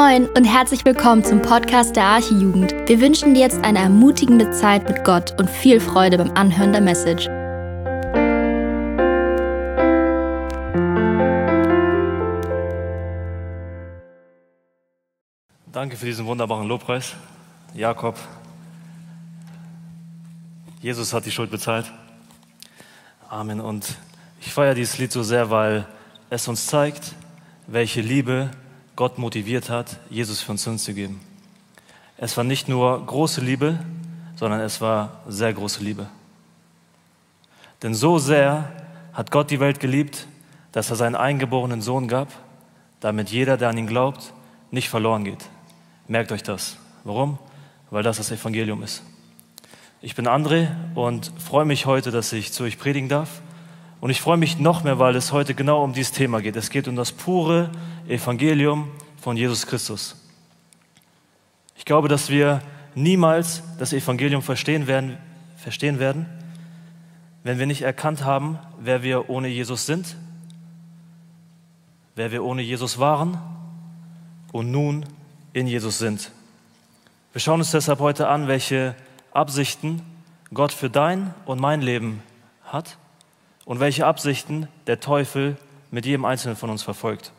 Moin 0.00 0.28
und 0.28 0.44
herzlich 0.44 0.84
willkommen 0.84 1.24
zum 1.24 1.42
Podcast 1.42 1.96
der 1.96 2.04
Archijugend. 2.04 2.72
Wir 2.86 3.00
wünschen 3.00 3.34
dir 3.34 3.40
jetzt 3.40 3.64
eine 3.64 3.80
ermutigende 3.80 4.52
Zeit 4.52 4.88
mit 4.88 5.02
Gott 5.02 5.34
und 5.40 5.50
viel 5.50 5.80
Freude 5.80 6.18
beim 6.18 6.30
Anhören 6.36 6.70
der 6.70 6.80
Message. 6.80 7.26
Danke 15.72 15.96
für 15.96 16.06
diesen 16.06 16.26
wunderbaren 16.26 16.68
Lobpreis. 16.68 17.16
Jakob, 17.74 18.16
Jesus 20.80 21.12
hat 21.12 21.26
die 21.26 21.32
Schuld 21.32 21.50
bezahlt. 21.50 21.92
Amen. 23.28 23.60
Und 23.60 23.96
ich 24.40 24.52
feiere 24.52 24.76
dieses 24.76 24.96
Lied 24.98 25.10
so 25.10 25.24
sehr, 25.24 25.50
weil 25.50 25.88
es 26.30 26.46
uns 26.46 26.68
zeigt, 26.68 27.16
welche 27.66 28.00
Liebe 28.00 28.52
Gott 28.98 29.16
motiviert 29.16 29.70
hat, 29.70 30.00
Jesus 30.10 30.40
für 30.40 30.50
uns 30.50 30.64
hinzugeben. 30.64 31.20
Es 32.16 32.36
war 32.36 32.42
nicht 32.42 32.68
nur 32.68 33.06
große 33.06 33.40
Liebe, 33.40 33.78
sondern 34.34 34.58
es 34.58 34.80
war 34.80 35.20
sehr 35.28 35.52
große 35.52 35.84
Liebe. 35.84 36.08
Denn 37.80 37.94
so 37.94 38.18
sehr 38.18 38.72
hat 39.12 39.30
Gott 39.30 39.52
die 39.52 39.60
Welt 39.60 39.78
geliebt, 39.78 40.26
dass 40.72 40.90
er 40.90 40.96
seinen 40.96 41.14
eingeborenen 41.14 41.80
Sohn 41.80 42.08
gab, 42.08 42.26
damit 42.98 43.30
jeder, 43.30 43.56
der 43.56 43.68
an 43.68 43.78
ihn 43.78 43.86
glaubt, 43.86 44.32
nicht 44.72 44.88
verloren 44.88 45.22
geht. 45.22 45.44
Merkt 46.08 46.32
euch 46.32 46.42
das. 46.42 46.76
Warum? 47.04 47.38
Weil 47.90 48.02
das 48.02 48.16
das 48.16 48.32
Evangelium 48.32 48.82
ist. 48.82 49.04
Ich 50.02 50.16
bin 50.16 50.26
André 50.26 50.74
und 50.96 51.30
freue 51.38 51.66
mich 51.66 51.86
heute, 51.86 52.10
dass 52.10 52.32
ich 52.32 52.52
zu 52.52 52.64
euch 52.64 52.80
predigen 52.80 53.08
darf. 53.08 53.42
Und 54.00 54.10
ich 54.10 54.20
freue 54.20 54.36
mich 54.36 54.58
noch 54.58 54.84
mehr, 54.84 54.98
weil 54.98 55.16
es 55.16 55.32
heute 55.32 55.54
genau 55.54 55.82
um 55.82 55.92
dieses 55.92 56.12
Thema 56.12 56.40
geht. 56.40 56.54
Es 56.56 56.70
geht 56.70 56.86
um 56.86 56.94
das 56.94 57.10
pure 57.10 57.70
Evangelium 58.06 58.90
von 59.20 59.36
Jesus 59.36 59.66
Christus. 59.66 60.16
Ich 61.76 61.84
glaube, 61.84 62.08
dass 62.08 62.30
wir 62.30 62.62
niemals 62.94 63.62
das 63.78 63.92
Evangelium 63.92 64.42
verstehen 64.42 64.86
werden, 64.86 65.16
verstehen 65.56 65.98
werden, 65.98 66.26
wenn 67.42 67.58
wir 67.58 67.66
nicht 67.66 67.82
erkannt 67.82 68.24
haben, 68.24 68.58
wer 68.78 69.02
wir 69.02 69.30
ohne 69.30 69.48
Jesus 69.48 69.86
sind, 69.86 70.16
wer 72.14 72.30
wir 72.30 72.44
ohne 72.44 72.62
Jesus 72.62 72.98
waren 72.98 73.38
und 74.52 74.70
nun 74.70 75.06
in 75.52 75.66
Jesus 75.66 75.98
sind. 75.98 76.30
Wir 77.32 77.40
schauen 77.40 77.60
uns 77.60 77.72
deshalb 77.72 77.98
heute 77.98 78.28
an, 78.28 78.46
welche 78.46 78.94
Absichten 79.32 80.02
Gott 80.54 80.72
für 80.72 80.88
dein 80.88 81.34
und 81.46 81.60
mein 81.60 81.80
Leben 81.80 82.22
hat 82.64 82.96
und 83.68 83.80
welche 83.80 84.06
Absichten 84.06 84.66
der 84.86 84.98
Teufel 84.98 85.58
mit 85.90 86.06
jedem 86.06 86.24
Einzelnen 86.24 86.56
von 86.56 86.70
uns 86.70 86.82
verfolgt. 86.82 87.32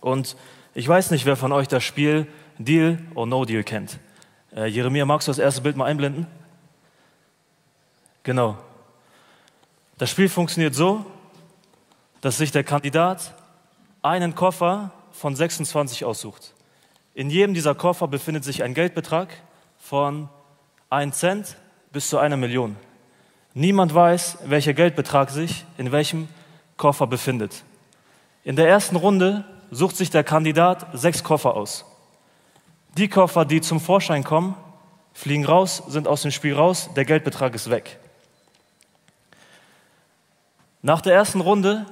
Und 0.00 0.36
ich 0.74 0.86
weiß 0.86 1.12
nicht, 1.12 1.24
wer 1.24 1.34
von 1.34 1.50
euch 1.50 1.66
das 1.66 1.82
Spiel 1.82 2.26
Deal 2.58 2.98
or 3.14 3.26
No 3.26 3.46
Deal 3.46 3.64
kennt. 3.64 3.98
Äh, 4.54 4.66
Jeremia, 4.66 5.06
magst 5.06 5.26
du 5.26 5.30
das 5.30 5.38
erste 5.38 5.62
Bild 5.62 5.78
mal 5.78 5.86
einblenden? 5.86 6.26
Genau. 8.22 8.58
Das 9.96 10.10
Spiel 10.10 10.28
funktioniert 10.28 10.74
so, 10.74 11.06
dass 12.20 12.36
sich 12.36 12.52
der 12.52 12.62
Kandidat 12.62 13.34
einen 14.02 14.34
Koffer 14.34 14.92
von 15.10 15.34
26 15.34 16.04
aussucht. 16.04 16.52
In 17.14 17.30
jedem 17.30 17.54
dieser 17.54 17.74
Koffer 17.74 18.08
befindet 18.08 18.44
sich 18.44 18.62
ein 18.62 18.74
Geldbetrag 18.74 19.30
von 19.78 20.28
1 20.90 21.18
Cent 21.18 21.56
bis 21.92 22.10
zu 22.10 22.18
einer 22.18 22.36
Million. 22.36 22.76
Niemand 23.54 23.94
weiß, 23.94 24.38
welcher 24.46 24.74
Geldbetrag 24.74 25.30
sich 25.30 25.64
in 25.78 25.92
welchem 25.92 26.28
Koffer 26.76 27.06
befindet. 27.06 27.62
In 28.42 28.56
der 28.56 28.68
ersten 28.68 28.96
Runde 28.96 29.44
sucht 29.70 29.96
sich 29.96 30.10
der 30.10 30.24
Kandidat 30.24 30.86
sechs 30.92 31.22
Koffer 31.22 31.54
aus. 31.54 31.84
Die 32.98 33.08
Koffer, 33.08 33.44
die 33.44 33.60
zum 33.60 33.80
Vorschein 33.80 34.24
kommen, 34.24 34.56
fliegen 35.12 35.44
raus, 35.44 35.84
sind 35.86 36.08
aus 36.08 36.22
dem 36.22 36.32
Spiel 36.32 36.54
raus, 36.54 36.90
der 36.96 37.04
Geldbetrag 37.04 37.54
ist 37.54 37.70
weg. 37.70 38.00
Nach 40.82 41.00
der 41.00 41.14
ersten 41.14 41.40
Runde 41.40 41.86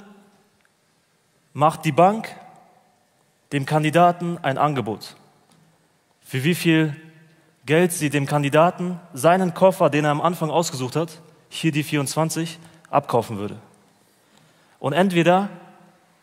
macht 1.53 1.85
die 1.85 1.93
Bank 1.93 2.29
dem 3.53 3.65
Kandidaten 3.65 4.37
ein 4.41 4.57
Angebot. 4.57 5.15
Für 6.21 6.43
wie 6.43 6.55
viel 6.55 6.95
Geld 7.65 7.93
sie 7.93 8.09
dem 8.09 8.25
Kandidaten 8.25 8.99
seinen 9.13 9.53
Koffer, 9.53 9.89
den 9.89 10.03
er 10.03 10.11
am 10.11 10.21
Anfang 10.21 10.51
ausgesucht 10.51 10.97
hat, 10.97 11.21
hier 11.53 11.71
die 11.71 11.83
24, 11.83 12.59
abkaufen 12.89 13.37
würde. 13.37 13.57
Und 14.79 14.93
entweder 14.93 15.49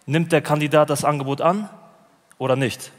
nimmt 0.07 0.33
der 0.33 0.43
Kandidat 0.43 0.91
das 0.91 1.05
Angebot 1.05 1.41
an 1.41 1.69
oder 2.39 2.57
nicht. 2.57 2.93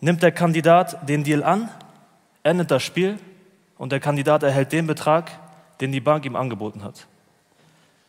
Nimmt 0.00 0.22
der 0.22 0.32
Kandidat 0.32 1.08
den 1.08 1.24
Deal 1.24 1.42
an, 1.42 1.68
endet 2.42 2.70
das 2.70 2.82
Spiel 2.82 3.18
und 3.76 3.92
der 3.92 4.00
Kandidat 4.00 4.42
erhält 4.42 4.72
den 4.72 4.86
Betrag, 4.86 5.30
den 5.80 5.92
die 5.92 6.00
Bank 6.00 6.24
ihm 6.24 6.36
angeboten 6.36 6.82
hat. 6.82 7.06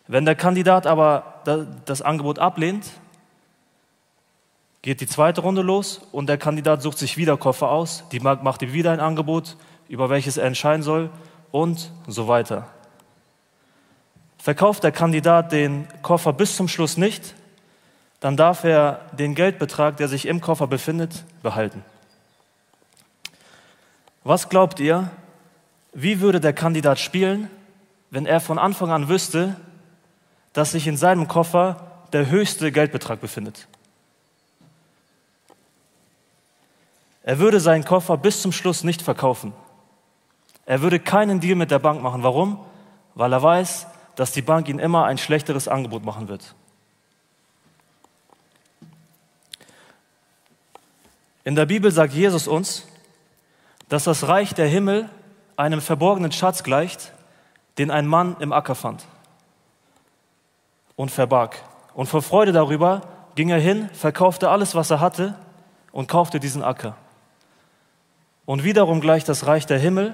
Wenn 0.08 0.26
der 0.26 0.36
Kandidat 0.36 0.88
aber 0.88 1.42
das 1.86 2.02
Angebot 2.02 2.40
ablehnt, 2.40 2.92
geht 4.82 5.02
die 5.02 5.08
zweite 5.08 5.42
Runde 5.42 5.62
los 5.62 6.02
und 6.12 6.28
der 6.28 6.38
Kandidat 6.38 6.82
sucht 6.82 6.98
sich 6.98 7.18
wieder 7.18 7.38
Koffer 7.38 7.70
aus, 7.70 8.04
die 8.12 8.20
Bank 8.20 8.42
macht 8.42 8.62
ihm 8.62 8.74
wieder 8.74 8.92
ein 8.92 9.00
Angebot, 9.00 9.58
über 9.90 10.10
welches 10.10 10.38
er 10.38 10.46
entscheiden 10.46 10.82
soll 10.82 11.10
und 11.52 11.92
so 12.08 12.28
weiter. 12.28 12.68
Verkauft 14.42 14.84
der 14.84 14.92
Kandidat 14.92 15.52
den 15.52 15.88
Koffer 16.02 16.34
bis 16.34 16.56
zum 16.56 16.68
Schluss 16.68 16.98
nicht, 16.98 17.36
dann 18.22 18.38
darf 18.38 18.64
er 18.64 19.02
den 19.12 19.36
Geldbetrag, 19.36 19.98
der 19.98 20.08
sich 20.08 20.26
im 20.28 20.42
Koffer 20.42 20.66
befindet, 20.66 21.24
behalten. 21.44 21.86
Was 24.24 24.50
glaubt 24.50 24.80
ihr, 24.80 25.12
wie 25.94 26.22
würde 26.22 26.40
der 26.40 26.54
Kandidat 26.54 27.00
spielen, 27.00 27.52
wenn 28.10 28.26
er 28.26 28.40
von 28.40 28.58
Anfang 28.58 28.90
an 28.92 29.10
wüsste, 29.10 29.58
dass 30.54 30.72
sich 30.72 30.88
in 30.88 30.98
seinem 30.98 31.28
Koffer 31.28 32.02
der 32.12 32.32
höchste 32.32 32.72
Geldbetrag 32.72 33.22
befindet? 33.22 33.68
Er 37.22 37.38
würde 37.38 37.60
seinen 37.60 37.86
Koffer 37.86 38.18
bis 38.18 38.42
zum 38.42 38.52
Schluss 38.52 38.84
nicht 38.84 39.04
verkaufen. 39.04 39.54
Er 40.66 40.82
würde 40.82 41.00
keinen 41.00 41.40
Deal 41.40 41.56
mit 41.56 41.70
der 41.70 41.78
Bank 41.78 42.02
machen. 42.02 42.24
Warum? 42.24 42.60
Weil 43.14 43.34
er 43.34 43.44
weiß, 43.44 43.86
dass 44.16 44.32
die 44.32 44.42
Bank 44.42 44.68
ihnen 44.68 44.80
immer 44.80 45.06
ein 45.06 45.18
schlechteres 45.18 45.68
Angebot 45.68 46.04
machen 46.04 46.28
wird. 46.28 46.56
In 51.44 51.56
der 51.56 51.66
Bibel 51.66 51.92
sagt 51.92 52.14
Jesus 52.14 52.48
uns, 52.48 52.86
dass 53.90 54.04
das 54.04 54.28
Reich 54.28 54.54
der 54.54 54.68
Himmel 54.68 55.10
einem 55.58 55.82
verborgenen 55.82 56.32
Schatz 56.32 56.64
gleicht, 56.64 57.14
den 57.78 57.90
ein 57.90 58.06
Mann 58.06 58.36
im 58.40 58.54
Acker 58.54 58.76
fand 58.76 59.06
und 60.96 61.10
verbarg. 61.10 61.62
Und 61.94 62.08
vor 62.08 62.22
Freude 62.22 62.52
darüber 62.52 63.02
ging 63.36 63.50
er 63.50 63.60
hin, 63.60 63.90
verkaufte 63.94 64.50
alles, 64.50 64.76
was 64.76 64.92
er 64.92 65.00
hatte 65.00 65.36
und 65.92 66.08
kaufte 66.08 66.40
diesen 66.40 66.64
Acker. 66.64 66.96
Und 68.46 68.64
wiederum 68.64 69.02
gleicht 69.02 69.28
das 69.30 69.48
Reich 69.48 69.66
der 69.66 69.80
Himmel 69.80 70.14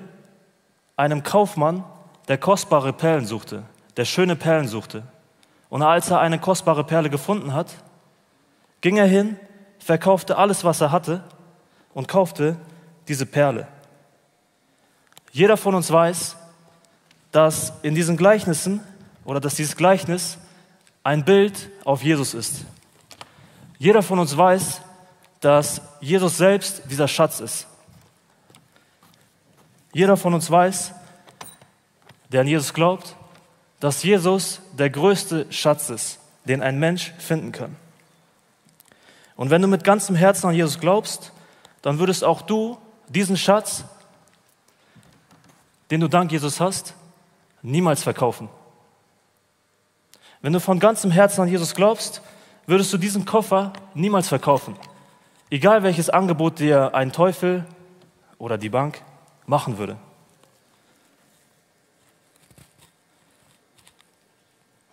einem 0.96 1.24
Kaufmann, 1.24 1.84
der 2.28 2.38
kostbare 2.38 2.94
Perlen 2.94 3.26
suchte 3.26 3.64
der 3.98 4.06
schöne 4.06 4.36
Perlen 4.36 4.68
suchte. 4.68 5.04
Und 5.70 5.82
als 5.82 6.10
er 6.10 6.20
eine 6.20 6.40
kostbare 6.40 6.84
Perle 6.84 7.10
gefunden 7.10 7.54
hat, 7.54 7.74
ging 8.82 8.98
er 8.98 9.08
hin, 9.08 9.38
verkaufte 9.80 10.38
alles, 10.38 10.64
was 10.64 10.82
er 10.82 10.92
hatte 10.92 11.24
und 11.94 12.08
kaufte 12.08 12.56
diese 13.08 13.26
Perle. 13.26 13.68
Jeder 15.32 15.58
von 15.58 15.76
uns 15.76 15.92
weiß, 15.92 16.38
dass 17.32 17.74
in 17.82 17.96
diesen 17.96 18.18
Gleichnissen 18.18 18.82
oder 19.26 19.40
dass 19.40 19.56
dieses 19.56 19.76
Gleichnis 19.76 20.38
ein 21.04 21.26
Bild 21.26 21.70
auf 21.84 22.04
Jesus 22.04 22.34
ist. 22.34 22.66
Jeder 23.78 24.02
von 24.02 24.20
uns 24.20 24.36
weiß, 24.36 24.82
dass 25.42 25.82
Jesus 26.00 26.38
selbst 26.38 26.84
dieser 26.90 27.08
Schatz 27.08 27.40
ist. 27.40 27.68
Jeder 29.94 30.18
von 30.18 30.34
uns 30.34 30.50
weiß, 30.50 30.94
der 32.32 32.42
an 32.42 32.48
Jesus 32.48 32.74
glaubt, 32.74 33.16
dass 33.80 34.04
Jesus 34.04 34.62
der 34.74 34.90
größte 34.90 35.46
Schatz 35.52 35.90
ist, 35.90 36.20
den 36.46 36.62
ein 36.62 36.80
Mensch 36.80 37.14
finden 37.18 37.52
kann. 37.52 37.76
Und 39.36 39.50
wenn 39.52 39.62
du 39.62 39.68
mit 39.68 39.84
ganzem 39.84 40.16
Herzen 40.16 40.48
an 40.48 40.56
Jesus 40.56 40.80
glaubst, 40.80 41.32
dann 41.82 42.00
würdest 42.00 42.24
auch 42.24 42.42
du 42.42 42.78
diesen 43.08 43.38
Schatz, 43.38 43.84
den 45.92 46.02
du 46.02 46.08
dank 46.08 46.32
Jesus 46.32 46.60
hast, 46.60 46.96
niemals 47.62 48.04
verkaufen. 48.04 48.50
Wenn 50.42 50.54
du 50.54 50.60
von 50.60 50.80
ganzem 50.80 51.12
Herzen 51.12 51.42
an 51.42 51.48
Jesus 51.48 51.76
glaubst, 51.76 52.22
würdest 52.66 52.92
du 52.92 52.98
diesen 52.98 53.26
Koffer 53.26 53.74
niemals 53.94 54.28
verkaufen. 54.28 54.76
Egal 55.50 55.84
welches 55.84 56.10
Angebot 56.10 56.60
dir 56.60 56.94
ein 56.94 57.12
Teufel 57.12 57.66
oder 58.38 58.58
die 58.58 58.70
Bank 58.70 59.02
machen 59.46 59.78
würde. 59.78 59.98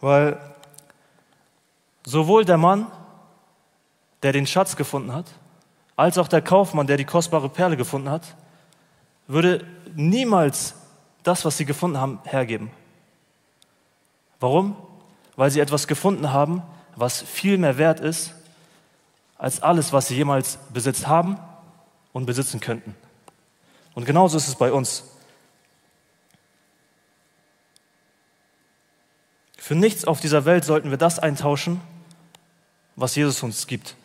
Weil 0.04 0.38
sowohl 2.04 2.44
der 2.44 2.58
Mann, 2.58 2.88
der 4.22 4.32
den 4.32 4.46
Schatz 4.46 4.76
gefunden 4.76 5.14
hat, 5.14 5.24
als 5.96 6.18
auch 6.18 6.28
der 6.28 6.42
Kaufmann, 6.42 6.86
der 6.86 6.98
die 6.98 7.06
kostbare 7.06 7.48
Perle 7.48 7.78
gefunden 7.78 8.10
hat, 8.10 8.36
würde 9.28 9.66
niemals 9.94 10.74
das, 11.22 11.46
was 11.46 11.56
sie 11.56 11.64
gefunden 11.64 11.96
haben, 11.96 12.20
hergeben. 12.24 12.70
Warum? 14.40 14.76
Weil 15.36 15.50
sie 15.50 15.60
etwas 15.60 15.86
gefunden 15.86 16.30
haben, 16.30 16.62
was 16.96 17.22
viel 17.22 17.56
mehr 17.56 17.78
wert 17.78 18.00
ist 18.00 18.34
als 19.38 19.62
alles, 19.62 19.94
was 19.94 20.08
sie 20.08 20.16
jemals 20.16 20.58
besitzt 20.70 21.06
haben 21.06 21.38
und 22.12 22.26
besitzen 22.26 22.60
könnten. 22.60 22.94
Und 23.94 24.04
genauso 24.04 24.36
ist 24.36 24.48
es 24.48 24.56
bei 24.56 24.70
uns. 24.70 25.13
Für 29.64 29.74
nichts 29.74 30.04
auf 30.04 30.20
dieser 30.20 30.44
Welt 30.44 30.62
sollten 30.62 30.90
wir 30.90 30.98
das 30.98 31.18
eintauschen, 31.18 31.80
was 32.96 33.16
Jesus 33.16 33.42
uns 33.42 33.66
gibt. 33.66 33.96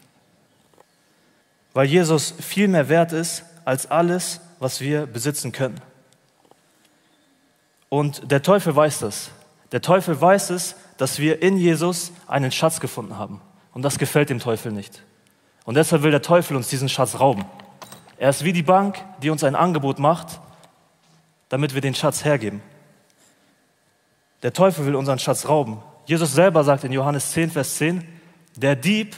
Weil 1.74 1.86
Jesus 1.86 2.34
viel 2.40 2.70
mehr 2.70 2.88
wert 2.88 3.12
ist 3.12 3.44
als 3.66 3.92
alles, 3.92 4.40
was 4.60 4.80
wir 4.80 5.06
besitzen 5.06 5.52
können. 5.52 5.82
Und 7.90 8.32
der 8.32 8.42
Teufel 8.42 8.74
weiß 8.74 9.00
das. 9.00 9.32
Der 9.74 9.82
Teufel 9.82 10.22
weiß 10.22 10.52
es, 10.52 10.76
dass 10.96 11.20
wir 11.20 11.42
in 11.42 11.58
Jesus 11.58 12.14
einen 12.26 12.54
Schatz 12.54 12.80
gefunden 12.80 13.18
haben. 13.18 13.42
Und 13.74 13.82
das 13.82 14.00
gefällt 14.00 14.30
dem 14.30 14.40
Teufel 14.40 14.72
nicht. 14.72 15.04
Und 15.66 15.76
deshalb 15.76 16.04
will 16.04 16.12
der 16.12 16.22
Teufel 16.22 16.56
uns 16.56 16.70
diesen 16.70 16.88
Schatz 16.88 17.20
rauben. 17.20 17.44
Er 18.18 18.30
ist 18.30 18.46
wie 18.46 18.54
die 18.54 18.64
Bank, 18.64 19.04
die 19.22 19.30
uns 19.30 19.44
ein 19.44 19.56
Angebot 19.56 20.00
macht, 20.00 20.40
damit 21.50 21.74
wir 21.74 21.82
den 21.82 21.96
Schatz 21.96 22.24
hergeben. 22.24 22.62
Der 24.44 24.54
Teufel 24.54 24.86
will 24.86 24.96
unseren 24.96 25.20
Schatz 25.20 25.48
rauben. 25.48 25.80
Jesus 26.06 26.34
selber 26.34 26.64
sagt 26.64 26.84
in 26.84 26.92
Johannes 26.92 27.32
10, 27.32 27.52
Vers 27.52 27.76
10, 27.76 28.08
der 28.56 28.76
Dieb 28.76 29.16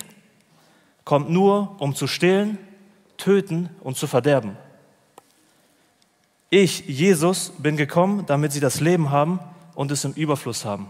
kommt 1.05 1.29
nur, 1.29 1.75
um 1.79 1.95
zu 1.95 2.07
stehlen, 2.07 2.57
töten 3.17 3.69
und 3.81 3.97
zu 3.97 4.07
verderben. 4.07 4.57
Ich, 6.49 6.85
Jesus, 6.87 7.53
bin 7.57 7.77
gekommen, 7.77 8.25
damit 8.25 8.51
sie 8.51 8.59
das 8.59 8.81
Leben 8.81 9.09
haben 9.09 9.39
und 9.75 9.91
es 9.91 10.03
im 10.03 10.13
Überfluss 10.13 10.65
haben. 10.65 10.89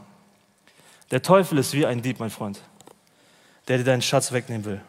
Der 1.12 1.22
Teufel 1.22 1.58
ist 1.58 1.74
wie 1.74 1.86
ein 1.86 2.02
Dieb, 2.02 2.20
mein 2.20 2.30
Freund, 2.30 2.60
der 3.68 3.78
dir 3.78 3.84
deinen 3.84 4.02
Schatz 4.02 4.32
wegnehmen 4.32 4.66
will. 4.66 4.82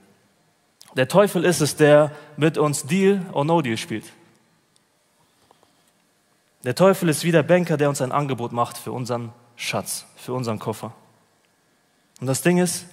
Der 0.97 1.09
Teufel 1.09 1.45
ist 1.45 1.61
es, 1.61 1.77
der 1.77 2.13
mit 2.37 2.59
uns 2.59 2.85
Deal 2.85 3.27
or 3.33 3.45
No 3.45 3.61
Deal 3.61 3.77
spielt. 3.77 4.05
Der 6.65 6.75
Teufel 6.75 7.09
ist 7.09 7.25
wie 7.25 7.33
der 7.33 7.43
Banker, 7.43 7.77
der 7.77 7.89
uns 7.89 8.01
ein 8.01 8.13
Angebot 8.13 8.53
macht 8.53 8.79
für 8.79 8.93
unseren 8.93 9.33
Schatz, 9.57 10.07
für 10.17 10.33
unseren 10.33 10.59
Koffer. 10.59 10.93
Und 12.21 12.29
das 12.29 12.43
Ding 12.43 12.59
ist, 12.59 12.87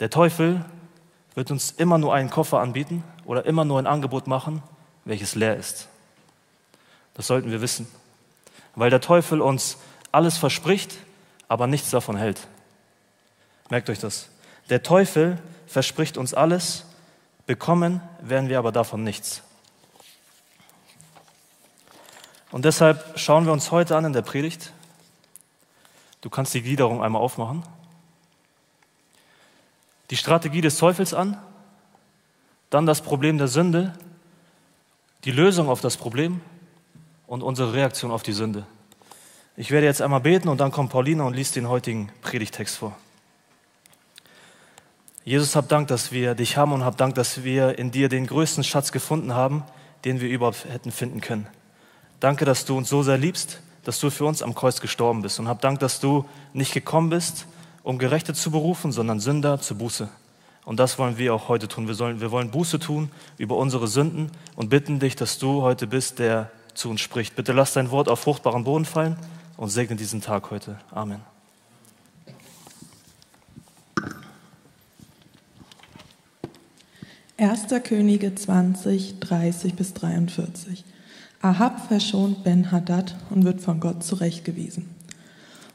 der 0.00 0.10
Teufel 0.10 0.64
wird 1.34 1.50
uns 1.50 1.70
immer 1.70 1.96
nur 1.96 2.12
einen 2.12 2.28
Koffer 2.28 2.60
anbieten 2.60 3.02
oder 3.24 3.46
immer 3.46 3.64
nur 3.64 3.78
ein 3.78 3.86
Angebot 3.86 4.26
machen, 4.26 4.62
welches 5.04 5.34
leer 5.34 5.56
ist. 5.56 5.88
Das 7.14 7.26
sollten 7.26 7.50
wir 7.50 7.62
wissen, 7.62 7.86
weil 8.74 8.90
der 8.90 9.00
Teufel 9.00 9.40
uns 9.40 9.78
alles 10.12 10.36
verspricht, 10.36 10.98
aber 11.48 11.66
nichts 11.66 11.90
davon 11.90 12.16
hält. 12.16 12.46
Merkt 13.70 13.88
euch 13.88 13.98
das. 13.98 14.28
Der 14.68 14.82
Teufel 14.82 15.38
verspricht 15.66 16.18
uns 16.18 16.34
alles, 16.34 16.84
bekommen 17.46 18.02
werden 18.20 18.50
wir 18.50 18.58
aber 18.58 18.72
davon 18.72 19.02
nichts. 19.02 19.42
Und 22.52 22.66
deshalb 22.66 23.18
schauen 23.18 23.46
wir 23.46 23.52
uns 23.52 23.70
heute 23.70 23.96
an 23.96 24.04
in 24.04 24.12
der 24.12 24.22
Predigt. 24.22 24.72
Du 26.20 26.30
kannst 26.30 26.52
die 26.54 26.62
Gliederung 26.62 27.02
einmal 27.02 27.22
aufmachen. 27.22 27.64
Die 30.10 30.16
Strategie 30.16 30.60
des 30.60 30.76
Teufels 30.76 31.14
an, 31.14 31.38
dann 32.68 32.84
das 32.84 33.00
Problem 33.00 33.38
der 33.38 33.48
Sünde, 33.48 33.94
die 35.24 35.30
Lösung 35.30 35.68
auf 35.68 35.80
das 35.80 35.96
Problem 35.96 36.42
und 37.26 37.42
unsere 37.42 37.72
Reaktion 37.72 38.10
auf 38.10 38.22
die 38.22 38.32
Sünde. 38.32 38.66
Ich 39.56 39.70
werde 39.70 39.86
jetzt 39.86 40.02
einmal 40.02 40.20
beten 40.20 40.48
und 40.48 40.60
dann 40.60 40.72
kommt 40.72 40.90
Pauline 40.90 41.24
und 41.24 41.34
liest 41.34 41.56
den 41.56 41.68
heutigen 41.68 42.10
Predigtext 42.20 42.76
vor. 42.76 42.96
Jesus, 45.24 45.56
hab 45.56 45.68
Dank, 45.68 45.88
dass 45.88 46.12
wir 46.12 46.34
dich 46.34 46.56
haben 46.56 46.72
und 46.72 46.84
hab 46.84 46.98
Dank, 46.98 47.14
dass 47.14 47.44
wir 47.44 47.78
in 47.78 47.90
dir 47.90 48.08
den 48.08 48.26
größten 48.26 48.64
Schatz 48.64 48.92
gefunden 48.92 49.34
haben, 49.34 49.64
den 50.04 50.20
wir 50.20 50.28
überhaupt 50.28 50.66
hätten 50.66 50.90
finden 50.90 51.20
können. 51.20 51.46
Danke, 52.22 52.44
dass 52.44 52.64
du 52.64 52.76
uns 52.76 52.88
so 52.88 53.02
sehr 53.02 53.18
liebst, 53.18 53.58
dass 53.82 53.98
du 53.98 54.08
für 54.08 54.26
uns 54.26 54.44
am 54.44 54.54
Kreuz 54.54 54.80
gestorben 54.80 55.22
bist 55.22 55.40
und 55.40 55.48
hab 55.48 55.60
Dank, 55.60 55.80
dass 55.80 55.98
du 55.98 56.24
nicht 56.52 56.72
gekommen 56.72 57.10
bist, 57.10 57.46
um 57.82 57.98
Gerechte 57.98 58.32
zu 58.32 58.52
berufen, 58.52 58.92
sondern 58.92 59.18
Sünder 59.18 59.58
zur 59.58 59.78
Buße. 59.78 60.08
Und 60.64 60.78
das 60.78 61.00
wollen 61.00 61.18
wir 61.18 61.34
auch 61.34 61.48
heute 61.48 61.66
tun. 61.66 61.88
Wir, 61.88 61.96
sollen, 61.96 62.20
wir 62.20 62.30
wollen 62.30 62.52
Buße 62.52 62.78
tun 62.78 63.10
über 63.38 63.56
unsere 63.56 63.88
Sünden 63.88 64.30
und 64.54 64.68
bitten 64.68 65.00
dich, 65.00 65.16
dass 65.16 65.38
du 65.38 65.62
heute 65.62 65.88
bist, 65.88 66.20
der 66.20 66.52
zu 66.74 66.90
uns 66.90 67.00
spricht. 67.00 67.34
Bitte 67.34 67.52
lass 67.52 67.72
dein 67.72 67.90
Wort 67.90 68.08
auf 68.08 68.20
fruchtbaren 68.20 68.62
Boden 68.62 68.84
fallen 68.84 69.16
und 69.56 69.70
segne 69.70 69.96
diesen 69.96 70.20
Tag 70.20 70.52
heute. 70.52 70.78
Amen. 70.92 71.22
1. 77.36 77.66
Könige 77.82 78.32
20, 78.32 79.18
30 79.18 79.74
bis 79.74 79.92
43. 79.94 80.84
Ahab 81.42 81.88
verschont 81.88 82.44
Ben-Hadad 82.44 83.16
und 83.30 83.44
wird 83.44 83.60
von 83.60 83.80
Gott 83.80 84.04
zurechtgewiesen. 84.04 84.86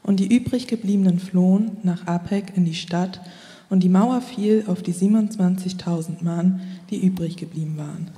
Und 0.02 0.18
die 0.18 0.34
übrig 0.34 0.66
gebliebenen 0.66 1.18
flohen 1.18 1.76
nach 1.82 2.06
Apek 2.06 2.56
in 2.56 2.64
die 2.64 2.74
Stadt, 2.74 3.20
und 3.70 3.82
die 3.82 3.90
Mauer 3.90 4.22
fiel 4.22 4.64
auf 4.66 4.82
die 4.82 4.94
27.000 4.94 6.24
Mann, 6.24 6.60
die 6.88 7.04
übrig 7.04 7.36
geblieben 7.36 7.76
waren. 7.76 8.08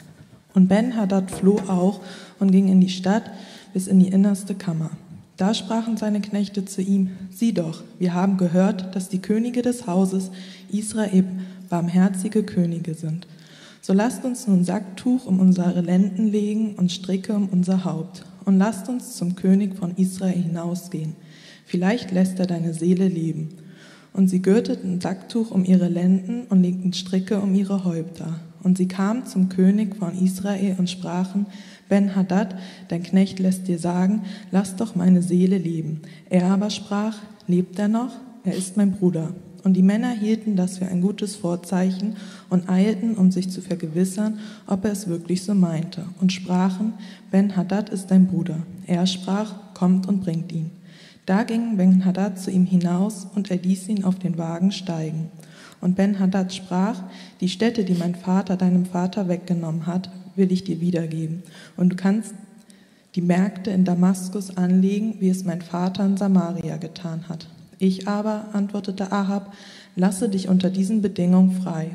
Und 0.54 0.68
Ben-Hadad 0.68 1.28
floh 1.32 1.58
auch 1.66 2.00
und 2.38 2.52
ging 2.52 2.68
in 2.68 2.80
die 2.80 2.88
Stadt 2.88 3.24
bis 3.72 3.88
in 3.88 3.98
die 3.98 4.08
innerste 4.08 4.54
Kammer. 4.54 4.90
Da 5.36 5.52
sprachen 5.52 5.96
seine 5.96 6.20
Knechte 6.20 6.64
zu 6.66 6.82
ihm, 6.82 7.10
sieh 7.30 7.52
doch, 7.52 7.82
wir 7.98 8.14
haben 8.14 8.36
gehört, 8.36 8.94
dass 8.94 9.08
die 9.08 9.22
Könige 9.22 9.62
des 9.62 9.88
Hauses 9.88 10.30
Israel 10.70 11.24
barmherzige 11.68 12.44
Könige 12.44 12.94
sind. 12.94 13.26
So 13.90 13.96
lasst 13.96 14.24
uns 14.24 14.46
nun 14.46 14.62
Sacktuch 14.62 15.26
um 15.26 15.40
unsere 15.40 15.80
Lenden 15.80 16.28
legen 16.28 16.76
und 16.76 16.92
Stricke 16.92 17.34
um 17.34 17.48
unser 17.48 17.84
Haupt. 17.84 18.24
Und 18.44 18.56
lasst 18.56 18.88
uns 18.88 19.16
zum 19.16 19.34
König 19.34 19.74
von 19.74 19.96
Israel 19.96 20.40
hinausgehen. 20.40 21.16
Vielleicht 21.66 22.12
lässt 22.12 22.38
er 22.38 22.46
deine 22.46 22.72
Seele 22.72 23.08
leben. 23.08 23.48
Und 24.12 24.28
sie 24.28 24.42
gürteten 24.42 25.00
Sacktuch 25.00 25.50
um 25.50 25.64
ihre 25.64 25.88
Lenden 25.88 26.44
und 26.44 26.62
legten 26.62 26.92
Stricke 26.92 27.40
um 27.40 27.52
ihre 27.52 27.82
Häupter. 27.82 28.38
Und 28.62 28.78
sie 28.78 28.86
kamen 28.86 29.26
zum 29.26 29.48
König 29.48 29.96
von 29.96 30.16
Israel 30.16 30.76
und 30.78 30.88
sprachen, 30.88 31.46
Ben-Hadad, 31.88 32.54
dein 32.86 33.02
Knecht 33.02 33.40
lässt 33.40 33.66
dir 33.66 33.80
sagen, 33.80 34.22
lass 34.52 34.76
doch 34.76 34.94
meine 34.94 35.20
Seele 35.20 35.58
leben. 35.58 36.02
Er 36.28 36.44
aber 36.44 36.70
sprach, 36.70 37.16
lebt 37.48 37.76
er 37.80 37.88
noch? 37.88 38.12
Er 38.44 38.54
ist 38.54 38.76
mein 38.76 38.92
Bruder. 38.92 39.34
Und 39.62 39.74
die 39.74 39.82
Männer 39.82 40.10
hielten 40.10 40.56
das 40.56 40.78
für 40.78 40.86
ein 40.86 41.00
gutes 41.00 41.36
Vorzeichen 41.36 42.16
und 42.48 42.68
eilten, 42.68 43.16
um 43.16 43.30
sich 43.30 43.50
zu 43.50 43.60
vergewissern, 43.60 44.38
ob 44.66 44.84
er 44.84 44.92
es 44.92 45.08
wirklich 45.08 45.42
so 45.42 45.54
meinte, 45.54 46.04
und 46.20 46.32
sprachen, 46.32 46.94
Ben-Hadad 47.30 47.90
ist 47.90 48.10
dein 48.10 48.26
Bruder. 48.26 48.58
Er 48.86 49.06
sprach, 49.06 49.54
kommt 49.74 50.08
und 50.08 50.20
bringt 50.20 50.52
ihn. 50.52 50.70
Da 51.26 51.42
ging 51.42 51.76
Ben-Hadad 51.76 52.38
zu 52.38 52.50
ihm 52.50 52.64
hinaus, 52.64 53.26
und 53.34 53.50
er 53.50 53.58
ließ 53.58 53.88
ihn 53.88 54.04
auf 54.04 54.18
den 54.18 54.38
Wagen 54.38 54.72
steigen. 54.72 55.30
Und 55.80 55.96
Ben-Hadad 55.96 56.52
sprach, 56.52 57.02
die 57.40 57.48
Stätte, 57.48 57.84
die 57.84 57.94
mein 57.94 58.14
Vater 58.14 58.56
deinem 58.56 58.86
Vater 58.86 59.28
weggenommen 59.28 59.86
hat, 59.86 60.10
will 60.36 60.52
ich 60.52 60.64
dir 60.64 60.80
wiedergeben. 60.80 61.42
Und 61.76 61.90
du 61.90 61.96
kannst 61.96 62.34
die 63.14 63.22
Märkte 63.22 63.70
in 63.70 63.84
Damaskus 63.84 64.56
anlegen, 64.56 65.16
wie 65.20 65.30
es 65.30 65.44
mein 65.44 65.62
Vater 65.62 66.04
in 66.04 66.16
Samaria 66.16 66.76
getan 66.76 67.28
hat. 67.28 67.46
Ich 67.82 68.06
aber, 68.06 68.50
antwortete 68.52 69.10
Ahab, 69.10 69.54
lasse 69.96 70.28
dich 70.28 70.50
unter 70.50 70.68
diesen 70.68 71.00
Bedingungen 71.00 71.62
frei. 71.62 71.92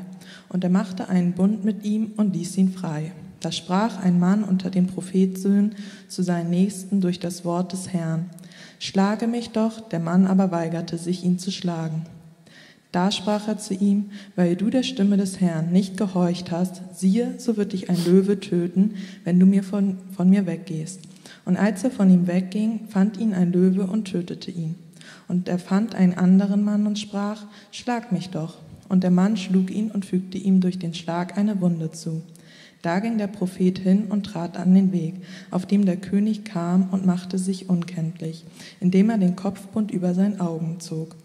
Und 0.48 0.64
er 0.64 0.70
machte 0.70 1.08
einen 1.08 1.32
Bund 1.32 1.64
mit 1.64 1.84
ihm 1.84 2.10
und 2.16 2.34
ließ 2.34 2.58
ihn 2.58 2.72
frei. 2.72 3.12
Da 3.38 3.52
sprach 3.52 4.02
ein 4.02 4.18
Mann 4.18 4.42
unter 4.42 4.68
den 4.68 4.88
Prophetsöhnen 4.88 5.76
zu 6.08 6.24
seinen 6.24 6.50
Nächsten 6.50 7.00
durch 7.00 7.20
das 7.20 7.44
Wort 7.44 7.72
des 7.72 7.92
Herrn. 7.92 8.30
Schlage 8.80 9.28
mich 9.28 9.50
doch, 9.50 9.80
der 9.80 10.00
Mann 10.00 10.26
aber 10.26 10.50
weigerte 10.50 10.98
sich, 10.98 11.22
ihn 11.22 11.38
zu 11.38 11.52
schlagen. 11.52 12.04
Da 12.90 13.12
sprach 13.12 13.46
er 13.46 13.58
zu 13.58 13.72
ihm, 13.72 14.10
weil 14.34 14.56
du 14.56 14.70
der 14.70 14.82
Stimme 14.82 15.16
des 15.16 15.40
Herrn 15.40 15.70
nicht 15.70 15.96
gehorcht 15.96 16.50
hast, 16.50 16.82
siehe, 16.98 17.34
so 17.38 17.56
wird 17.56 17.74
dich 17.74 17.90
ein 17.90 18.04
Löwe 18.04 18.40
töten, 18.40 18.96
wenn 19.22 19.38
du 19.38 19.46
mir 19.46 19.62
von, 19.62 19.98
von 20.16 20.28
mir 20.28 20.46
weggehst. 20.46 20.98
Und 21.44 21.56
als 21.56 21.84
er 21.84 21.92
von 21.92 22.10
ihm 22.10 22.26
wegging, 22.26 22.88
fand 22.88 23.18
ihn 23.18 23.34
ein 23.34 23.52
Löwe 23.52 23.86
und 23.86 24.06
tötete 24.06 24.50
ihn. 24.50 24.74
Und 25.28 25.48
er 25.48 25.58
fand 25.58 25.94
einen 25.94 26.14
anderen 26.14 26.64
Mann 26.64 26.86
und 26.86 26.98
sprach, 26.98 27.44
Schlag 27.72 28.12
mich 28.12 28.30
doch. 28.30 28.58
Und 28.88 29.02
der 29.02 29.10
Mann 29.10 29.36
schlug 29.36 29.70
ihn 29.70 29.90
und 29.90 30.04
fügte 30.04 30.38
ihm 30.38 30.60
durch 30.60 30.78
den 30.78 30.94
Schlag 30.94 31.36
eine 31.36 31.60
Wunde 31.60 31.90
zu. 31.90 32.22
Da 32.82 33.00
ging 33.00 33.18
der 33.18 33.26
Prophet 33.26 33.78
hin 33.78 34.04
und 34.10 34.26
trat 34.26 34.56
an 34.56 34.74
den 34.74 34.92
Weg, 34.92 35.14
auf 35.50 35.66
dem 35.66 35.86
der 35.86 35.96
König 35.96 36.44
kam 36.44 36.90
und 36.90 37.04
machte 37.04 37.36
sich 37.38 37.68
unkenntlich, 37.68 38.44
indem 38.80 39.10
er 39.10 39.18
den 39.18 39.34
Kopfbund 39.34 39.90
über 39.90 40.14
seinen 40.14 40.40
Augen 40.40 40.78
zog. 40.78 41.16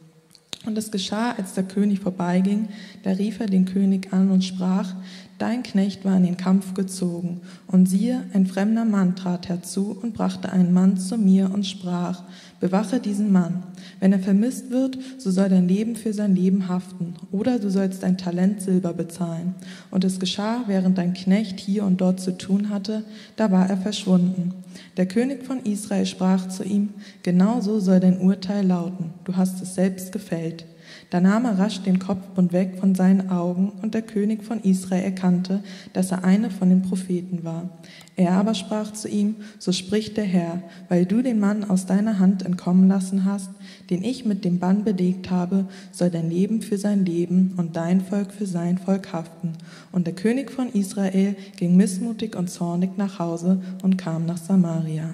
Und 0.65 0.77
es 0.77 0.91
geschah, 0.91 1.31
als 1.31 1.53
der 1.53 1.63
König 1.63 1.99
vorbeiging, 1.99 2.69
da 3.03 3.11
rief 3.11 3.39
er 3.39 3.47
den 3.47 3.65
König 3.65 4.13
an 4.13 4.31
und 4.31 4.43
sprach, 4.43 4.93
Dein 5.39 5.63
Knecht 5.63 6.05
war 6.05 6.15
in 6.17 6.23
den 6.23 6.37
Kampf 6.37 6.75
gezogen. 6.75 7.41
Und 7.65 7.87
siehe, 7.87 8.23
ein 8.33 8.45
fremder 8.45 8.85
Mann 8.85 9.15
trat 9.15 9.49
herzu 9.49 9.97
und 9.99 10.13
brachte 10.13 10.51
einen 10.51 10.71
Mann 10.71 10.97
zu 10.97 11.17
mir 11.17 11.51
und 11.51 11.65
sprach, 11.65 12.21
Bewache 12.59 12.99
diesen 12.99 13.31
Mann. 13.31 13.63
Wenn 14.01 14.13
er 14.13 14.19
vermisst 14.19 14.71
wird, 14.71 14.97
so 15.19 15.29
soll 15.29 15.47
dein 15.49 15.67
Leben 15.67 15.95
für 15.95 16.11
sein 16.11 16.35
Leben 16.35 16.67
haften, 16.67 17.13
oder 17.31 17.59
du 17.59 17.69
sollst 17.69 18.03
ein 18.03 18.17
Talent 18.17 18.59
Silber 18.59 18.93
bezahlen. 18.93 19.53
Und 19.91 20.03
es 20.03 20.19
geschah, 20.19 20.63
während 20.65 20.97
dein 20.97 21.13
Knecht 21.13 21.59
hier 21.59 21.83
und 21.85 22.01
dort 22.01 22.19
zu 22.19 22.35
tun 22.35 22.69
hatte, 22.69 23.03
da 23.35 23.51
war 23.51 23.69
er 23.69 23.77
verschwunden. 23.77 24.55
Der 24.97 25.05
König 25.05 25.45
von 25.45 25.59
Israel 25.65 26.07
sprach 26.07 26.49
zu 26.49 26.63
ihm, 26.63 26.89
Genau 27.21 27.61
so 27.61 27.79
soll 27.79 27.99
dein 27.99 28.19
Urteil 28.19 28.65
lauten, 28.65 29.11
du 29.23 29.37
hast 29.37 29.61
es 29.61 29.75
selbst 29.75 30.11
gefällt. 30.11 30.65
Da 31.11 31.19
nahm 31.19 31.43
er 31.43 31.59
rasch 31.59 31.81
den 31.81 31.99
Kopfbund 31.99 32.53
weg 32.53 32.77
von 32.79 32.95
seinen 32.95 33.29
Augen, 33.29 33.73
und 33.81 33.93
der 33.93 34.01
König 34.01 34.45
von 34.45 34.61
Israel 34.61 35.03
erkannte, 35.03 35.61
dass 35.91 36.11
er 36.11 36.23
einer 36.23 36.49
von 36.49 36.69
den 36.69 36.83
Propheten 36.83 37.43
war. 37.43 37.69
Er 38.15 38.31
aber 38.31 38.53
sprach 38.53 38.93
zu 38.93 39.09
ihm, 39.09 39.35
so 39.59 39.73
spricht 39.73 40.15
der 40.15 40.23
Herr, 40.23 40.63
weil 40.87 41.05
du 41.05 41.21
den 41.21 41.39
Mann 41.39 41.69
aus 41.69 41.85
deiner 41.85 42.17
Hand 42.19 42.43
entkommen 42.43 42.87
lassen 42.87 43.25
hast, 43.25 43.49
den 43.89 44.05
ich 44.05 44.23
mit 44.23 44.45
dem 44.45 44.59
Bann 44.59 44.85
belegt 44.85 45.29
habe, 45.29 45.65
soll 45.91 46.11
dein 46.11 46.29
Leben 46.29 46.61
für 46.61 46.77
sein 46.77 47.03
Leben 47.05 47.55
und 47.57 47.75
dein 47.75 47.99
Volk 47.99 48.31
für 48.31 48.45
sein 48.45 48.77
Volk 48.77 49.11
haften. 49.11 49.53
Und 49.91 50.07
der 50.07 50.15
König 50.15 50.49
von 50.49 50.69
Israel 50.71 51.35
ging 51.57 51.75
missmutig 51.75 52.37
und 52.37 52.49
zornig 52.49 52.97
nach 52.97 53.19
Hause 53.19 53.61
und 53.83 53.97
kam 53.97 54.25
nach 54.25 54.37
Samaria. 54.37 55.13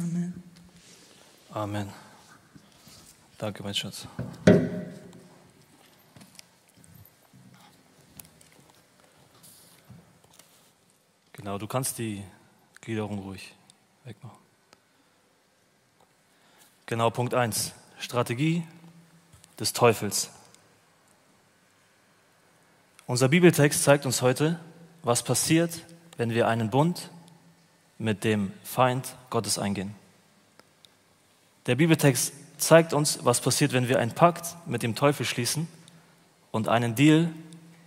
Amen. 0.00 0.34
Amen. 1.52 1.86
Danke, 3.38 3.62
mein 3.62 3.74
Schatz. 3.74 4.08
Genau, 11.38 11.56
du 11.56 11.68
kannst 11.68 11.98
die 11.98 12.24
Gliederung 12.80 13.20
ruhig 13.20 13.54
wegmachen. 14.02 14.36
Genau, 16.86 17.10
Punkt 17.10 17.32
1. 17.32 17.74
Strategie 18.00 18.64
des 19.56 19.72
Teufels. 19.72 20.30
Unser 23.06 23.28
Bibeltext 23.28 23.84
zeigt 23.84 24.04
uns 24.04 24.20
heute, 24.20 24.58
was 25.04 25.22
passiert, 25.22 25.84
wenn 26.16 26.30
wir 26.30 26.48
einen 26.48 26.70
Bund 26.70 27.08
mit 27.98 28.24
dem 28.24 28.52
Feind 28.64 29.14
Gottes 29.30 29.60
eingehen. 29.60 29.94
Der 31.66 31.76
Bibeltext 31.76 32.32
zeigt 32.56 32.92
uns, 32.92 33.24
was 33.24 33.40
passiert, 33.40 33.72
wenn 33.72 33.88
wir 33.88 34.00
einen 34.00 34.12
Pakt 34.12 34.56
mit 34.66 34.82
dem 34.82 34.96
Teufel 34.96 35.24
schließen 35.24 35.68
und 36.50 36.66
einen 36.66 36.96
Deal 36.96 37.30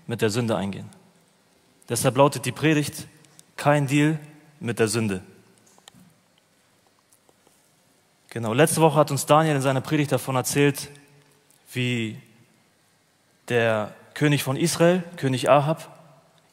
mit 0.07 0.21
der 0.21 0.29
Sünde 0.29 0.55
eingehen. 0.55 0.89
Deshalb 1.89 2.15
lautet 2.15 2.45
die 2.45 2.53
Predigt, 2.53 3.07
kein 3.61 3.85
Deal 3.85 4.17
mit 4.59 4.79
der 4.79 4.87
Sünde. 4.87 5.21
Genau, 8.31 8.53
letzte 8.53 8.81
Woche 8.81 8.95
hat 8.95 9.11
uns 9.11 9.27
Daniel 9.27 9.55
in 9.55 9.61
seiner 9.61 9.81
Predigt 9.81 10.11
davon 10.11 10.35
erzählt, 10.35 10.89
wie 11.71 12.19
der 13.49 13.93
König 14.15 14.41
von 14.41 14.57
Israel, 14.57 15.03
König 15.15 15.47
Ahab, 15.47 15.95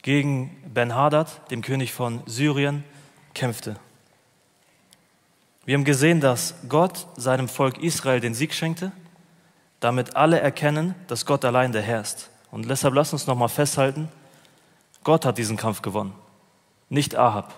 gegen 0.03 0.55
Ben-Hadad, 0.75 1.51
dem 1.51 1.63
König 1.63 1.95
von 1.95 2.21
Syrien, 2.27 2.85
kämpfte. 3.33 3.77
Wir 5.65 5.79
haben 5.79 5.85
gesehen, 5.85 6.21
dass 6.21 6.57
Gott 6.69 7.07
seinem 7.17 7.49
Volk 7.49 7.79
Israel 7.79 8.21
den 8.21 8.35
Sieg 8.35 8.53
schenkte, 8.53 8.93
damit 9.81 10.15
alle 10.15 10.41
erkennen, 10.41 10.95
dass 11.07 11.25
Gott 11.25 11.47
allein 11.47 11.73
der 11.73 11.81
Herr 11.81 12.03
ist. 12.03 12.29
Und 12.51 12.69
deshalb 12.69 12.93
lass 12.93 13.15
uns 13.15 13.27
nochmal 13.27 13.49
festhalten, 13.49 14.11
Gott 15.05 15.25
hat 15.25 15.39
diesen 15.39 15.57
Kampf 15.57 15.81
gewonnen 15.81 16.13
nicht 16.89 17.17
Ahab. 17.17 17.53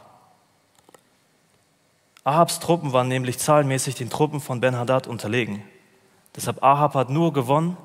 Ahabs 2.25 2.61
Truppen 2.61 2.93
waren 2.93 3.09
nämlich 3.09 3.39
zahlenmäßig 3.39 3.95
den 3.95 4.11
Truppen 4.11 4.41
von 4.41 4.61
Ben-Hadad 4.61 5.07
unterlegen. 5.07 5.63
Deshalb 6.37 6.63
Ahab 6.63 6.95
hat 6.95 7.11
nur 7.11 7.33
gewonnen, 7.33 7.77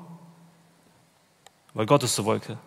weil 1.74 1.86
Gott 1.86 2.02
es 2.02 2.14
so 2.14 2.24
wollte. 2.24 2.58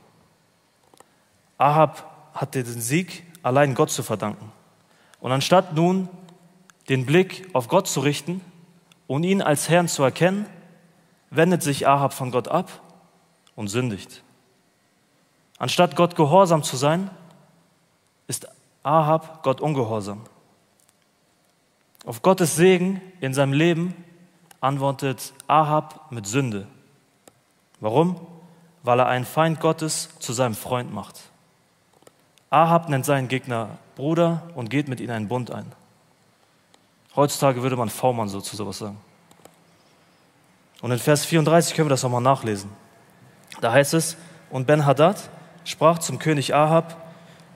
Ahab 1.57 2.31
hatte 2.33 2.63
den 2.63 2.81
Sieg 2.81 3.23
allein 3.43 3.75
Gott 3.75 3.91
zu 3.91 4.03
verdanken. 4.03 4.51
Und 5.19 5.31
anstatt 5.31 5.73
nun 5.75 6.09
den 6.87 7.05
Blick 7.05 7.49
auf 7.53 7.67
Gott 7.67 7.87
zu 7.87 7.99
richten 7.99 8.41
und 9.07 9.23
ihn 9.23 9.41
als 9.41 9.69
Herrn 9.69 9.87
zu 9.87 10.03
erkennen, 10.03 10.45
wendet 11.29 11.61
sich 11.61 11.87
Ahab 11.87 12.13
von 12.13 12.31
Gott 12.31 12.47
ab 12.47 12.81
und 13.55 13.67
sündigt. 13.67 14.23
Anstatt 15.57 15.95
Gott 15.95 16.15
gehorsam 16.15 16.63
zu 16.63 16.77
sein, 16.77 17.11
Ahab 18.83 19.43
Gott 19.43 19.61
ungehorsam. 19.61 20.21
Auf 22.05 22.21
Gottes 22.21 22.55
Segen 22.55 23.01
in 23.19 23.33
seinem 23.33 23.53
Leben 23.53 23.93
antwortet 24.61 25.33
Ahab 25.47 26.11
mit 26.11 26.25
Sünde. 26.27 26.67
Warum? 27.79 28.19
Weil 28.83 28.99
er 28.99 29.07
einen 29.07 29.25
Feind 29.25 29.59
Gottes 29.59 30.09
zu 30.19 30.33
seinem 30.33 30.55
Freund 30.55 30.93
macht. 30.93 31.21
Ahab 32.49 32.89
nennt 32.89 33.05
seinen 33.05 33.27
Gegner 33.27 33.77
Bruder 33.95 34.43
und 34.55 34.69
geht 34.69 34.87
mit 34.87 35.01
ihm 35.01 35.09
einen 35.09 35.27
Bund 35.27 35.51
ein. 35.51 35.71
Heutzutage 37.15 37.61
würde 37.61 37.75
man 37.75 37.89
V-Mann 37.89 38.29
so 38.29 38.41
zu 38.41 38.55
sowas 38.55 38.77
sagen. 38.77 38.97
Und 40.81 40.91
in 40.91 40.99
Vers 40.99 41.25
34 41.25 41.75
können 41.75 41.87
wir 41.87 41.91
das 41.91 42.03
nochmal 42.03 42.21
nachlesen. 42.21 42.69
Da 43.61 43.71
heißt 43.71 43.93
es, 43.93 44.15
und 44.49 44.65
Ben-Hadad 44.65 45.29
sprach 45.65 45.99
zum 45.99 46.17
König 46.17 46.55
Ahab, 46.55 46.95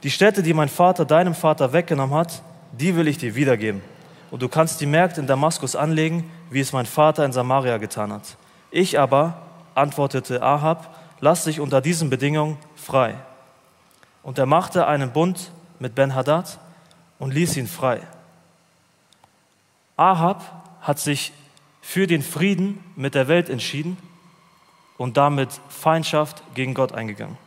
die 0.04 0.12
Städte, 0.12 0.44
die 0.44 0.54
mein 0.54 0.70
Vater 0.70 1.06
deinem 1.06 1.34
Vater 1.34 1.74
weggenommen 1.74 2.16
hat, 2.16 2.42
die 2.74 2.96
will 2.96 3.08
ich 3.08 3.18
dir 3.18 3.36
wiedergeben. 3.36 3.82
Und 4.32 4.42
du 4.42 4.50
kannst 4.50 4.82
die 4.82 4.86
Märkte 4.86 5.22
in 5.22 5.28
Damaskus 5.28 5.76
anlegen, 5.76 6.30
wie 6.50 6.60
es 6.60 6.74
mein 6.74 6.86
Vater 6.86 7.24
in 7.24 7.32
Samaria 7.32 7.78
getan 7.78 8.12
hat. 8.12 8.36
Ich 8.72 9.00
aber, 9.00 9.42
antwortete 9.76 10.42
Ahab, 10.42 10.96
lass 11.20 11.46
dich 11.46 11.60
unter 11.60 11.82
diesen 11.82 12.10
Bedingungen 12.10 12.58
frei. 12.76 13.16
Und 14.24 14.38
er 14.38 14.46
machte 14.46 14.88
einen 14.88 15.12
Bund 15.12 15.52
mit 15.80 15.96
Ben-Hadad 15.96 16.60
und 17.20 17.34
ließ 17.34 17.58
ihn 17.58 17.68
frei. 17.68 18.02
Ahab 19.96 20.44
hat 20.82 21.00
sich 21.00 21.32
für 21.82 22.08
den 22.08 22.22
Frieden 22.22 22.84
mit 22.96 23.16
der 23.16 23.28
Welt 23.28 23.50
entschieden 23.50 23.98
und 24.98 25.18
damit 25.18 25.50
Feindschaft 25.70 26.42
gegen 26.56 26.74
Gott 26.74 26.92
eingegangen. 26.94 27.38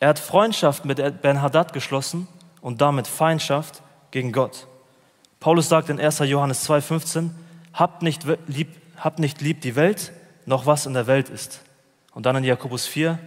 Er 0.00 0.08
hat 0.08 0.18
Freundschaft 0.18 0.84
mit 0.86 1.22
Ben-Hadad 1.22 1.72
geschlossen 1.72 2.26
und 2.62 2.80
damit 2.80 3.06
Feindschaft 3.06 3.82
gegen 4.10 4.32
Gott. 4.32 4.66
Paulus 5.38 5.68
sagt 5.68 5.90
in 5.90 6.00
1. 6.00 6.18
Johannes 6.20 6.68
2,15, 6.68 7.30
habt 7.74 8.02
habt 8.96 9.18
nicht 9.18 9.40
lieb 9.40 9.60
die 9.60 9.76
Welt, 9.76 10.12
noch 10.46 10.66
was 10.66 10.86
in 10.86 10.94
der 10.94 11.06
Welt 11.06 11.28
ist. 11.28 11.60
Und 12.12 12.26
dann 12.26 12.36
in 12.36 12.44
Jakobus 12.44 12.86
4, 12.86 13.18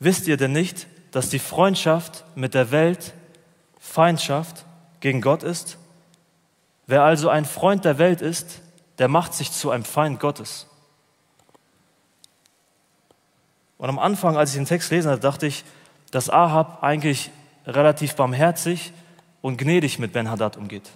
wisst 0.00 0.26
ihr 0.26 0.36
denn 0.36 0.52
nicht, 0.52 0.86
dass 1.12 1.30
die 1.30 1.38
Freundschaft 1.38 2.24
mit 2.34 2.54
der 2.54 2.70
Welt 2.70 3.14
Feindschaft 3.78 4.64
gegen 5.00 5.20
Gott 5.20 5.42
ist? 5.42 5.78
Wer 6.86 7.02
also 7.02 7.28
ein 7.28 7.44
Freund 7.44 7.84
der 7.84 7.98
Welt 7.98 8.20
ist, 8.20 8.60
der 8.98 9.08
macht 9.08 9.34
sich 9.34 9.52
zu 9.52 9.70
einem 9.70 9.84
Feind 9.84 10.18
Gottes. 10.20 10.66
Und 13.80 13.88
am 13.88 13.98
Anfang, 13.98 14.36
als 14.36 14.50
ich 14.50 14.56
den 14.56 14.66
Text 14.66 14.90
lesen 14.90 15.10
hatte, 15.10 15.22
dachte 15.22 15.46
ich, 15.46 15.64
dass 16.10 16.28
Ahab 16.28 16.82
eigentlich 16.82 17.30
relativ 17.66 18.14
barmherzig 18.14 18.92
und 19.40 19.56
gnädig 19.56 19.98
mit 19.98 20.12
Ben-Hadad 20.12 20.58
umgeht. 20.58 20.90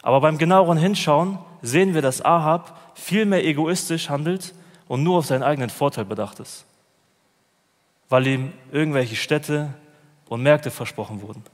Aber 0.00 0.22
beim 0.22 0.38
genaueren 0.38 0.78
Hinschauen 0.78 1.38
sehen 1.60 1.92
wir, 1.92 2.00
dass 2.00 2.24
Ahab 2.24 2.78
viel 2.94 3.26
mehr 3.26 3.44
egoistisch 3.44 4.08
handelt 4.08 4.54
und 4.88 5.02
nur 5.02 5.18
auf 5.18 5.26
seinen 5.26 5.42
eigenen 5.42 5.68
Vorteil 5.68 6.06
bedacht 6.06 6.40
ist, 6.40 6.64
weil 8.08 8.26
ihm 8.26 8.52
irgendwelche 8.72 9.16
Städte 9.16 9.68
und 10.30 10.42
Märkte 10.42 10.70
versprochen 10.70 11.20
wurden. 11.20 11.44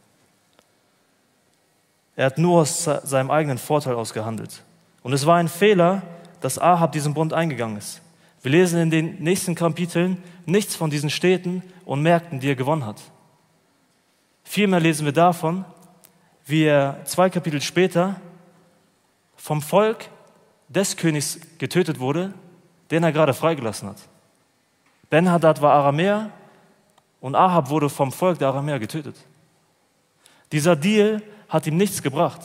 Er 2.15 2.27
hat 2.27 2.39
nur 2.39 2.61
aus 2.61 2.85
seinem 2.85 3.33
eigenen 3.33 3.59
Vorteil 3.59 3.95
aus 3.95 4.13
gehandelt. 4.13 4.63
Und 5.03 5.13
es 5.13 5.27
war 5.27 5.39
ein 5.39 5.49
Fehler, 5.49 6.03
dass 6.41 6.57
Ahab 6.57 6.93
diesen 6.93 7.15
Bund 7.15 7.33
eingegangen 7.33 7.79
ist. 7.79 8.01
Wir 8.43 8.51
lesen 8.51 8.81
in 8.81 8.91
den 8.91 9.23
nächsten 9.23 9.55
Kapiteln 9.55 10.23
nichts 10.47 10.75
von 10.75 10.91
diesen 10.91 11.11
Städten 11.11 11.63
und 11.85 12.03
Märkten, 12.03 12.41
die 12.41 12.49
er 12.49 12.57
gewonnen 12.57 12.87
hat. 12.87 13.01
Vielmehr 14.45 14.81
lesen 14.81 15.05
wir 15.05 15.13
davon, 15.13 15.65
wie 16.47 16.65
er 16.65 17.05
zwei 17.05 17.31
Kapitel 17.31 17.61
später 17.61 18.21
vom 19.37 19.63
Volk 19.63 20.09
des 20.69 20.97
Königs 20.97 21.39
getötet 21.59 22.01
wurde, 22.01 22.33
den 22.91 23.03
er 23.03 23.13
gerade 23.13 23.35
freigelassen 23.35 23.89
hat. 23.89 23.99
Ben-Hadad 25.11 25.61
war 25.61 25.73
Aramäer 25.75 26.31
und 27.21 27.35
Ahab 27.35 27.69
wurde 27.69 27.89
vom 27.89 28.13
Volk 28.13 28.39
der 28.39 28.49
Aramäer 28.49 28.79
getötet. 28.79 29.17
Dieser 30.53 30.77
Deal 30.77 31.23
hat 31.49 31.67
ihm 31.67 31.77
nichts 31.77 32.03
gebracht. 32.03 32.41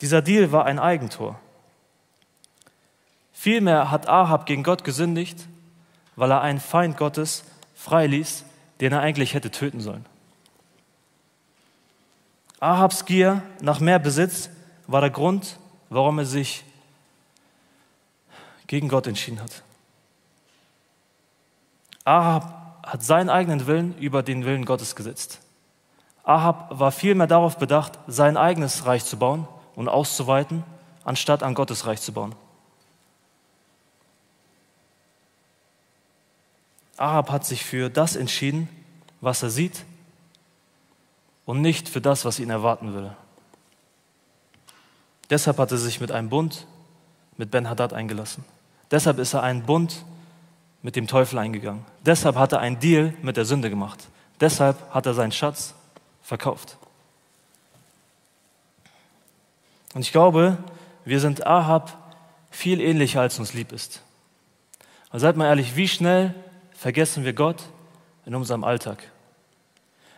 Dieser 0.00 0.22
Deal 0.22 0.50
war 0.50 0.64
ein 0.64 0.78
Eigentor. 0.78 1.38
Vielmehr 3.42 3.90
hat 3.90 4.08
Ahab 4.08 4.46
gegen 4.46 4.62
Gott 4.62 4.84
gesündigt, 4.84 5.48
weil 6.14 6.30
er 6.30 6.42
einen 6.42 6.60
Feind 6.60 6.96
Gottes 6.96 7.42
freiließ, 7.74 8.44
den 8.80 8.92
er 8.92 9.00
eigentlich 9.00 9.34
hätte 9.34 9.50
töten 9.50 9.80
sollen. 9.80 10.06
Ahabs 12.60 13.04
Gier 13.04 13.42
nach 13.60 13.80
mehr 13.80 13.98
Besitz 13.98 14.48
war 14.86 15.00
der 15.00 15.10
Grund, 15.10 15.58
warum 15.90 16.20
er 16.20 16.24
sich 16.24 16.62
gegen 18.68 18.88
Gott 18.88 19.08
entschieden 19.08 19.40
hat. 19.40 19.64
Ahab 22.04 22.78
hat 22.86 23.02
seinen 23.02 23.28
eigenen 23.28 23.66
Willen 23.66 23.98
über 23.98 24.22
den 24.22 24.44
Willen 24.44 24.66
Gottes 24.66 24.94
gesetzt. 24.94 25.40
Ahab 26.22 26.78
war 26.78 26.92
vielmehr 26.92 27.26
darauf 27.26 27.58
bedacht, 27.58 27.98
sein 28.06 28.36
eigenes 28.36 28.86
Reich 28.86 29.04
zu 29.04 29.16
bauen 29.16 29.48
und 29.74 29.88
auszuweiten, 29.88 30.62
anstatt 31.02 31.42
an 31.42 31.54
Gottes 31.54 31.86
Reich 31.86 32.00
zu 32.00 32.12
bauen. 32.12 32.36
Ahab 37.02 37.32
hat 37.32 37.44
sich 37.44 37.64
für 37.64 37.90
das 37.90 38.14
entschieden, 38.14 38.68
was 39.20 39.42
er 39.42 39.50
sieht 39.50 39.84
und 41.44 41.60
nicht 41.60 41.88
für 41.88 42.00
das, 42.00 42.24
was 42.24 42.38
ihn 42.38 42.48
erwarten 42.48 42.92
würde. 42.92 43.16
Deshalb 45.28 45.58
hat 45.58 45.72
er 45.72 45.78
sich 45.78 46.00
mit 46.00 46.12
einem 46.12 46.28
Bund 46.28 46.68
mit 47.36 47.50
Ben-Hadad 47.50 47.92
eingelassen. 47.92 48.44
Deshalb 48.92 49.18
ist 49.18 49.34
er 49.34 49.42
einen 49.42 49.64
Bund 49.64 50.04
mit 50.82 50.94
dem 50.94 51.08
Teufel 51.08 51.40
eingegangen. 51.40 51.84
Deshalb 52.06 52.36
hat 52.36 52.52
er 52.52 52.60
einen 52.60 52.78
Deal 52.78 53.14
mit 53.20 53.36
der 53.36 53.46
Sünde 53.46 53.68
gemacht. 53.68 54.06
Deshalb 54.38 54.76
hat 54.94 55.04
er 55.04 55.14
seinen 55.14 55.32
Schatz 55.32 55.74
verkauft. 56.22 56.76
Und 59.94 60.02
ich 60.02 60.12
glaube, 60.12 60.56
wir 61.04 61.18
sind 61.18 61.48
Ahab 61.48 62.14
viel 62.52 62.80
ähnlicher, 62.80 63.22
als 63.22 63.40
uns 63.40 63.54
lieb 63.54 63.72
ist. 63.72 64.02
Also 65.10 65.26
seid 65.26 65.36
mal 65.36 65.46
ehrlich, 65.46 65.74
wie 65.74 65.88
schnell 65.88 66.32
vergessen 66.82 67.24
wir 67.24 67.32
Gott 67.32 67.62
in 68.26 68.34
unserem 68.34 68.64
Alltag? 68.64 69.12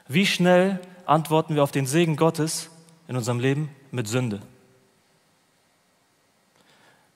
Wie 0.08 0.24
schnell 0.24 0.80
antworten 1.04 1.54
wir 1.54 1.62
auf 1.62 1.72
den 1.72 1.84
Segen 1.84 2.16
Gottes 2.16 2.70
in 3.06 3.16
unserem 3.16 3.38
Leben 3.38 3.68
mit 3.90 4.08
Sünde? 4.08 4.40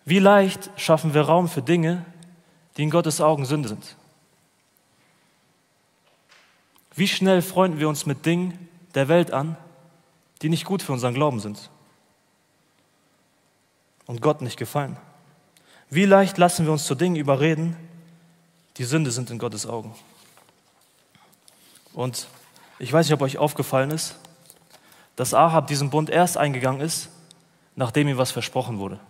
Wie 0.04 0.18
leicht 0.18 0.70
schaffen 0.76 1.14
wir 1.14 1.22
Raum 1.22 1.48
für 1.48 1.62
Dinge, 1.62 2.04
die 2.76 2.82
in 2.82 2.90
Gottes 2.90 3.22
Augen 3.22 3.46
Sünde 3.46 3.70
sind? 3.70 3.96
Wie 6.94 7.08
schnell 7.08 7.40
freunden 7.40 7.80
wir 7.80 7.88
uns 7.88 8.04
mit 8.04 8.26
Dingen 8.26 8.68
der 8.94 9.08
Welt 9.08 9.30
an, 9.30 9.56
die 10.42 10.50
nicht 10.50 10.66
gut 10.66 10.82
für 10.82 10.92
unseren 10.92 11.14
Glauben 11.14 11.40
sind 11.40 11.70
und 14.04 14.20
Gott 14.20 14.42
nicht 14.42 14.58
gefallen? 14.58 14.98
Wie 15.88 16.04
leicht 16.04 16.36
lassen 16.36 16.66
wir 16.66 16.72
uns 16.72 16.84
zu 16.84 16.94
Dingen 16.94 17.16
überreden, 17.16 17.87
die 18.78 18.84
Sünde 18.84 19.10
sind 19.10 19.30
in 19.30 19.38
Gottes 19.38 19.66
Augen. 19.66 19.94
Und 21.92 22.28
ich 22.78 22.92
weiß 22.92 23.06
nicht, 23.06 23.14
ob 23.14 23.22
euch 23.22 23.38
aufgefallen 23.38 23.90
ist, 23.90 24.14
dass 25.16 25.34
Ahab 25.34 25.66
diesen 25.66 25.90
Bund 25.90 26.10
erst 26.10 26.36
eingegangen 26.36 26.80
ist, 26.80 27.08
nachdem 27.74 28.06
ihm 28.06 28.18
was 28.18 28.30
versprochen 28.30 28.78
wurde. 28.78 29.00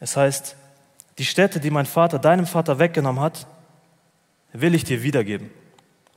Es 0.00 0.16
heißt, 0.16 0.56
die 1.18 1.24
Städte, 1.24 1.60
die 1.60 1.70
mein 1.70 1.86
Vater 1.86 2.18
deinem 2.18 2.46
Vater 2.46 2.80
weggenommen 2.80 3.22
hat, 3.22 3.46
will 4.52 4.74
ich 4.74 4.84
dir 4.84 5.02
wiedergeben. 5.02 5.50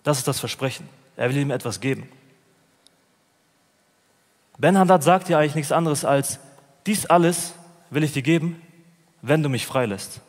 Das 0.04 0.18
ist 0.18 0.28
das 0.28 0.40
Versprechen. 0.40 0.90
Er 1.16 1.30
will 1.30 1.38
ihm 1.38 1.52
etwas 1.52 1.80
geben. 1.80 2.10
Ben 4.58 4.78
Hadad 4.78 5.04
sagt 5.04 5.30
dir 5.30 5.38
eigentlich 5.38 5.56
nichts 5.56 5.72
anderes 5.72 6.04
als, 6.04 6.40
dies 6.86 7.06
alles 7.06 7.54
will 7.92 8.04
ich 8.04 8.14
dir 8.14 8.24
geben, 8.24 8.62
wenn 9.22 9.44
du 9.44 9.50
mich 9.50 9.66
freilässt. 9.66 10.22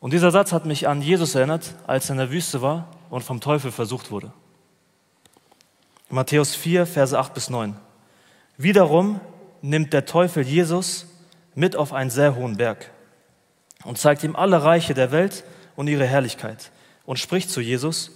Und 0.00 0.12
dieser 0.12 0.30
Satz 0.30 0.52
hat 0.52 0.64
mich 0.64 0.86
an 0.86 1.02
Jesus 1.02 1.34
erinnert, 1.34 1.74
als 1.86 2.08
er 2.08 2.12
in 2.12 2.18
der 2.18 2.30
Wüste 2.30 2.62
war 2.62 2.88
und 3.10 3.22
vom 3.22 3.40
Teufel 3.40 3.72
versucht 3.72 4.10
wurde. 4.10 4.32
Matthäus 6.08 6.54
4, 6.54 6.86
Verse 6.86 7.18
8 7.18 7.34
bis 7.34 7.50
9. 7.50 7.76
Wiederum 8.56 9.20
nimmt 9.60 9.92
der 9.92 10.06
Teufel 10.06 10.44
Jesus 10.44 11.06
mit 11.54 11.76
auf 11.76 11.92
einen 11.92 12.10
sehr 12.10 12.36
hohen 12.36 12.56
Berg 12.56 12.90
und 13.84 13.98
zeigt 13.98 14.22
ihm 14.22 14.36
alle 14.36 14.62
Reiche 14.62 14.94
der 14.94 15.10
Welt 15.10 15.44
und 15.76 15.88
ihre 15.88 16.06
Herrlichkeit 16.06 16.70
und 17.04 17.18
spricht 17.18 17.50
zu 17.50 17.60
Jesus, 17.60 18.12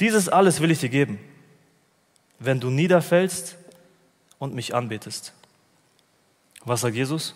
dieses 0.00 0.28
alles 0.28 0.60
will 0.60 0.70
ich 0.70 0.80
dir 0.80 0.88
geben, 0.88 1.18
wenn 2.38 2.60
du 2.60 2.70
niederfällst 2.70 3.56
und 4.38 4.54
mich 4.54 4.74
anbetest. 4.74 5.32
Was 6.64 6.80
sagt 6.80 6.94
Jesus? 6.94 7.34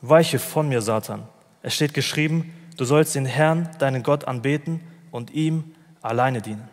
Weiche 0.00 0.38
von 0.38 0.68
mir, 0.68 0.82
Satan 0.82 1.26
es 1.62 1.74
steht 1.74 1.94
geschrieben, 1.94 2.52
du 2.76 2.84
sollst 2.84 3.14
den 3.14 3.26
Herrn, 3.26 3.68
deinen 3.78 4.02
Gott, 4.02 4.26
anbeten 4.26 4.80
und 5.10 5.30
ihm 5.30 5.74
alleine 6.02 6.40
dienen. 6.40 6.68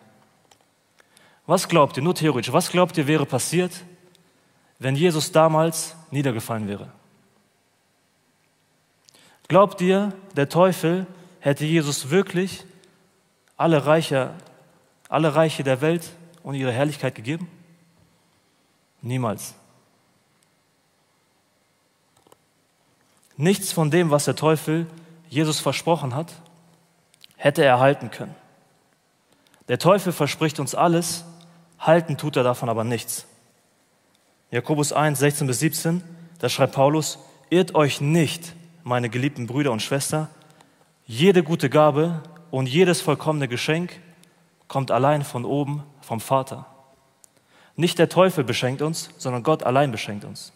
Was 1.46 1.68
glaubt 1.68 1.96
ihr, 1.96 2.02
nur 2.02 2.14
theoretisch, 2.14 2.52
was 2.52 2.70
glaubt 2.70 2.96
ihr 2.98 3.06
wäre 3.06 3.26
passiert, 3.26 3.72
wenn 4.78 4.96
Jesus 4.96 5.32
damals 5.32 5.94
niedergefallen 6.10 6.68
wäre? 6.68 6.90
Glaubt 9.48 9.80
ihr, 9.80 10.12
der 10.34 10.48
Teufel 10.48 11.06
hätte 11.40 11.64
Jesus 11.64 12.10
wirklich 12.10 12.64
alle 13.56 13.86
Reiche, 13.86 14.34
alle 15.08 15.34
Reiche 15.34 15.62
der 15.62 15.80
Welt 15.80 16.10
und 16.42 16.54
ihre 16.54 16.72
Herrlichkeit 16.72 17.14
gegeben? 17.14 17.48
Niemals. 19.02 19.54
Nichts 23.36 23.72
von 23.72 23.90
dem, 23.90 24.10
was 24.10 24.24
der 24.24 24.36
Teufel 24.36 24.86
Jesus 25.28 25.60
versprochen 25.60 26.14
hat, 26.14 26.32
hätte 27.36 27.64
er 27.64 27.80
halten 27.80 28.10
können. 28.10 28.34
Der 29.68 29.78
Teufel 29.78 30.12
verspricht 30.12 30.60
uns 30.60 30.74
alles, 30.74 31.24
halten 31.78 32.16
tut 32.16 32.36
er 32.36 32.44
davon 32.44 32.68
aber 32.68 32.84
nichts. 32.84 33.26
Jakobus 34.50 34.92
1, 34.92 35.18
16 35.18 35.46
bis 35.46 35.58
17, 35.58 36.02
da 36.38 36.48
schreibt 36.48 36.74
Paulus, 36.74 37.18
irrt 37.50 37.74
euch 37.74 38.00
nicht, 38.00 38.54
meine 38.84 39.10
geliebten 39.10 39.46
Brüder 39.46 39.72
und 39.72 39.82
Schwestern, 39.82 40.28
jede 41.04 41.42
gute 41.42 41.68
Gabe 41.68 42.22
und 42.50 42.68
jedes 42.68 43.00
vollkommene 43.00 43.48
Geschenk 43.48 44.00
kommt 44.68 44.90
allein 44.90 45.24
von 45.24 45.44
oben 45.44 45.82
vom 46.00 46.20
Vater. 46.20 46.66
Nicht 47.74 47.98
der 47.98 48.08
Teufel 48.08 48.44
beschenkt 48.44 48.82
uns, 48.82 49.10
sondern 49.18 49.42
Gott 49.42 49.64
allein 49.64 49.90
beschenkt 49.90 50.24
uns. 50.24 50.52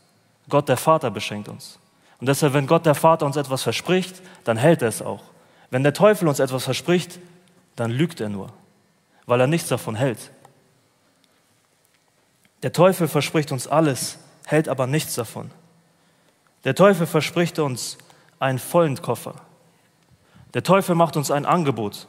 Gott 0.48 0.68
der 0.68 0.76
Vater 0.76 1.10
beschenkt 1.10 1.48
uns. 1.48 1.79
Und 2.20 2.28
deshalb, 2.28 2.52
wenn 2.52 2.66
Gott 2.66 2.84
der 2.86 2.94
Vater 2.94 3.24
uns 3.26 3.36
etwas 3.36 3.62
verspricht, 3.62 4.20
dann 4.44 4.56
hält 4.56 4.82
er 4.82 4.88
es 4.88 5.00
auch. 5.00 5.22
Wenn 5.70 5.82
der 5.82 5.94
Teufel 5.94 6.28
uns 6.28 6.38
etwas 6.38 6.64
verspricht, 6.64 7.18
dann 7.76 7.90
lügt 7.90 8.20
er 8.20 8.28
nur, 8.28 8.52
weil 9.26 9.40
er 9.40 9.46
nichts 9.46 9.68
davon 9.68 9.94
hält. 9.94 10.30
Der 12.62 12.72
Teufel 12.72 13.08
verspricht 13.08 13.52
uns 13.52 13.66
alles, 13.66 14.18
hält 14.44 14.68
aber 14.68 14.86
nichts 14.86 15.14
davon. 15.14 15.50
Der 16.64 16.74
Teufel 16.74 17.06
verspricht 17.06 17.58
uns 17.58 17.96
einen 18.38 18.58
vollen 18.58 19.00
Koffer. 19.00 19.34
Der 20.52 20.62
Teufel 20.62 20.94
macht 20.94 21.16
uns 21.16 21.30
ein 21.30 21.46
Angebot 21.46 22.06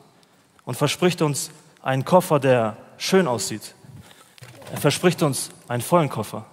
und 0.66 0.76
verspricht 0.76 1.22
uns 1.22 1.52
einen 1.82 2.04
Koffer, 2.04 2.40
der 2.40 2.76
schön 2.98 3.28
aussieht. 3.28 3.76
Er 4.74 4.78
verspricht 4.78 5.24
uns 5.24 5.52
einen 5.70 5.82
vollen 5.82 6.10
Koffer. 6.10 6.46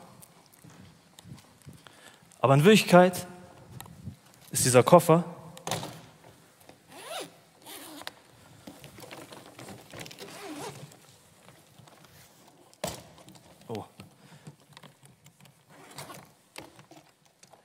Aber 2.41 2.55
in 2.55 2.65
Wirklichkeit 2.65 3.27
ist 4.51 4.65
dieser 4.65 4.83
Koffer. 4.83 5.25
Oh. 13.69 13.85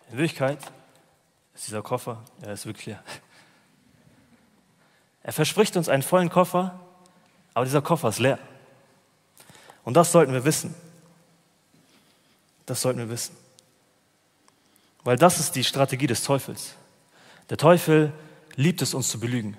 In 0.09 0.17
Wirklichkeit 0.17 0.59
ist 1.55 1.67
dieser 1.67 1.81
Koffer, 1.81 2.23
er 2.41 2.53
ist 2.53 2.65
wirklich 2.65 2.87
leer. 2.87 3.03
Er 5.23 5.31
verspricht 5.31 5.77
uns 5.77 5.87
einen 5.87 6.03
vollen 6.03 6.29
Koffer, 6.29 6.79
aber 7.53 7.65
dieser 7.65 7.81
Koffer 7.81 8.09
ist 8.09 8.19
leer. 8.19 8.39
Und 9.85 9.95
das 9.95 10.11
sollten 10.11 10.33
wir 10.33 10.43
wissen. 10.43 10.75
Das 12.65 12.81
sollten 12.81 12.99
wir 12.99 13.09
wissen. 13.09 13.42
Weil 15.03 15.17
das 15.17 15.39
ist 15.39 15.55
die 15.55 15.63
Strategie 15.63 16.07
des 16.07 16.23
Teufels. 16.23 16.75
Der 17.49 17.57
Teufel 17.57 18.13
liebt 18.55 18.81
es, 18.81 18.93
uns 18.93 19.09
zu 19.09 19.19
belügen. 19.19 19.57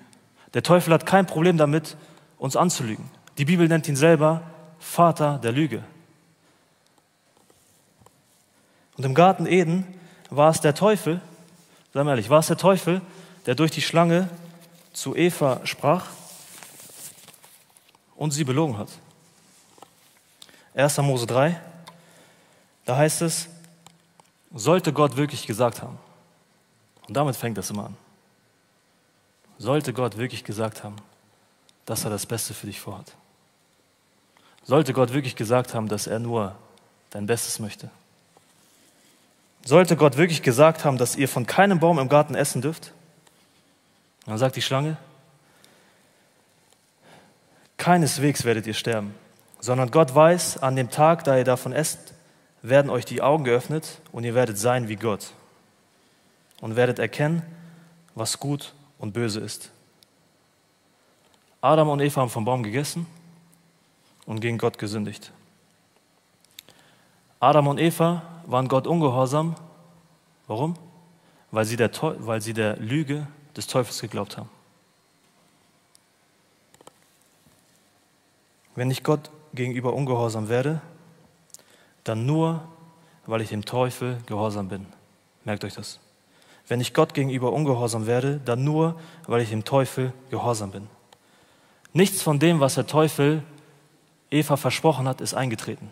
Der 0.53 0.63
Teufel 0.63 0.93
hat 0.93 1.05
kein 1.05 1.27
Problem 1.27 1.57
damit, 1.57 1.97
uns 2.37 2.55
anzulügen. 2.55 3.09
Die 3.37 3.45
Bibel 3.45 3.67
nennt 3.67 3.87
ihn 3.87 3.95
selber 3.95 4.43
Vater 4.79 5.37
der 5.37 5.51
Lüge. 5.51 5.83
Und 8.97 9.03
im 9.03 9.13
Garten 9.13 9.45
Eden 9.45 9.85
war 10.29 10.49
es 10.49 10.61
der 10.61 10.73
Teufel, 10.73 11.21
sei 11.93 12.03
mal 12.03 12.11
ehrlich, 12.11 12.29
war 12.29 12.39
es 12.39 12.47
der 12.47 12.57
Teufel, 12.57 13.01
der 13.45 13.55
durch 13.55 13.71
die 13.71 13.81
Schlange 13.81 14.29
zu 14.93 15.15
Eva 15.15 15.61
sprach 15.65 16.07
und 18.15 18.31
sie 18.31 18.45
belogen 18.45 18.77
hat. 18.77 18.89
1. 20.73 20.97
Mose 20.99 21.25
3, 21.25 21.59
da 22.85 22.97
heißt 22.97 23.21
es, 23.21 23.49
Sollte 24.57 24.93
Gott 24.93 25.17
wirklich 25.17 25.45
gesagt 25.45 25.81
haben, 25.81 25.99
und 27.09 27.15
damit 27.15 27.35
fängt 27.35 27.57
das 27.57 27.69
immer 27.69 27.87
an, 27.87 27.97
sollte 29.57 29.91
Gott 29.91 30.17
wirklich 30.17 30.45
gesagt 30.45 30.83
haben, 30.83 30.95
dass 31.85 32.05
er 32.05 32.09
das 32.09 32.25
Beste 32.25 32.53
für 32.53 32.65
dich 32.65 32.79
vorhat. 32.79 33.11
Sollte 34.63 34.93
Gott 34.93 35.13
wirklich 35.13 35.35
gesagt 35.35 35.73
haben, 35.73 35.89
dass 35.89 36.07
er 36.07 36.19
nur 36.19 36.55
dein 37.11 37.27
Bestes 37.27 37.59
möchte. 37.59 37.91
Sollte 39.65 39.97
Gott 39.97 40.15
wirklich 40.15 40.41
gesagt 40.41 40.85
haben, 40.85 40.97
dass 40.97 41.17
ihr 41.17 41.27
von 41.27 41.45
keinem 41.45 41.79
Baum 41.79 41.99
im 41.99 42.09
Garten 42.09 42.33
essen 42.33 42.61
dürft? 42.61 42.93
dann 44.25 44.39
sagt 44.39 44.55
die 44.55 44.61
Schlange, 44.63 44.97
keineswegs 47.77 48.43
werdet 48.43 48.65
ihr 48.65 48.73
sterben, 48.73 49.13
sondern 49.59 49.91
Gott 49.91 50.15
weiß, 50.15 50.57
an 50.63 50.75
dem 50.75 50.89
Tag, 50.89 51.25
da 51.25 51.37
ihr 51.37 51.43
davon 51.43 51.73
esst, 51.73 52.14
werden 52.69 52.89
euch 52.89 53.05
die 53.05 53.21
Augen 53.21 53.43
geöffnet 53.43 54.01
und 54.11 54.23
ihr 54.23 54.33
werdet 54.33 54.57
sein 54.57 54.87
wie 54.87 54.95
Gott 54.95 55.33
und 56.61 56.75
werdet 56.75 56.99
erkennen, 56.99 57.43
was 58.15 58.39
gut 58.39 58.73
und 58.97 59.13
böse 59.13 59.39
ist. 59.39 59.71
Adam 61.61 61.89
und 61.89 61.99
Eva 61.99 62.21
haben 62.21 62.29
vom 62.29 62.45
Baum 62.45 62.63
gegessen 62.63 63.05
und 64.25 64.39
gegen 64.39 64.57
Gott 64.57 64.77
gesündigt. 64.77 65.31
Adam 67.39 67.67
und 67.67 67.79
Eva 67.79 68.23
waren 68.45 68.67
Gott 68.67 68.87
ungehorsam. 68.87 69.55
Warum? 70.47 70.75
Weil 71.51 71.65
sie 71.65 71.75
der, 71.75 71.91
weil 72.19 72.41
sie 72.41 72.53
der 72.53 72.77
Lüge 72.77 73.27
des 73.55 73.67
Teufels 73.67 74.01
geglaubt 74.01 74.37
haben. 74.37 74.49
Wenn 78.75 78.91
ich 78.91 79.03
Gott 79.03 79.29
gegenüber 79.53 79.93
ungehorsam 79.93 80.49
werde, 80.49 80.81
dann 82.05 82.25
nur, 82.25 82.63
weil 83.25 83.41
ich 83.41 83.49
dem 83.49 83.65
Teufel 83.65 84.19
gehorsam 84.25 84.69
bin. 84.69 84.85
Merkt 85.43 85.65
euch 85.65 85.73
das. 85.73 85.99
Wenn 86.67 86.79
ich 86.79 86.93
Gott 86.93 87.13
gegenüber 87.13 87.51
ungehorsam 87.51 88.07
werde, 88.07 88.39
dann 88.43 88.63
nur, 88.63 88.99
weil 89.27 89.41
ich 89.41 89.49
dem 89.49 89.65
Teufel 89.65 90.13
gehorsam 90.29 90.71
bin. 90.71 90.87
Nichts 91.93 92.21
von 92.21 92.39
dem, 92.39 92.59
was 92.59 92.75
der 92.75 92.87
Teufel 92.87 93.43
Eva 94.31 94.57
versprochen 94.57 95.07
hat, 95.07 95.21
ist 95.21 95.33
eingetreten. 95.33 95.91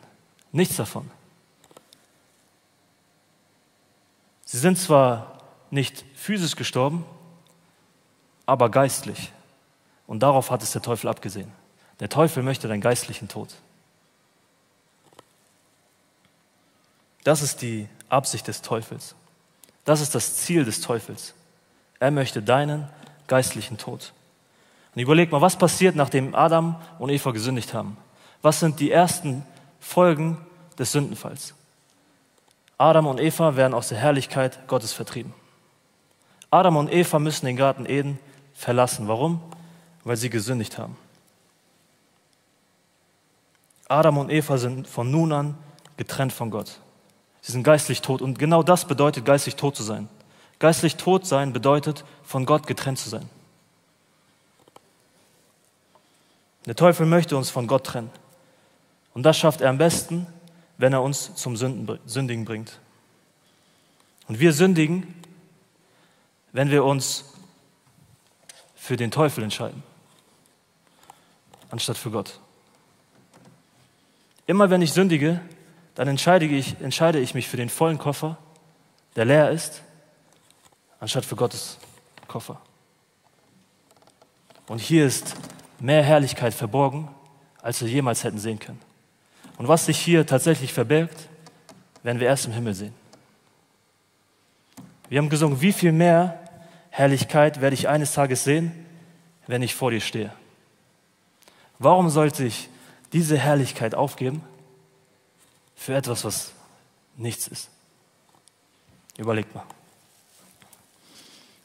Nichts 0.52 0.76
davon. 0.76 1.10
Sie 4.46 4.58
sind 4.58 4.78
zwar 4.78 5.40
nicht 5.72 6.06
physisch 6.16 6.56
gestorben, 6.56 7.06
aber 8.46 8.70
geistlich. 8.70 9.32
Und 10.06 10.22
darauf 10.22 10.52
hat 10.52 10.62
es 10.62 10.72
der 10.72 10.82
Teufel 10.82 11.08
abgesehen. 11.08 11.52
Der 12.00 12.10
Teufel 12.10 12.44
möchte 12.44 12.68
deinen 12.68 12.82
geistlichen 12.82 13.28
Tod. 13.28 13.56
Das 17.24 17.42
ist 17.42 17.62
die 17.62 17.88
Absicht 18.10 18.48
des 18.48 18.62
Teufels. 18.62 19.16
Das 19.86 20.02
ist 20.02 20.16
das 20.16 20.36
Ziel 20.38 20.66
des 20.66 20.82
Teufels. 20.82 21.34
Er 22.00 22.12
möchte 22.12 22.42
deinen 22.42 22.90
geistlichen 23.28 23.78
Tod. 23.78 24.14
Und 24.96 25.02
überleg 25.02 25.32
mal, 25.32 25.42
was 25.42 25.58
passiert, 25.58 25.96
nachdem 25.96 26.36
Adam 26.36 26.76
und 27.00 27.10
Eva 27.10 27.32
gesündigt 27.32 27.74
haben? 27.74 27.98
Was 28.42 28.60
sind 28.60 28.80
die 28.80 28.92
ersten 28.92 29.44
Folgen 29.80 30.38
des 30.78 30.92
Sündenfalls? 30.92 31.56
Adam 32.78 33.08
und 33.08 33.20
Eva 33.20 33.56
werden 33.56 33.74
aus 33.74 33.90
der 33.90 33.98
Herrlichkeit 33.98 34.68
Gottes 34.68 34.94
vertrieben. 34.94 35.34
Adam 36.52 36.76
und 36.76 36.92
Eva 36.92 37.20
müssen 37.20 37.46
den 37.46 37.56
Garten 37.56 37.86
Eden 37.86 38.20
verlassen. 38.54 39.08
Warum? 39.08 39.42
Weil 40.04 40.18
sie 40.18 40.30
gesündigt 40.30 40.78
haben. 40.78 40.98
Adam 43.88 44.18
und 44.18 44.30
Eva 44.30 44.58
sind 44.58 44.88
von 44.88 45.10
nun 45.10 45.32
an 45.32 45.58
getrennt 45.98 46.34
von 46.34 46.52
Gott. 46.52 46.80
Sie 47.44 47.52
sind 47.52 47.64
geistlich 47.64 48.02
tot 48.02 48.22
und 48.22 48.40
genau 48.40 48.64
das 48.64 48.86
bedeutet, 48.86 49.26
geistlich 49.26 49.58
tot 49.58 49.76
zu 49.76 49.84
sein. 49.84 50.08
Geistlich 50.60 50.96
tot 50.96 51.28
sein 51.28 51.52
bedeutet, 51.52 52.06
von 52.24 52.46
Gott 52.46 52.68
getrennt 52.68 52.98
zu 52.98 53.10
sein. 53.10 53.30
Der 56.66 56.78
Teufel 56.78 57.06
möchte 57.06 57.36
uns 57.36 57.50
von 57.50 57.68
Gott 57.68 57.86
trennen. 57.86 58.10
Und 59.14 59.24
das 59.24 59.38
schafft 59.38 59.60
er 59.60 59.70
am 59.70 59.78
besten, 59.78 60.26
wenn 60.78 60.94
er 60.94 61.02
uns 61.02 61.36
zum 61.36 61.58
Sündigen 61.58 62.46
bringt. 62.46 62.80
Und 64.30 64.40
wir 64.40 64.54
sündigen, 64.54 65.14
wenn 66.54 66.72
wir 66.72 66.86
uns 66.86 67.26
für 68.74 68.96
den 68.96 69.12
Teufel 69.12 69.44
entscheiden, 69.44 69.84
anstatt 71.72 71.98
für 71.98 72.10
Gott. 72.10 72.40
Immer 74.48 74.70
wenn 74.70 74.82
ich 74.82 74.94
sündige, 74.94 75.42
dann 75.96 76.08
entscheide 76.08 76.46
ich, 76.46 76.80
entscheide 76.82 77.20
ich 77.20 77.34
mich 77.34 77.48
für 77.48 77.58
den 77.58 77.70
vollen 77.70 77.98
Koffer, 77.98 78.38
der 79.16 79.26
leer 79.26 79.52
ist, 79.52 79.84
anstatt 81.00 81.26
für 81.26 81.36
Gottes 81.36 81.78
Koffer. 82.28 82.60
Und 84.68 84.80
hier 84.80 85.06
ist 85.06 85.36
mehr 85.80 86.04
Herrlichkeit 86.04 86.54
verborgen, 86.54 87.10
als 87.62 87.82
wir 87.82 87.90
jemals 87.90 88.24
hätten 88.24 88.40
sehen 88.40 88.60
können. 88.60 88.80
Und 89.58 89.68
was 89.68 89.86
sich 89.86 90.00
hier 90.00 90.26
tatsächlich 90.26 90.74
verbirgt, 90.74 91.30
werden 92.02 92.20
wir 92.20 92.28
erst 92.28 92.46
im 92.46 92.54
Himmel 92.54 92.74
sehen. 92.74 92.94
Wir 95.10 95.20
haben 95.20 95.30
gesungen, 95.30 95.62
wie 95.62 95.74
viel 95.74 95.92
mehr 95.92 96.40
Herrlichkeit 96.90 97.62
werde 97.62 97.76
ich 97.76 97.88
eines 97.88 98.14
Tages 98.14 98.44
sehen, 98.44 98.72
wenn 99.48 99.62
ich 99.62 99.76
vor 99.76 99.92
dir 99.92 100.02
stehe. 100.02 100.34
Warum 101.78 102.10
sollte 102.10 102.46
ich 102.46 102.70
diese 103.12 103.38
Herrlichkeit 103.38 103.94
aufgeben 103.94 104.42
für 105.84 105.94
etwas, 105.94 106.24
was 106.24 106.54
nichts 107.18 107.46
ist? 107.50 107.70
Überlegt 109.18 109.54
mal. 109.54 109.66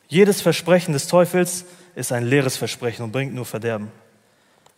Jedes 0.09 0.41
Versprechen 0.41 0.93
des 0.93 1.07
Teufels 1.07 1.65
ist 1.95 2.11
ein 2.11 2.27
leeres 2.27 2.57
Versprechen 2.57 3.05
und 3.05 3.13
bringt 3.13 3.33
nur 3.33 3.47
Verderben. 3.47 3.93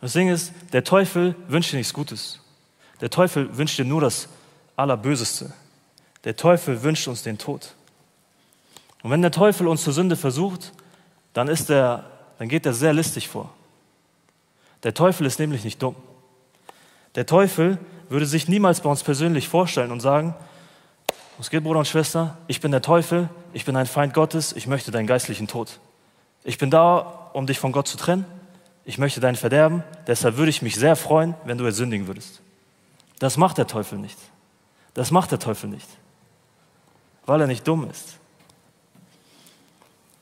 Das 0.02 0.12
Ding 0.12 0.28
ist, 0.28 0.52
der 0.74 0.84
Teufel 0.84 1.34
wünscht 1.48 1.72
dir 1.72 1.78
nichts 1.78 1.94
Gutes. 1.94 2.40
Der 3.00 3.08
Teufel 3.08 3.56
wünscht 3.56 3.78
dir 3.78 3.86
nur 3.86 4.02
das 4.02 4.28
Allerböseste. 4.76 5.54
Der 6.24 6.36
Teufel 6.36 6.82
wünscht 6.82 7.08
uns 7.08 7.22
den 7.22 7.38
Tod. 7.38 7.74
Und 9.02 9.10
wenn 9.10 9.22
der 9.22 9.32
Teufel 9.32 9.68
uns 9.68 9.82
zur 9.84 9.94
Sünde 9.94 10.16
versucht, 10.16 10.72
dann, 11.32 11.48
ist 11.48 11.70
er, 11.70 12.10
dann 12.38 12.48
geht 12.50 12.66
er 12.66 12.74
sehr 12.74 12.92
listig 12.92 13.28
vor. 13.28 13.54
Der 14.82 14.92
Teufel 14.92 15.24
ist 15.26 15.38
nämlich 15.38 15.64
nicht 15.64 15.82
dumm. 15.82 15.96
Der 17.14 17.24
Teufel 17.24 17.78
würde 18.10 18.26
sich 18.26 18.48
niemals 18.48 18.80
bei 18.80 18.90
uns 18.90 19.02
persönlich 19.02 19.48
vorstellen 19.48 19.92
und 19.92 20.00
sagen, 20.00 20.34
was 21.38 21.48
geht, 21.48 21.64
Bruder 21.64 21.78
und 21.78 21.88
Schwester? 21.88 22.36
Ich 22.48 22.60
bin 22.60 22.70
der 22.70 22.82
Teufel, 22.82 23.30
ich 23.54 23.64
bin 23.64 23.76
ein 23.76 23.86
Feind 23.86 24.12
Gottes, 24.12 24.52
ich 24.52 24.66
möchte 24.66 24.90
deinen 24.90 25.06
geistlichen 25.06 25.46
Tod. 25.48 25.80
Ich 26.44 26.58
bin 26.58 26.70
da, 26.70 27.30
um 27.32 27.46
dich 27.46 27.58
von 27.58 27.72
Gott 27.72 27.88
zu 27.88 27.96
trennen. 27.96 28.26
Ich 28.84 28.98
möchte 28.98 29.20
dein 29.20 29.36
Verderben, 29.36 29.84
deshalb 30.06 30.36
würde 30.36 30.50
ich 30.50 30.60
mich 30.60 30.74
sehr 30.74 30.96
freuen, 30.96 31.34
wenn 31.44 31.56
du 31.56 31.64
jetzt 31.64 31.76
sündigen 31.76 32.08
würdest. 32.08 32.42
Das 33.20 33.36
macht 33.36 33.58
der 33.58 33.66
Teufel 33.66 33.98
nicht. 33.98 34.18
Das 34.94 35.10
macht 35.10 35.30
der 35.30 35.38
Teufel 35.38 35.70
nicht, 35.70 35.88
weil 37.26 37.40
er 37.40 37.46
nicht 37.46 37.66
dumm 37.66 37.88
ist. 37.88 38.18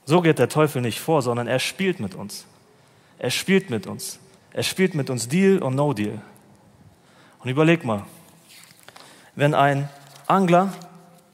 So 0.05 0.21
geht 0.21 0.39
der 0.39 0.49
Teufel 0.49 0.83
nicht 0.83 1.01
vor, 1.01 1.23
sondern 1.23 1.47
er 1.47 1.59
spielt 1.59 2.01
mit 2.01 2.15
uns. 2.15 2.45
Er 3.19 3.31
spielt 3.31 3.71
mit 3.71 3.87
uns. 3.87 4.19
Er 4.53 4.63
spielt 4.63 4.95
mit 4.95 5.11
uns 5.11 5.29
Deal 5.29 5.59
und 5.63 5.75
No 5.75 5.95
Deal. 5.95 6.21
Und 7.41 7.51
überleg 7.51 7.85
mal, 7.85 8.05
wenn 9.37 9.55
ein 9.55 9.89
Angler 10.27 10.73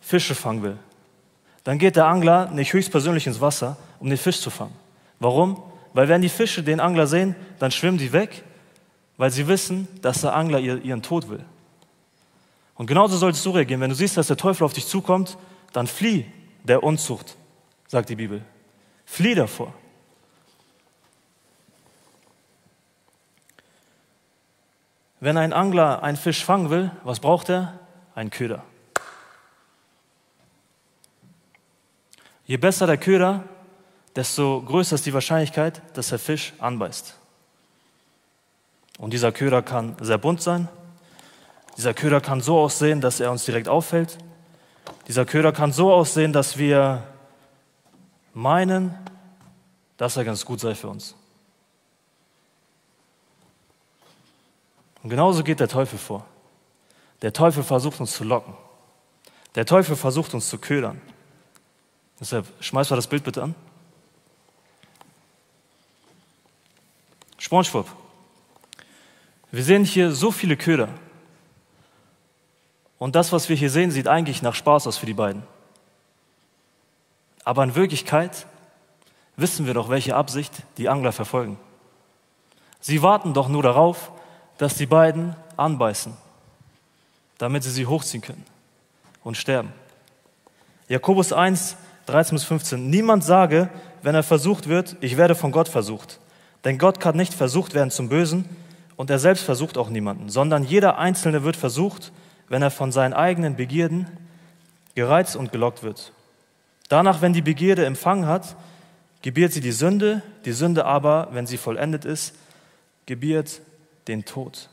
Fische 0.01 0.35
fangen 0.35 0.63
will, 0.63 0.79
dann 1.65 1.79
geht 1.79 1.97
der 1.97 2.07
Angler 2.07 2.51
nicht 2.51 2.73
höchstpersönlich 2.73 3.27
ins 3.27 3.41
Wasser, 3.41 3.79
um 3.99 4.09
den 4.09 4.19
Fisch 4.19 4.41
zu 4.41 4.51
fangen. 4.51 4.75
Warum? 5.19 5.63
Weil 5.95 6.09
wenn 6.09 6.21
die 6.21 6.29
Fische 6.29 6.63
den 6.63 6.81
Angler 6.81 7.07
sehen, 7.07 7.35
dann 7.59 7.71
schwimmen 7.71 7.97
die 7.97 8.13
weg, 8.13 8.45
weil 9.17 9.31
sie 9.31 9.49
wissen, 9.49 9.89
dass 10.03 10.21
der 10.21 10.35
Angler 10.35 10.59
ihren 10.59 11.03
Tod 11.03 11.29
will. 11.31 11.45
Und 12.75 12.87
genauso 12.87 13.17
solltest 13.17 13.47
du 13.47 13.51
reagieren. 13.51 13.81
Wenn 13.81 13.91
du 13.91 13.97
siehst, 13.97 14.17
dass 14.17 14.27
der 14.27 14.37
Teufel 14.37 14.65
auf 14.65 14.73
dich 14.73 14.87
zukommt, 14.87 15.39
dann 15.73 15.87
flieh 15.87 16.27
der 16.65 16.83
Unzucht, 16.83 17.37
sagt 17.87 18.09
die 18.09 18.17
Bibel. 18.17 18.43
Flieh 19.07 19.35
davor. 19.35 19.73
Wenn 25.25 25.39
ein 25.39 25.55
Angler 25.55 26.03
einen 26.03 26.19
Fisch 26.19 26.45
fangen 26.45 26.69
will, 26.69 26.91
was 27.03 27.19
braucht 27.19 27.49
er? 27.49 27.81
Ein 28.15 28.29
Köder. 28.29 28.63
Je 32.45 32.59
besser 32.59 32.87
der 32.87 32.99
Köder, 32.99 33.45
desto 34.15 34.61
größer 34.61 34.97
ist 34.97 35.07
die 35.07 35.15
Wahrscheinlichkeit, 35.15 35.81
dass 35.95 36.09
der 36.09 36.19
Fisch 36.19 36.53
anbeißt. 36.59 37.19
Und 38.99 39.15
dieser 39.15 39.33
Köder 39.33 39.63
kann 39.63 39.97
sehr 39.99 40.19
bunt 40.19 40.43
sein. 40.43 40.69
Dieser 41.79 41.95
Köder 41.95 42.21
kann 42.21 42.43
so 42.43 42.59
aussehen, 42.59 43.01
dass 43.01 43.19
er 43.19 43.31
uns 43.31 43.47
direkt 43.47 43.71
auffällt. 43.71 44.19
Dieser 45.09 45.25
Köder 45.25 45.53
kann 45.53 45.73
so 45.73 45.91
aussehen, 45.91 46.35
dass 46.35 46.59
wir 46.59 47.03
meinen, 48.35 48.95
dass 49.97 50.19
er 50.19 50.25
ganz 50.25 50.45
gut 50.45 50.61
sei 50.61 50.75
für 50.75 50.89
uns. 50.89 51.15
Und 55.05 55.11
genauso 55.11 55.45
geht 55.45 55.61
der 55.61 55.69
Teufel 55.69 55.99
vor. 55.99 56.27
Der 57.21 57.35
Teufel 57.35 57.63
versucht 57.63 58.01
uns 58.01 58.13
zu 58.13 58.25
locken. 58.25 58.55
Der 59.55 59.67
Teufel 59.67 59.97
versucht 59.97 60.33
uns 60.33 60.49
zu 60.49 60.57
ködern. 60.57 61.01
Deshalb 62.19 62.47
schmeiß 62.61 62.89
mal 62.89 62.97
das 62.97 63.07
Bild 63.07 63.23
bitte 63.23 63.43
an. 63.43 63.55
Spongebob. 67.37 67.87
Wir 69.53 69.63
sehen 69.63 69.85
hier 69.85 70.11
so 70.11 70.31
viele 70.31 70.57
Köder. 70.57 70.89
Und 72.99 73.15
das, 73.15 73.31
was 73.31 73.51
wir 73.51 73.57
hier 73.57 73.71
sehen, 73.71 73.91
sieht 73.91 74.09
eigentlich 74.09 74.41
nach 74.41 74.55
Spaß 74.55 74.87
aus 74.87 74.97
für 74.97 75.07
die 75.07 75.13
beiden. 75.13 75.43
Aber 77.45 77.63
in 77.63 77.75
Wirklichkeit 77.75 78.47
wissen 79.37 79.67
wir 79.67 79.75
doch, 79.75 79.91
welche 79.91 80.17
Absicht 80.17 80.63
die 80.79 80.89
Angler 80.89 81.13
verfolgen. 81.13 81.59
Sie 82.81 83.03
warten 83.03 83.35
doch 83.35 83.49
nur 83.49 83.63
darauf, 83.63 84.11
dass 84.59 84.75
die 84.75 84.87
beiden 84.87 85.35
anbeißen, 85.57 86.13
damit 87.39 87.63
sie 87.63 87.71
sie 87.71 87.87
hochziehen 87.87 88.23
können 88.23 88.45
und 89.23 89.37
sterben. 89.37 89.73
Jakobus 90.89 91.33
1, 91.33 91.77
13 92.07 92.37
bis 92.37 92.45
15. 92.45 92.91
Niemand 92.91 93.25
sage, 93.25 93.71
wenn 94.03 94.15
er 94.15 94.23
versucht 94.23 94.69
wird, 94.69 94.97
ich 95.01 95.17
werde 95.17 95.35
von 95.35 95.51
Gott 95.51 95.69
versucht. 95.69 96.21
Denn 96.65 96.79
Gott 96.79 97.01
kann 97.01 97.17
nicht 97.17 97.35
versucht 97.35 97.75
werden 97.75 97.91
zum 97.91 98.09
Bösen 98.09 98.45
und 98.97 99.11
er 99.11 99.19
selbst 99.19 99.45
versucht 99.45 99.77
auch 99.77 99.91
niemanden, 99.91 100.29
sondern 100.29 100.63
jeder 100.63 100.99
Einzelne 100.99 101.43
wird 101.43 101.57
versucht, 101.57 102.13
wenn 102.49 102.63
er 102.63 102.71
von 102.71 102.93
seinen 102.93 103.15
eigenen 103.15 103.57
Begierden 103.57 104.07
gereizt 104.95 105.37
und 105.37 105.53
gelockt 105.53 105.83
wird. 105.83 106.13
Danach, 106.89 107.23
wenn 107.23 107.33
die 107.33 107.43
Begierde 107.43 107.87
empfangen 107.87 108.27
hat, 108.27 108.57
gebiert 109.23 109.53
sie 109.53 109.61
die 109.61 109.73
Sünde, 109.73 110.23
die 110.45 110.53
Sünde 110.53 110.85
aber, 110.85 111.29
wenn 111.33 111.47
sie 111.47 111.57
vollendet 111.57 112.05
ist, 112.05 112.35
gebiert 113.07 113.61
den 114.09 114.25
Tod. 114.25 114.69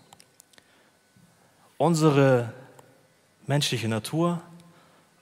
Unsere 1.77 2.53
menschliche 3.47 3.87
Natur, 3.87 4.41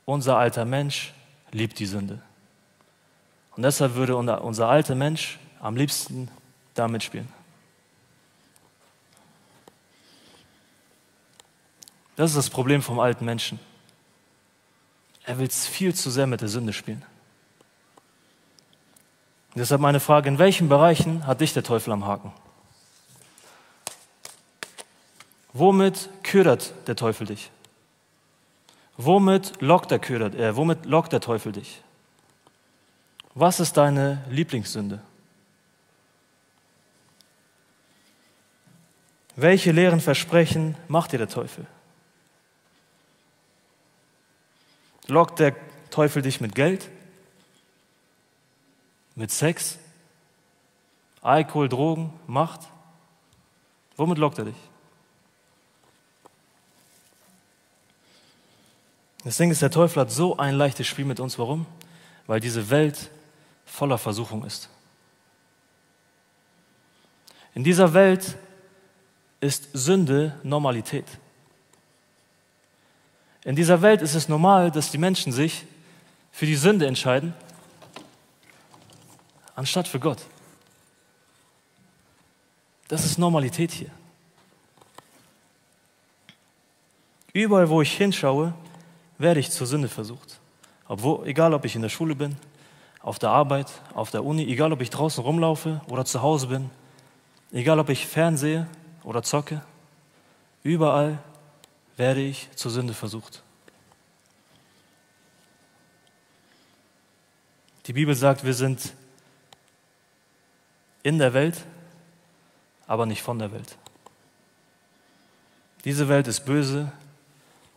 unser 0.06 0.38
alter 0.38 0.66
Mensch 0.66 1.14
liebt 1.52 1.80
die 1.80 1.86
Sünde. 1.86 2.22
Und 3.56 3.64
deshalb 3.64 3.96
würde 3.96 4.16
unser 4.16 4.68
alter 4.70 4.96
Mensch 4.96 5.40
am 5.60 5.76
liebsten 5.76 6.30
damit 6.74 7.04
spielen. 7.04 7.28
Das 12.16 12.32
ist 12.32 12.38
das 12.38 12.50
Problem 12.50 12.82
vom 12.82 13.00
alten 13.00 13.24
Menschen. 13.24 13.60
Er 15.26 15.40
will 15.40 15.50
viel 15.50 15.94
zu 15.94 16.10
sehr 16.10 16.28
mit 16.28 16.42
der 16.42 16.50
Sünde 16.50 16.74
spielen. 16.74 17.06
Und 19.54 19.60
deshalb 19.60 19.80
meine 19.82 20.00
Frage, 20.00 20.28
in 20.28 20.38
welchen 20.38 20.70
Bereichen 20.70 21.26
hat 21.26 21.42
dich 21.42 21.54
der 21.54 21.64
Teufel 21.64 21.94
am 21.94 22.06
Haken? 22.06 22.34
Womit 25.54 26.10
ködert 26.24 26.74
der 26.88 26.96
Teufel 26.96 27.28
dich? 27.28 27.52
Womit 28.98 29.62
lockt 29.62 29.92
der, 29.92 30.00
ködert, 30.00 30.36
äh, 30.36 30.56
womit 30.56 30.86
lockt 30.86 31.14
der 31.14 31.22
Teufel 31.22 31.52
dich? 31.52 31.82
Was 33.34 33.60
ist 33.60 33.78
deine 33.78 34.26
Lieblingssünde? 34.30 35.02
Welche 39.36 39.72
leeren 39.72 40.02
Versprechen 40.02 40.76
macht 40.90 41.14
dir 41.14 41.18
der 41.18 41.30
Teufel? 41.30 41.66
Lockt 45.08 45.40
der 45.40 45.56
Teufel 45.90 46.22
dich 46.22 46.42
mit 46.42 46.54
Geld? 46.54 46.90
Mit 49.16 49.32
Sex? 49.32 49.80
Alkohol, 51.22 51.70
Drogen, 51.70 52.14
Macht? 52.28 52.68
Womit 53.96 54.18
lockt 54.18 54.40
er 54.40 54.46
dich? 54.46 54.69
Das 59.24 59.38
Ding 59.38 59.52
ist, 59.52 59.62
der 59.62 59.72
Teufel 59.72 60.02
hat 60.02 60.12
so 60.12 60.38
ein 60.38 60.56
leichtes 60.56 60.88
Spiel 60.88 61.06
mit 61.06 61.20
uns. 61.20 61.38
Warum? 61.38 61.66
Weil 62.26 62.40
diese 62.40 62.70
Welt 62.70 63.10
voller 63.66 63.98
Versuchung 63.98 64.46
ist. 64.46 64.70
In 67.54 67.64
dieser 67.64 67.94
Welt 67.94 68.38
ist 69.42 69.70
Sünde 69.74 70.40
Normalität. 70.44 71.06
In 73.44 73.56
dieser 73.56 73.82
Welt 73.82 74.02
ist 74.02 74.16
es 74.16 74.30
normal, 74.30 74.72
dass 74.72 74.92
die 74.92 74.98
Menschen 74.98 75.32
sich 75.32 75.66
für 76.32 76.46
die 76.46 76.56
Sünde 76.56 76.88
entscheiden, 76.88 77.34
anstatt 79.56 79.88
für 79.88 80.00
Gott. 80.00 80.20
Das 82.88 83.06
ist 83.06 83.18
Normalität 83.18 83.72
hier. 83.72 83.90
Überall, 87.34 87.70
wo 87.70 87.82
ich 87.82 87.96
hinschaue, 87.96 88.54
werde 89.20 89.40
ich 89.40 89.52
zur 89.52 89.68
Sünde 89.68 89.90
versucht. 89.90 90.40
Obwohl, 90.88 91.28
egal, 91.28 91.54
ob 91.54 91.66
ich 91.66 91.76
in 91.76 91.84
der 91.84 91.90
Schule 91.90 92.16
bin, 92.16 92.36
auf 93.02 93.20
der 93.20 93.30
Arbeit, 93.30 93.72
auf 93.94 94.10
der 94.10 94.26
Uni, 94.26 94.44
egal, 94.52 94.74
ob 94.74 94.82
ich 94.82 94.90
draußen 94.90 95.24
rumlaufe 95.24 95.82
oder 95.88 96.04
zu 96.04 96.24
Hause 96.24 96.48
bin, 96.48 96.72
egal, 97.52 97.80
ob 97.80 97.90
ich 97.90 98.08
fernsehe 98.08 98.68
oder 99.04 99.22
zocke, 99.22 99.62
überall 100.64 101.20
werde 101.96 102.22
ich 102.22 102.50
zur 102.56 102.72
Sünde 102.72 102.94
versucht. 102.94 103.44
Die 107.86 107.94
Bibel 107.94 108.16
sagt, 108.16 108.44
wir 108.44 108.54
sind 108.54 108.94
in 111.04 111.18
der 111.18 111.34
Welt, 111.34 111.64
aber 112.88 113.06
nicht 113.06 113.22
von 113.22 113.40
der 113.40 113.52
Welt. 113.52 113.78
Diese 115.86 116.08
Welt 116.08 116.28
ist 116.28 116.46
böse 116.46 116.92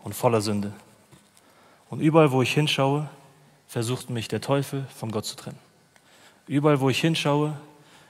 und 0.02 0.14
voller 0.14 0.40
Sünde. 0.40 0.72
Und 1.92 2.00
überall, 2.00 2.32
wo 2.32 2.40
ich 2.40 2.54
hinschaue, 2.54 3.06
versucht 3.68 4.08
mich 4.08 4.26
der 4.26 4.40
Teufel 4.40 4.86
von 4.96 5.10
Gott 5.10 5.26
zu 5.26 5.36
trennen. 5.36 5.58
Überall, 6.46 6.80
wo 6.80 6.88
ich 6.88 6.98
hinschaue, 6.98 7.54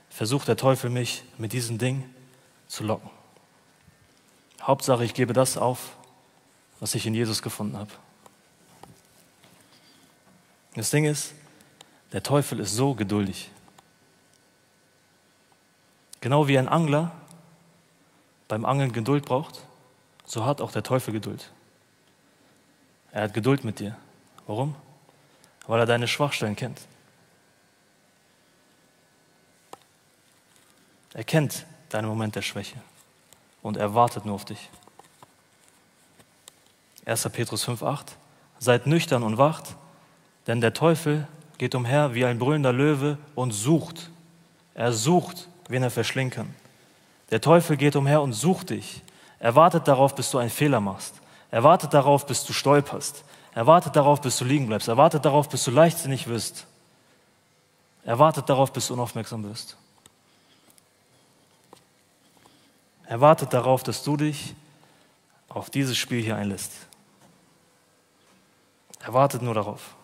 versucht 0.08 0.46
der 0.46 0.56
Teufel 0.56 0.88
mich 0.88 1.24
mit 1.36 1.52
diesem 1.52 1.78
Ding 1.78 2.08
zu 2.68 2.84
locken. 2.84 3.10
Hauptsache, 4.60 5.04
ich 5.04 5.14
gebe 5.14 5.32
das 5.32 5.56
auf, 5.56 5.96
was 6.78 6.94
ich 6.94 7.06
in 7.06 7.14
Jesus 7.14 7.42
gefunden 7.42 7.76
habe. 7.76 7.90
Das 10.76 10.90
Ding 10.90 11.04
ist, 11.04 11.34
der 12.12 12.22
Teufel 12.22 12.60
ist 12.60 12.76
so 12.76 12.94
geduldig. 12.94 13.50
Genau 16.20 16.46
wie 16.46 16.56
ein 16.56 16.68
Angler 16.68 17.10
beim 18.46 18.64
Angeln 18.64 18.92
Geduld 18.92 19.24
braucht, 19.24 19.66
so 20.24 20.44
hat 20.44 20.60
auch 20.60 20.70
der 20.70 20.84
Teufel 20.84 21.12
Geduld. 21.12 21.50
Er 23.12 23.24
hat 23.24 23.34
Geduld 23.34 23.62
mit 23.62 23.78
dir. 23.78 23.96
Warum? 24.46 24.74
Weil 25.66 25.80
er 25.80 25.86
deine 25.86 26.08
Schwachstellen 26.08 26.56
kennt. 26.56 26.80
Er 31.14 31.24
kennt 31.24 31.66
deinen 31.90 32.08
Moment 32.08 32.34
der 32.34 32.42
Schwäche 32.42 32.76
und 33.62 33.76
er 33.76 33.94
wartet 33.94 34.24
nur 34.24 34.34
auf 34.34 34.46
dich. 34.46 34.70
1. 37.04 37.28
Petrus 37.30 37.68
5,8 37.68 38.12
Seid 38.58 38.86
nüchtern 38.86 39.22
und 39.22 39.38
wacht, 39.38 39.76
denn 40.46 40.60
der 40.60 40.72
Teufel 40.72 41.26
geht 41.58 41.74
umher 41.74 42.14
wie 42.14 42.24
ein 42.24 42.38
brüllender 42.38 42.72
Löwe 42.72 43.18
und 43.34 43.52
sucht. 43.52 44.10
Er 44.74 44.92
sucht, 44.92 45.48
wen 45.68 45.82
er 45.82 45.90
verschlingen 45.90 46.32
kann. 46.32 46.54
Der 47.30 47.40
Teufel 47.40 47.76
geht 47.76 47.94
umher 47.94 48.22
und 48.22 48.32
sucht 48.32 48.70
dich. 48.70 49.02
Er 49.38 49.54
wartet 49.54 49.86
darauf, 49.86 50.14
bis 50.14 50.30
du 50.30 50.38
einen 50.38 50.50
Fehler 50.50 50.80
machst. 50.80 51.21
Er 51.52 51.62
wartet 51.62 51.92
darauf, 51.92 52.26
bis 52.26 52.44
du 52.44 52.54
stolperst. 52.54 53.24
Er 53.54 53.66
wartet 53.66 53.94
darauf, 53.94 54.22
bis 54.22 54.38
du 54.38 54.44
liegen 54.44 54.66
bleibst. 54.66 54.88
Er 54.88 54.96
wartet 54.96 55.26
darauf, 55.26 55.50
bis 55.50 55.62
du 55.64 55.70
leichtsinnig 55.70 56.26
wirst. 56.26 56.66
Er 58.04 58.18
wartet 58.18 58.48
darauf, 58.48 58.72
bis 58.72 58.88
du 58.88 58.94
unaufmerksam 58.94 59.44
wirst. 59.44 59.76
Er 63.06 63.20
wartet 63.20 63.52
darauf, 63.52 63.82
dass 63.82 64.02
du 64.02 64.16
dich 64.16 64.54
auf 65.50 65.68
dieses 65.68 65.98
Spiel 65.98 66.22
hier 66.22 66.36
einlässt. 66.36 66.72
Er 69.00 69.12
wartet 69.12 69.42
nur 69.42 69.52
darauf. 69.52 69.94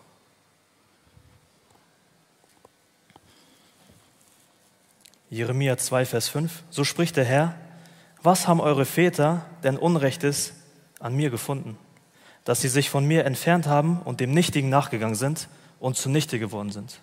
Jeremia 5.31 5.77
2, 5.77 6.05
Vers 6.05 6.29
5. 6.29 6.63
So 6.69 6.83
spricht 6.83 7.17
der 7.17 7.25
Herr, 7.25 7.55
was 8.21 8.47
haben 8.47 8.61
eure 8.61 8.85
Väter 8.85 9.45
denn 9.63 9.77
Unrechtes 9.77 10.53
an 10.99 11.15
mir 11.15 11.29
gefunden, 11.29 11.77
dass 12.43 12.61
sie 12.61 12.67
sich 12.67 12.89
von 12.89 13.05
mir 13.05 13.25
entfernt 13.25 13.67
haben 13.67 14.01
und 14.03 14.19
dem 14.19 14.33
Nichtigen 14.33 14.69
nachgegangen 14.69 15.15
sind 15.15 15.47
und 15.79 15.97
zunichte 15.97 16.39
geworden 16.39 16.71
sind. 16.71 16.99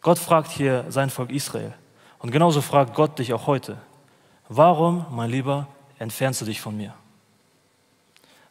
Gott 0.00 0.18
fragt 0.18 0.50
hier 0.50 0.84
sein 0.88 1.10
Volk 1.10 1.30
Israel. 1.30 1.74
Und 2.18 2.30
genauso 2.30 2.60
fragt 2.60 2.94
Gott 2.94 3.18
dich 3.18 3.32
auch 3.32 3.46
heute. 3.46 3.78
Warum, 4.48 5.06
mein 5.10 5.30
Lieber, 5.30 5.66
entfernst 5.98 6.40
du 6.40 6.44
dich 6.44 6.60
von 6.60 6.76
mir? 6.76 6.94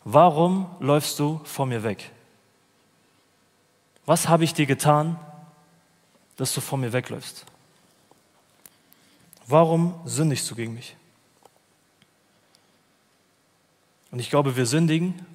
Warum 0.03 0.69
läufst 0.79 1.17
du 1.19 1.39
vor 1.43 1.65
mir 1.65 1.83
weg? 1.83 2.11
Was 4.05 4.27
habe 4.27 4.43
ich 4.43 4.53
dir 4.53 4.65
getan, 4.65 5.17
dass 6.35 6.53
du 6.53 6.61
vor 6.61 6.77
mir 6.77 6.91
wegläufst? 6.91 7.45
Warum 9.47 9.93
sündigst 10.05 10.49
du 10.49 10.55
gegen 10.55 10.73
mich? 10.73 10.95
Und 14.13 14.19
ich 14.19 14.29
glaube, 14.29 14.55
wir 14.55 14.67
sündigen 14.67 15.25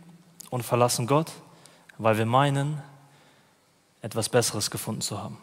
und 0.51 0.63
verlassen 0.63 1.09
Gott, 1.09 1.33
weil 1.99 2.17
wir 2.17 2.27
meinen, 2.27 2.81
etwas 4.03 4.29
Besseres 4.29 4.71
gefunden 4.71 5.01
zu 5.01 5.21
haben. 5.21 5.37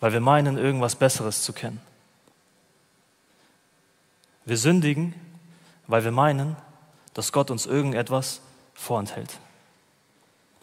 Weil 0.00 0.14
wir 0.14 0.20
meinen, 0.20 0.56
irgendwas 0.56 0.96
Besseres 0.96 1.42
zu 1.42 1.52
kennen. 1.52 1.82
Wir 4.46 4.56
sündigen, 4.56 5.14
weil 5.86 6.02
wir 6.02 6.10
meinen, 6.10 6.56
dass 7.12 7.30
Gott 7.30 7.50
uns 7.50 7.66
irgendetwas 7.66 8.40
vorenthält, 8.72 9.38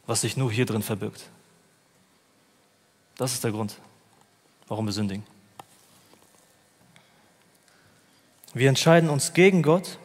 was 0.07 0.21
sich 0.21 0.37
nur 0.37 0.51
hier 0.51 0.65
drin 0.65 0.81
verbirgt. 0.81 1.29
Das 3.17 3.33
ist 3.33 3.43
der 3.43 3.51
Grund, 3.51 3.77
warum 4.67 4.87
wir 4.87 4.93
sündigen. 4.93 5.23
Wir 8.55 8.67
entscheiden 8.67 9.11
uns 9.11 9.33
gegen 9.33 9.61
Gott 9.61 9.99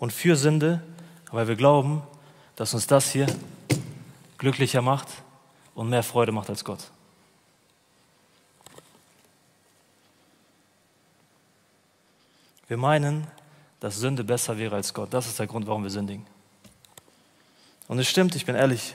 und 0.00 0.12
für 0.12 0.34
Sünde, 0.34 0.82
weil 1.30 1.46
wir 1.46 1.54
glauben, 1.54 2.02
dass 2.56 2.74
uns 2.74 2.88
das 2.88 3.12
hier 3.12 3.26
glücklicher 4.38 4.82
macht 4.82 5.06
und 5.74 5.88
mehr 5.88 6.02
Freude 6.02 6.32
macht 6.32 6.50
als 6.50 6.64
Gott. 6.64 6.90
Wir 12.66 12.76
meinen, 12.76 13.26
dass 13.78 13.96
Sünde 13.96 14.24
besser 14.24 14.58
wäre 14.58 14.76
als 14.76 14.94
Gott. 14.94 15.12
Das 15.12 15.26
ist 15.26 15.38
der 15.38 15.46
Grund, 15.46 15.66
warum 15.66 15.82
wir 15.82 15.90
sündigen. 15.90 16.26
Und 17.86 17.98
es 17.98 18.08
stimmt, 18.08 18.34
ich 18.34 18.46
bin 18.46 18.54
ehrlich, 18.54 18.94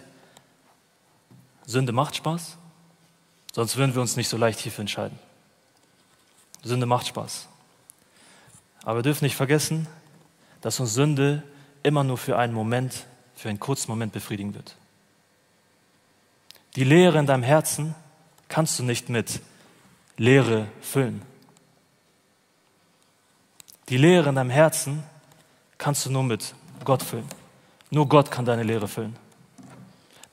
Sünde 1.66 1.92
macht 1.92 2.16
Spaß, 2.16 2.58
sonst 3.54 3.76
würden 3.76 3.94
wir 3.94 4.02
uns 4.02 4.16
nicht 4.16 4.30
so 4.30 4.38
leicht 4.38 4.60
hierfür 4.60 4.82
entscheiden. 4.82 5.20
Sünde 6.64 6.86
macht 6.86 7.08
Spaß. 7.08 7.48
Aber 8.84 9.00
wir 9.00 9.04
dürfen 9.04 9.26
nicht 9.26 9.36
vergessen, 9.36 9.88
dass 10.66 10.80
uns 10.80 10.96
Sünde 10.96 11.44
immer 11.84 12.04
nur 12.04 12.18
für 12.18 12.40
einen 12.40 12.52
Moment, 12.52 13.06
für 13.36 13.50
einen 13.50 13.60
kurzen 13.60 13.92
Moment 13.92 14.14
befriedigen 14.14 14.56
wird. 14.56 14.76
Die 16.76 16.84
Leere 16.84 17.20
in 17.20 17.28
deinem 17.28 17.44
Herzen 17.44 17.94
kannst 18.50 18.80
du 18.80 18.84
nicht 18.84 19.08
mit 19.08 19.42
Leere 20.18 20.66
füllen. 20.82 21.22
Die 23.90 23.98
Leere 23.98 24.30
in 24.30 24.34
deinem 24.34 24.50
Herzen 24.50 25.04
kannst 25.78 26.08
du 26.08 26.10
nur 26.10 26.24
mit 26.24 26.56
Gott 26.84 27.04
füllen. 27.04 27.30
Nur 27.92 28.10
Gott 28.10 28.32
kann 28.32 28.46
deine 28.46 28.64
Leere 28.64 28.88
füllen. 28.88 29.16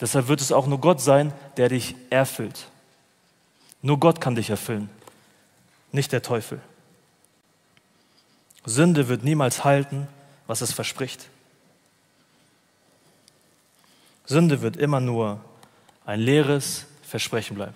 Deshalb 0.01 0.29
wird 0.29 0.40
es 0.40 0.51
auch 0.51 0.66
nur 0.66 0.81
Gott 0.81 1.03
sein, 1.03 1.35
der 1.59 1.68
dich 1.68 1.95
erfüllt. 2.09 2.68
Nur 3.83 4.01
Gott 4.01 4.23
kann 4.23 4.35
dich 4.35 4.49
erfüllen, 4.49 4.88
nicht 5.90 6.11
der 6.11 6.23
Teufel. 6.23 6.62
Sünde 8.64 9.09
wird 9.09 9.25
niemals 9.25 9.62
halten, 9.62 10.09
was 10.53 10.61
es 10.61 10.75
verspricht. 10.75 11.31
Sünde 14.27 14.61
wird 14.61 14.77
immer 14.77 15.01
nur 15.01 15.41
ein 16.05 16.21
leeres 16.21 16.85
Versprechen 17.01 17.55
bleiben. 17.55 17.75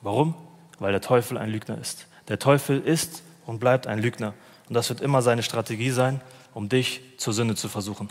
Warum? 0.00 0.36
Weil 0.78 0.92
der 0.92 1.00
Teufel 1.00 1.38
ein 1.38 1.50
Lügner 1.50 1.76
ist. 1.76 2.06
Der 2.28 2.38
Teufel 2.38 2.80
ist 2.82 3.24
und 3.44 3.58
bleibt 3.58 3.88
ein 3.88 3.98
Lügner. 3.98 4.32
Und 4.68 4.74
das 4.74 4.88
wird 4.90 5.00
immer 5.00 5.22
seine 5.22 5.42
Strategie 5.42 5.90
sein, 5.90 6.20
um 6.54 6.68
dich 6.68 7.00
zur 7.16 7.32
Sünde 7.32 7.56
zu 7.56 7.68
versuchen. 7.68 8.10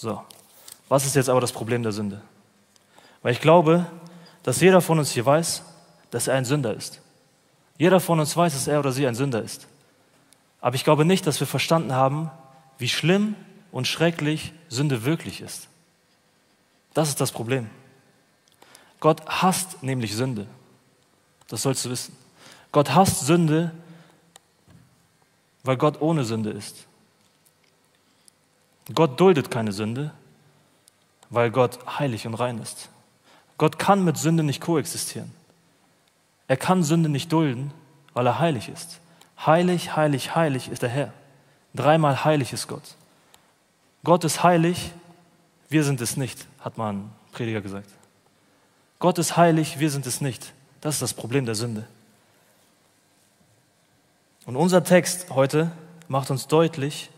So, 0.00 0.20
was 0.88 1.06
ist 1.06 1.14
jetzt 1.14 1.28
aber 1.28 1.40
das 1.40 1.52
Problem 1.52 1.84
der 1.84 1.92
Sünde? 1.92 2.22
Weil 3.22 3.34
ich 3.34 3.40
glaube, 3.40 3.86
dass 4.42 4.60
jeder 4.60 4.80
von 4.80 4.98
uns 4.98 5.12
hier 5.12 5.24
weiß, 5.24 5.62
dass 6.10 6.26
er 6.26 6.34
ein 6.34 6.44
Sünder 6.44 6.74
ist. 6.74 7.03
Jeder 7.78 8.00
von 8.00 8.20
uns 8.20 8.36
weiß, 8.36 8.52
dass 8.54 8.66
er 8.66 8.78
oder 8.78 8.92
sie 8.92 9.06
ein 9.06 9.14
Sünder 9.14 9.42
ist. 9.42 9.66
Aber 10.60 10.76
ich 10.76 10.84
glaube 10.84 11.04
nicht, 11.04 11.26
dass 11.26 11.40
wir 11.40 11.46
verstanden 11.46 11.92
haben, 11.92 12.30
wie 12.78 12.88
schlimm 12.88 13.34
und 13.72 13.86
schrecklich 13.86 14.52
Sünde 14.68 15.04
wirklich 15.04 15.40
ist. 15.40 15.68
Das 16.94 17.08
ist 17.08 17.20
das 17.20 17.32
Problem. 17.32 17.68
Gott 19.00 19.26
hasst 19.26 19.82
nämlich 19.82 20.14
Sünde. 20.14 20.46
Das 21.48 21.62
sollst 21.62 21.84
du 21.84 21.90
wissen. 21.90 22.16
Gott 22.72 22.94
hasst 22.94 23.26
Sünde, 23.26 23.72
weil 25.62 25.76
Gott 25.76 26.00
ohne 26.00 26.24
Sünde 26.24 26.50
ist. 26.50 26.86
Gott 28.94 29.18
duldet 29.18 29.50
keine 29.50 29.72
Sünde, 29.72 30.12
weil 31.30 31.50
Gott 31.50 31.78
heilig 31.98 32.26
und 32.26 32.34
rein 32.34 32.58
ist. 32.58 32.88
Gott 33.58 33.78
kann 33.78 34.04
mit 34.04 34.16
Sünde 34.16 34.42
nicht 34.42 34.60
koexistieren. 34.60 35.32
Er 36.48 36.56
kann 36.56 36.82
Sünde 36.82 37.08
nicht 37.08 37.32
dulden, 37.32 37.72
weil 38.12 38.26
er 38.26 38.38
heilig 38.38 38.68
ist. 38.68 39.00
Heilig, 39.44 39.96
heilig, 39.96 40.34
heilig 40.34 40.68
ist 40.68 40.82
der 40.82 40.88
Herr. 40.88 41.12
Dreimal 41.74 42.24
heilig 42.24 42.52
ist 42.52 42.68
Gott. 42.68 42.94
Gott 44.04 44.24
ist 44.24 44.42
heilig, 44.42 44.92
wir 45.68 45.82
sind 45.82 46.00
es 46.00 46.16
nicht, 46.16 46.46
hat 46.60 46.78
mal 46.78 46.96
Prediger 47.32 47.60
gesagt. 47.60 47.88
Gott 48.98 49.18
ist 49.18 49.36
heilig, 49.36 49.80
wir 49.80 49.90
sind 49.90 50.06
es 50.06 50.20
nicht. 50.20 50.52
Das 50.80 50.96
ist 50.96 51.02
das 51.02 51.14
Problem 51.14 51.46
der 51.46 51.54
Sünde. 51.54 51.86
Und 54.46 54.56
unser 54.56 54.84
Text 54.84 55.30
heute 55.30 55.72
macht 56.06 56.30
uns 56.30 56.46
deutlich, 56.46 57.10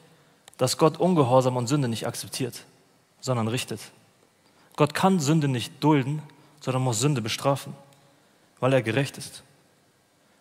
dass 0.58 0.78
Gott 0.78 0.98
Ungehorsam 0.98 1.56
und 1.56 1.66
Sünde 1.66 1.88
nicht 1.88 2.06
akzeptiert, 2.06 2.64
sondern 3.20 3.48
richtet. 3.48 3.80
Gott 4.76 4.94
kann 4.94 5.20
Sünde 5.20 5.48
nicht 5.48 5.72
dulden, 5.82 6.22
sondern 6.60 6.82
muss 6.82 7.00
Sünde 7.00 7.20
bestrafen, 7.20 7.74
weil 8.60 8.72
er 8.72 8.82
gerecht 8.82 9.18
ist. 9.18 9.42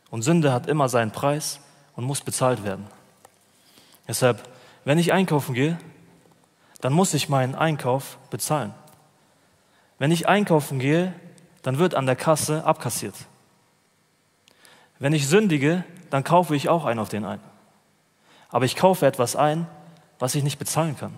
Und 0.10 0.22
Sünde 0.22 0.54
hat 0.54 0.68
immer 0.68 0.90
seinen 0.90 1.12
Preis 1.12 1.60
und 1.96 2.06
muss 2.06 2.22
bezahlt 2.22 2.64
werden. 2.64 2.88
Deshalb, 4.08 4.48
wenn 4.84 5.00
ich 5.00 5.14
einkaufen 5.14 5.54
gehe, 5.54 5.78
dann 6.82 6.94
muss 6.94 7.14
ich 7.14 7.30
meinen 7.30 7.56
Einkauf 7.56 8.18
bezahlen. 8.30 8.74
Wenn 9.98 10.12
ich 10.12 10.28
einkaufen 10.28 10.80
gehe, 10.80 11.14
dann 11.64 11.80
wird 11.80 11.96
an 11.96 12.06
der 12.06 12.16
Kasse 12.16 12.64
abkassiert. 12.64 13.16
Wenn 15.00 15.14
ich 15.14 15.28
sündige, 15.28 15.84
dann 16.10 16.24
kaufe 16.24 16.56
ich 16.56 16.70
auch 16.70 16.86
einen 16.86 17.00
auf 17.00 17.10
den 17.10 17.26
ein. 17.26 17.40
Aber 18.50 18.66
ich 18.66 18.76
kaufe 18.76 19.06
etwas 19.06 19.36
ein, 19.36 19.68
was 20.20 20.36
ich 20.36 20.44
nicht 20.44 20.60
bezahlen 20.60 20.96
kann. 20.98 21.14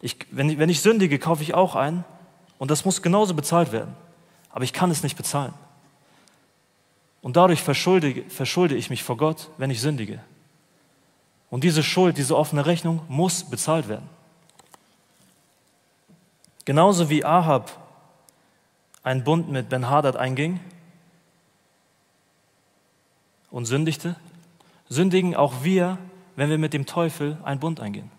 Ich, 0.00 0.16
wenn, 0.30 0.50
ich, 0.50 0.58
wenn 0.58 0.68
ich 0.68 0.80
sündige, 0.80 1.18
kaufe 1.18 1.42
ich 1.42 1.54
auch 1.54 1.74
ein 1.74 2.04
und 2.58 2.70
das 2.70 2.84
muss 2.84 3.02
genauso 3.02 3.34
bezahlt 3.34 3.72
werden. 3.72 3.94
Aber 4.50 4.64
ich 4.64 4.72
kann 4.72 4.90
es 4.90 5.02
nicht 5.02 5.16
bezahlen. 5.16 5.54
Und 7.28 7.36
dadurch 7.36 7.60
verschulde, 7.60 8.24
verschulde 8.30 8.74
ich 8.74 8.88
mich 8.88 9.02
vor 9.02 9.18
Gott, 9.18 9.50
wenn 9.58 9.68
ich 9.68 9.82
sündige. 9.82 10.18
Und 11.50 11.62
diese 11.62 11.82
Schuld, 11.82 12.16
diese 12.16 12.34
offene 12.34 12.64
Rechnung 12.64 13.02
muss 13.06 13.44
bezahlt 13.44 13.86
werden. 13.86 14.08
Genauso 16.64 17.10
wie 17.10 17.26
Ahab 17.26 17.70
einen 19.02 19.24
Bund 19.24 19.50
mit 19.50 19.68
Ben-Hadad 19.68 20.16
einging 20.16 20.58
und 23.50 23.66
sündigte, 23.66 24.16
sündigen 24.88 25.36
auch 25.36 25.62
wir, 25.62 25.98
wenn 26.34 26.48
wir 26.48 26.56
mit 26.56 26.72
dem 26.72 26.86
Teufel 26.86 27.36
einen 27.44 27.60
Bund 27.60 27.78
eingehen. 27.78 28.10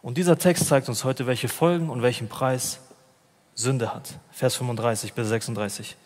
Und 0.00 0.16
dieser 0.16 0.38
Text 0.38 0.68
zeigt 0.68 0.88
uns 0.88 1.04
heute, 1.04 1.26
welche 1.26 1.48
Folgen 1.48 1.90
und 1.90 2.00
welchen 2.00 2.30
Preis 2.30 2.80
Sünde 3.60 3.94
hat. 3.94 4.18
Vers 4.30 4.56
35 4.56 5.12
bis 5.12 5.28
36. 5.28 5.96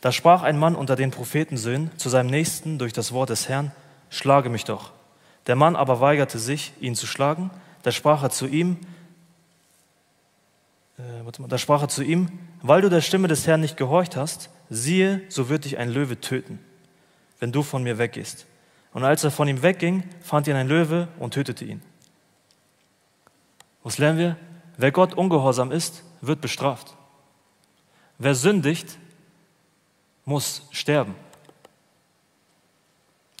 Da 0.00 0.12
sprach 0.12 0.42
ein 0.42 0.58
Mann 0.58 0.74
unter 0.74 0.96
den 0.96 1.10
Prophetensöhnen 1.10 1.90
zu 1.96 2.08
seinem 2.08 2.28
Nächsten 2.28 2.78
durch 2.78 2.92
das 2.92 3.12
Wort 3.12 3.30
des 3.30 3.48
Herrn, 3.48 3.72
schlage 4.10 4.50
mich 4.50 4.64
doch. 4.64 4.92
Der 5.46 5.56
Mann 5.56 5.76
aber 5.76 6.00
weigerte 6.00 6.38
sich, 6.38 6.72
ihn 6.80 6.94
zu 6.94 7.06
schlagen. 7.06 7.50
Da 7.82 7.92
sprach 7.92 8.22
er 8.22 8.30
zu 8.30 8.46
ihm, 8.46 8.78
äh, 10.98 11.46
da 11.48 11.58
sprach 11.58 11.82
er 11.82 11.88
zu 11.88 12.02
ihm, 12.02 12.30
weil 12.62 12.82
du 12.82 12.90
der 12.90 13.00
Stimme 13.00 13.28
des 13.28 13.46
Herrn 13.46 13.60
nicht 13.60 13.76
gehorcht 13.76 14.16
hast, 14.16 14.50
siehe, 14.70 15.22
so 15.28 15.48
wird 15.48 15.64
dich 15.64 15.78
ein 15.78 15.88
Löwe 15.88 16.20
töten, 16.20 16.58
wenn 17.38 17.52
du 17.52 17.62
von 17.62 17.82
mir 17.82 17.98
weggehst. 17.98 18.46
Und 18.92 19.04
als 19.04 19.22
er 19.24 19.30
von 19.30 19.46
ihm 19.46 19.62
wegging, 19.62 20.04
fand 20.20 20.48
ihn 20.48 20.56
ein 20.56 20.68
Löwe 20.68 21.08
und 21.18 21.34
tötete 21.34 21.64
ihn. 21.64 21.82
Was 23.82 23.98
lernen 23.98 24.18
wir? 24.18 24.36
Wer 24.78 24.90
Gott 24.90 25.14
ungehorsam 25.14 25.70
ist, 25.70 26.02
wird 26.20 26.40
bestraft. 26.40 26.95
Wer 28.18 28.34
sündigt, 28.34 28.98
muss 30.24 30.62
sterben. 30.70 31.14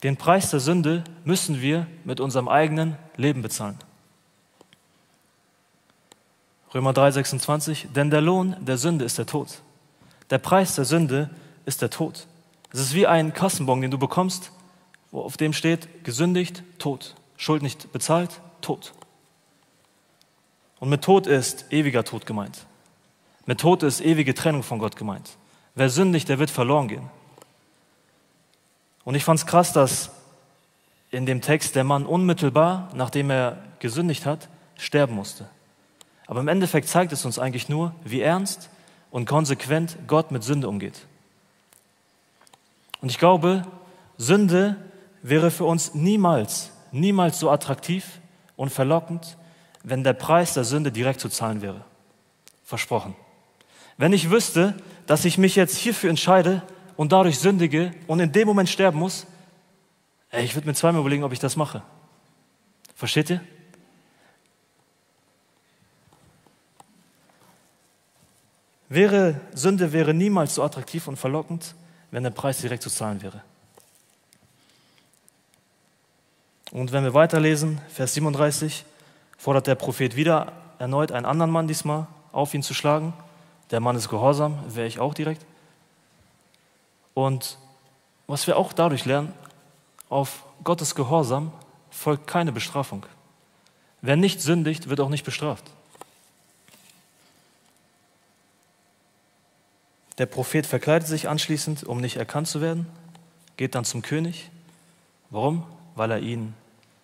Den 0.02 0.16
Preis 0.16 0.50
der 0.50 0.60
Sünde 0.60 1.04
müssen 1.24 1.60
wir 1.60 1.86
mit 2.04 2.20
unserem 2.20 2.48
eigenen 2.48 2.96
Leben 3.16 3.42
bezahlen. 3.42 3.78
Römer 6.74 6.92
3, 6.92 7.12
26, 7.12 7.88
denn 7.94 8.10
der 8.10 8.20
Lohn 8.20 8.56
der 8.60 8.76
Sünde 8.76 9.04
ist 9.04 9.16
der 9.18 9.26
Tod. 9.26 9.62
Der 10.28 10.38
Preis 10.38 10.74
der 10.74 10.84
Sünde 10.84 11.30
ist 11.64 11.80
der 11.80 11.90
Tod. 11.90 12.26
Es 12.72 12.80
ist 12.80 12.94
wie 12.94 13.06
ein 13.06 13.32
Kassenbon, 13.32 13.80
den 13.80 13.90
du 13.90 13.98
bekommst, 13.98 14.52
wo 15.10 15.22
auf 15.22 15.38
dem 15.38 15.54
steht, 15.54 16.04
gesündigt, 16.04 16.62
Tod. 16.78 17.14
Schuld 17.38 17.62
nicht 17.62 17.92
bezahlt, 17.92 18.42
Tod. 18.60 18.92
Und 20.78 20.90
mit 20.90 21.02
Tod 21.02 21.26
ist 21.26 21.72
ewiger 21.72 22.04
Tod 22.04 22.26
gemeint. 22.26 22.66
Mit 23.46 23.60
Tod 23.60 23.82
ist 23.82 24.00
ewige 24.00 24.34
Trennung 24.34 24.62
von 24.62 24.78
Gott 24.78 24.96
gemeint. 24.96 25.38
Wer 25.74 25.88
sündigt, 25.88 26.28
der 26.28 26.38
wird 26.38 26.50
verloren 26.50 26.88
gehen. 26.88 27.08
Und 29.04 29.14
ich 29.14 29.24
fand 29.24 29.38
es 29.38 29.46
krass, 29.46 29.72
dass 29.72 30.10
in 31.10 31.26
dem 31.26 31.40
Text 31.40 31.76
der 31.76 31.84
Mann 31.84 32.06
unmittelbar, 32.06 32.90
nachdem 32.94 33.30
er 33.30 33.58
gesündigt 33.78 34.26
hat, 34.26 34.48
sterben 34.76 35.14
musste. 35.14 35.48
Aber 36.26 36.40
im 36.40 36.48
Endeffekt 36.48 36.88
zeigt 36.88 37.12
es 37.12 37.24
uns 37.24 37.38
eigentlich 37.38 37.68
nur, 37.68 37.94
wie 38.04 38.20
ernst 38.20 38.68
und 39.10 39.26
konsequent 39.26 39.96
Gott 40.08 40.32
mit 40.32 40.42
Sünde 40.42 40.68
umgeht. 40.68 41.06
Und 43.00 43.10
ich 43.10 43.18
glaube, 43.18 43.64
Sünde 44.18 44.76
wäre 45.22 45.52
für 45.52 45.64
uns 45.64 45.94
niemals, 45.94 46.72
niemals 46.90 47.38
so 47.38 47.50
attraktiv 47.50 48.20
und 48.56 48.70
verlockend, 48.70 49.36
wenn 49.84 50.02
der 50.02 50.14
Preis 50.14 50.54
der 50.54 50.64
Sünde 50.64 50.90
direkt 50.90 51.20
zu 51.20 51.28
zahlen 51.28 51.62
wäre. 51.62 51.84
Versprochen. 52.64 53.14
Wenn 53.96 54.12
ich 54.12 54.30
wüsste, 54.30 54.74
dass 55.06 55.24
ich 55.24 55.38
mich 55.38 55.56
jetzt 55.56 55.76
hierfür 55.76 56.10
entscheide 56.10 56.62
und 56.96 57.12
dadurch 57.12 57.38
sündige 57.38 57.92
und 58.06 58.20
in 58.20 58.32
dem 58.32 58.46
Moment 58.46 58.68
sterben 58.68 58.98
muss, 58.98 59.26
ey, 60.30 60.44
ich 60.44 60.54
würde 60.54 60.66
mir 60.66 60.74
zweimal 60.74 61.00
überlegen, 61.00 61.24
ob 61.24 61.32
ich 61.32 61.38
das 61.38 61.56
mache. 61.56 61.82
Versteht 62.94 63.30
ihr? 63.30 63.40
Wäre, 68.88 69.40
Sünde 69.52 69.92
wäre 69.92 70.14
niemals 70.14 70.54
so 70.54 70.62
attraktiv 70.62 71.08
und 71.08 71.16
verlockend, 71.16 71.74
wenn 72.10 72.22
der 72.22 72.30
Preis 72.30 72.60
direkt 72.60 72.82
zu 72.82 72.90
zahlen 72.90 73.20
wäre. 73.20 73.42
Und 76.70 76.92
wenn 76.92 77.04
wir 77.04 77.14
weiterlesen, 77.14 77.80
Vers 77.88 78.14
37, 78.14 78.84
fordert 79.38 79.66
der 79.66 79.74
Prophet 79.74 80.14
wieder 80.14 80.52
erneut 80.78 81.10
einen 81.10 81.26
anderen 81.26 81.50
Mann 81.50 81.68
diesmal 81.68 82.06
auf, 82.32 82.54
ihn 82.54 82.62
zu 82.62 82.74
schlagen. 82.74 83.12
Der 83.70 83.80
Mann 83.80 83.96
ist 83.96 84.08
gehorsam, 84.08 84.58
wäre 84.68 84.86
ich 84.86 84.98
auch 84.98 85.14
direkt. 85.14 85.44
Und 87.14 87.58
was 88.26 88.46
wir 88.46 88.56
auch 88.56 88.72
dadurch 88.72 89.04
lernen, 89.04 89.32
auf 90.08 90.44
Gottes 90.62 90.94
Gehorsam 90.94 91.52
folgt 91.90 92.26
keine 92.26 92.52
Bestrafung. 92.52 93.06
Wer 94.02 94.16
nicht 94.16 94.40
sündigt, 94.40 94.88
wird 94.88 95.00
auch 95.00 95.08
nicht 95.08 95.24
bestraft. 95.24 95.64
Der 100.18 100.26
Prophet 100.26 100.66
verkleidet 100.66 101.08
sich 101.08 101.28
anschließend, 101.28 101.84
um 101.84 102.00
nicht 102.00 102.16
erkannt 102.16 102.48
zu 102.48 102.60
werden, 102.60 102.86
geht 103.56 103.74
dann 103.74 103.84
zum 103.84 104.02
König. 104.02 104.50
Warum? 105.30 105.66
Weil 105.94 106.10
er 106.10 106.20
ihn 106.20 106.54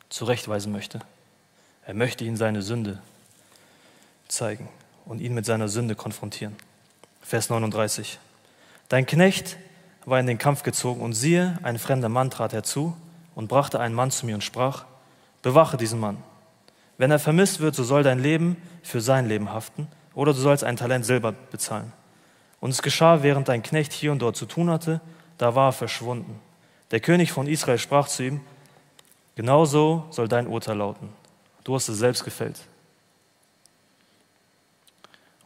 zurechtweisen 0.09 0.73
möchte. 0.73 1.01
Er 1.85 1.95
möchte 1.95 2.25
ihn 2.25 2.37
seine 2.37 2.63
Sünde 2.63 3.03
zeigen 4.29 4.69
und 5.05 5.21
ihn 5.21 5.35
mit 5.35 5.47
seiner 5.47 5.69
Sünde 5.69 5.95
konfrontieren. 5.95 6.57
Vers 7.21 7.51
39. 7.51 8.19
Dein 8.89 9.07
Knecht 9.07 9.57
war 10.05 10.21
in 10.21 10.27
den 10.27 10.39
Kampf 10.39 10.63
gezogen 10.63 11.01
und 11.01 11.13
siehe, 11.13 11.59
ein 11.63 11.79
fremder 11.79 12.09
Mann 12.09 12.31
trat 12.31 12.53
herzu 12.53 12.97
und 13.35 13.49
brachte 13.49 13.81
einen 13.81 13.95
Mann 13.95 14.11
zu 14.11 14.27
mir 14.27 14.35
und 14.35 14.45
sprach, 14.45 14.85
bewache 15.43 15.77
diesen 15.77 16.01
Mann. 16.01 16.19
Wenn 16.99 17.11
er 17.11 17.19
vermisst 17.19 17.61
wird, 17.61 17.75
so 17.75 17.85
soll 17.85 18.03
dein 18.03 18.19
Leben 18.19 18.57
für 18.83 19.01
sein 19.01 19.29
Leben 19.29 19.51
haften 19.53 19.89
oder 20.15 20.33
du 20.33 20.39
sollst 20.39 20.65
ein 20.65 20.77
Talent 20.77 21.05
Silber 21.05 21.33
bezahlen. 21.33 21.93
Und 22.61 22.71
es 22.71 22.83
geschah, 22.83 23.23
während 23.23 23.49
dein 23.49 23.63
Knecht 23.63 23.93
hier 23.93 24.13
und 24.13 24.21
dort 24.21 24.37
zu 24.37 24.47
tun 24.47 24.71
hatte, 24.71 25.01
da 25.39 25.55
war 25.55 25.71
er 25.71 25.73
verschwunden. 25.73 26.39
Der 26.91 27.01
König 27.01 27.33
von 27.33 27.47
Israel 27.47 27.79
sprach 27.79 28.07
zu 28.07 28.25
ihm, 28.25 28.41
genauso 29.35 30.05
soll 30.11 30.29
dein 30.29 30.47
Urteil 30.47 30.77
lauten. 30.77 31.09
Du 31.65 31.75
hast 31.75 31.89
es 31.89 31.99
selbst 31.99 32.25
gefällt. 32.25 32.61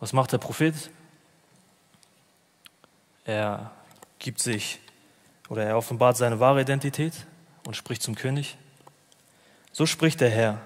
Was 0.01 0.13
macht 0.13 0.33
der 0.33 0.39
Prophet? 0.39 0.75
Er 3.25 3.71
gibt 4.19 4.41
sich 4.41 4.81
oder 5.49 5.65
er 5.65 5.77
offenbart 5.77 6.17
seine 6.17 6.41
wahre 6.41 6.61
Identität 6.61 7.27
und 7.67 7.77
spricht 7.77 8.03
zum 8.03 8.15
König. 8.15 8.57
So 9.73 9.87
spricht 9.87 10.21
der 10.21 10.31
Herr, 10.31 10.61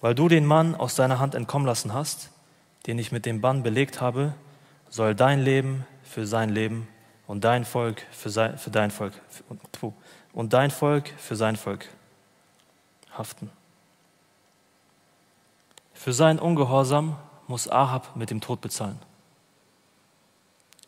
weil 0.00 0.14
du 0.14 0.28
den 0.28 0.46
Mann 0.46 0.74
aus 0.74 0.94
deiner 0.94 1.18
Hand 1.18 1.34
entkommen 1.34 1.66
lassen 1.66 1.92
hast, 1.92 2.30
den 2.86 2.98
ich 2.98 3.12
mit 3.12 3.26
dem 3.26 3.40
Bann 3.40 3.62
belegt 3.62 4.00
habe, 4.00 4.34
soll 4.88 5.14
dein 5.14 5.40
Leben 5.40 5.86
für 6.02 6.26
sein 6.26 6.48
Leben 6.48 6.88
und 7.26 7.44
dein 7.44 7.64
Volk 7.64 8.02
für, 8.10 8.30
sein, 8.30 8.58
für 8.58 8.70
dein 8.70 8.90
Volk 8.90 9.12
und 10.32 10.52
dein 10.52 10.70
Volk 10.70 11.12
für 11.18 11.36
sein 11.36 11.56
Volk 11.56 11.86
haften. 13.16 13.50
Für 15.92 16.12
sein 16.12 16.38
Ungehorsam 16.38 17.18
muss 17.48 17.68
Ahab 17.68 18.14
mit 18.14 18.30
dem 18.30 18.40
Tod 18.40 18.60
bezahlen. 18.60 18.98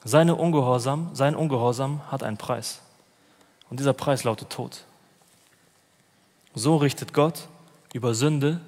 Seine 0.05 0.37
Ungehorsam, 0.37 1.11
sein 1.15 1.35
Ungehorsam 1.35 2.01
hat 2.11 2.23
einen 2.23 2.37
Preis. 2.37 2.81
Und 3.69 3.81
dieser 3.81 3.93
Preis 3.93 4.25
lautet 4.25 4.51
Tod. 4.51 4.85
So 6.55 6.77
richtet 6.77 7.13
Gott 7.13 7.49
über 7.93 8.15
Sünde, 8.15 8.61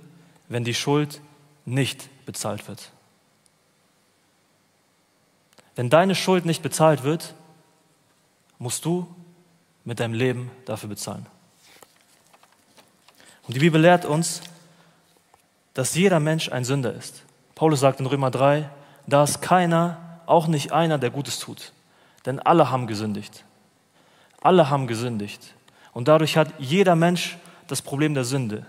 wenn 0.48 0.64
die 0.64 0.74
Schuld 0.74 1.20
nicht 1.64 2.08
bezahlt 2.26 2.68
wird. 2.68 2.90
Wenn 5.74 5.90
deine 5.90 6.14
Schuld 6.14 6.44
nicht 6.44 6.62
bezahlt 6.62 7.02
wird, 7.02 7.34
musst 8.58 8.84
du 8.84 9.06
mit 9.84 10.00
deinem 10.00 10.14
Leben 10.14 10.50
dafür 10.66 10.88
bezahlen. 10.88 11.26
Und 13.46 13.54
die 13.54 13.60
Bibel 13.60 13.80
lehrt 13.80 14.04
uns, 14.04 14.42
dass 15.74 15.94
jeder 15.94 16.20
Mensch 16.20 16.50
ein 16.52 16.64
Sünder 16.64 16.92
ist. 16.92 17.22
Paulus 17.62 17.78
sagt 17.78 18.00
in 18.00 18.06
Römer 18.06 18.32
3, 18.32 18.68
da 19.06 19.22
ist 19.22 19.40
keiner, 19.40 20.18
auch 20.26 20.48
nicht 20.48 20.72
einer, 20.72 20.98
der 20.98 21.10
Gutes 21.10 21.38
tut. 21.38 21.72
Denn 22.26 22.40
alle 22.40 22.72
haben 22.72 22.88
gesündigt. 22.88 23.44
Alle 24.40 24.68
haben 24.68 24.88
gesündigt. 24.88 25.54
Und 25.92 26.08
dadurch 26.08 26.36
hat 26.36 26.48
jeder 26.58 26.96
Mensch 26.96 27.38
das 27.68 27.80
Problem 27.80 28.14
der 28.14 28.24
Sünde. 28.24 28.66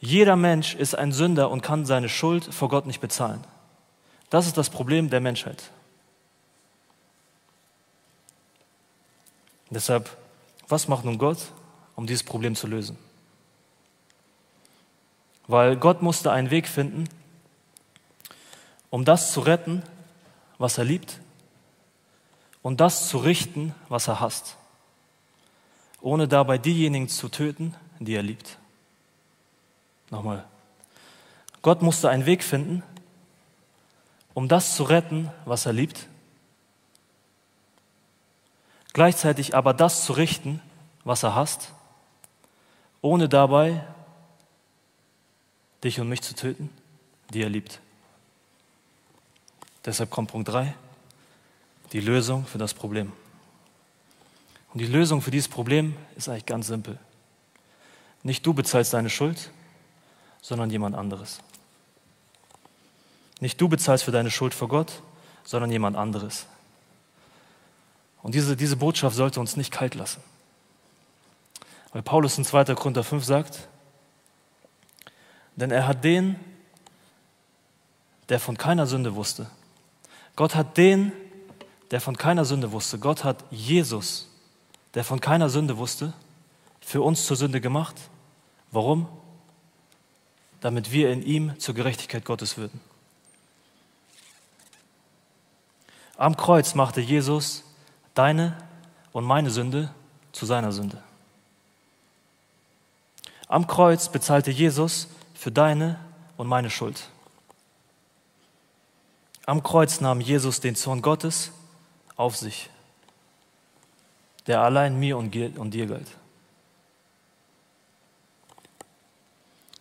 Jeder 0.00 0.34
Mensch 0.34 0.74
ist 0.76 0.94
ein 0.94 1.12
Sünder 1.12 1.50
und 1.50 1.60
kann 1.60 1.84
seine 1.84 2.08
Schuld 2.08 2.54
vor 2.54 2.70
Gott 2.70 2.86
nicht 2.86 3.00
bezahlen. 3.02 3.44
Das 4.30 4.46
ist 4.46 4.56
das 4.56 4.70
Problem 4.70 5.10
der 5.10 5.20
Menschheit. 5.20 5.70
Deshalb, 9.68 10.08
was 10.68 10.88
macht 10.88 11.04
nun 11.04 11.18
Gott, 11.18 11.52
um 11.96 12.06
dieses 12.06 12.24
Problem 12.24 12.54
zu 12.54 12.66
lösen? 12.66 12.96
Weil 15.48 15.76
Gott 15.76 16.00
musste 16.00 16.32
einen 16.32 16.50
Weg 16.50 16.66
finden, 16.66 17.06
um 18.90 19.04
das 19.04 19.32
zu 19.32 19.40
retten, 19.40 19.82
was 20.58 20.78
er 20.78 20.84
liebt, 20.84 21.20
und 22.62 22.80
das 22.80 23.08
zu 23.08 23.18
richten, 23.18 23.74
was 23.88 24.08
er 24.08 24.20
hasst, 24.20 24.56
ohne 26.00 26.26
dabei 26.26 26.58
diejenigen 26.58 27.08
zu 27.08 27.28
töten, 27.28 27.74
die 28.00 28.14
er 28.14 28.22
liebt. 28.22 28.58
Nochmal. 30.10 30.44
Gott 31.62 31.82
musste 31.82 32.08
einen 32.08 32.26
Weg 32.26 32.42
finden, 32.42 32.82
um 34.34 34.48
das 34.48 34.76
zu 34.76 34.84
retten, 34.84 35.30
was 35.44 35.66
er 35.66 35.72
liebt, 35.72 36.06
gleichzeitig 38.92 39.54
aber 39.54 39.74
das 39.74 40.04
zu 40.04 40.12
richten, 40.12 40.60
was 41.04 41.22
er 41.22 41.34
hasst, 41.34 41.72
ohne 43.00 43.28
dabei 43.28 43.84
dich 45.84 46.00
und 46.00 46.08
mich 46.08 46.22
zu 46.22 46.34
töten, 46.34 46.70
die 47.32 47.42
er 47.42 47.48
liebt. 47.48 47.80
Deshalb 49.86 50.10
kommt 50.10 50.32
Punkt 50.32 50.48
3, 50.48 50.74
die 51.92 52.00
Lösung 52.00 52.44
für 52.44 52.58
das 52.58 52.74
Problem. 52.74 53.12
Und 54.72 54.80
die 54.80 54.86
Lösung 54.86 55.22
für 55.22 55.30
dieses 55.30 55.48
Problem 55.48 55.96
ist 56.16 56.28
eigentlich 56.28 56.44
ganz 56.44 56.66
simpel. 56.66 56.98
Nicht 58.24 58.44
du 58.44 58.52
bezahlst 58.52 58.92
deine 58.92 59.08
Schuld, 59.08 59.50
sondern 60.42 60.68
jemand 60.70 60.96
anderes. 60.96 61.38
Nicht 63.40 63.60
du 63.60 63.68
bezahlst 63.68 64.04
für 64.04 64.10
deine 64.10 64.30
Schuld 64.30 64.52
vor 64.52 64.68
Gott, 64.68 65.02
sondern 65.44 65.70
jemand 65.70 65.96
anderes. 65.96 66.46
Und 68.22 68.34
diese, 68.34 68.56
diese 68.56 68.76
Botschaft 68.76 69.14
sollte 69.14 69.38
uns 69.38 69.56
nicht 69.56 69.70
kalt 69.70 69.94
lassen. 69.94 70.20
Weil 71.92 72.02
Paulus 72.02 72.36
in 72.36 72.44
2. 72.44 72.74
Korinther 72.74 73.04
5 73.04 73.24
sagt, 73.24 73.68
denn 75.54 75.70
er 75.70 75.86
hat 75.86 76.02
den, 76.02 76.38
der 78.28 78.40
von 78.40 78.58
keiner 78.58 78.86
Sünde 78.86 79.14
wusste. 79.14 79.48
Gott 80.36 80.54
hat 80.54 80.76
den, 80.76 81.12
der 81.90 82.00
von 82.00 82.16
keiner 82.16 82.44
Sünde 82.44 82.72
wusste. 82.72 82.98
Gott 82.98 83.24
hat 83.24 83.44
Jesus, 83.50 84.28
der 84.94 85.02
von 85.02 85.20
keiner 85.20 85.48
Sünde 85.48 85.78
wusste, 85.78 86.12
für 86.80 87.02
uns 87.02 87.26
zur 87.26 87.36
Sünde 87.36 87.60
gemacht. 87.60 87.96
Warum? 88.70 89.08
Damit 90.60 90.92
wir 90.92 91.10
in 91.10 91.22
ihm 91.22 91.58
zur 91.58 91.74
Gerechtigkeit 91.74 92.24
Gottes 92.24 92.56
würden. 92.56 92.80
Am 96.18 96.36
Kreuz 96.36 96.74
machte 96.74 97.00
Jesus 97.00 97.64
deine 98.14 98.56
und 99.12 99.24
meine 99.24 99.50
Sünde 99.50 99.90
zu 100.32 100.46
seiner 100.46 100.72
Sünde. 100.72 101.02
Am 103.48 103.66
Kreuz 103.66 104.10
bezahlte 104.10 104.50
Jesus 104.50 105.08
für 105.34 105.52
deine 105.52 105.98
und 106.36 106.46
meine 106.46 106.70
Schuld. 106.70 107.08
Am 109.46 109.62
Kreuz 109.62 110.00
nahm 110.00 110.20
Jesus 110.20 110.60
den 110.60 110.74
Zorn 110.74 111.02
Gottes 111.02 111.52
auf 112.16 112.36
sich. 112.36 112.68
der 114.46 114.60
allein 114.60 114.98
mir 114.98 115.18
und 115.18 115.32
dir 115.32 115.86
galt. 115.86 116.06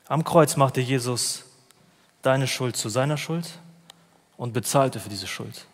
Am 0.07 0.23
Kreuz 0.23 0.55
machte 0.55 0.81
Jesus 0.81 1.45
deine 2.21 2.47
Schuld 2.47 2.75
zu 2.75 2.89
seiner 2.89 3.17
Schuld 3.17 3.59
und 4.37 4.53
bezahlte 4.53 4.99
für 4.99 5.09
diese 5.09 5.27
Schuld. 5.27 5.67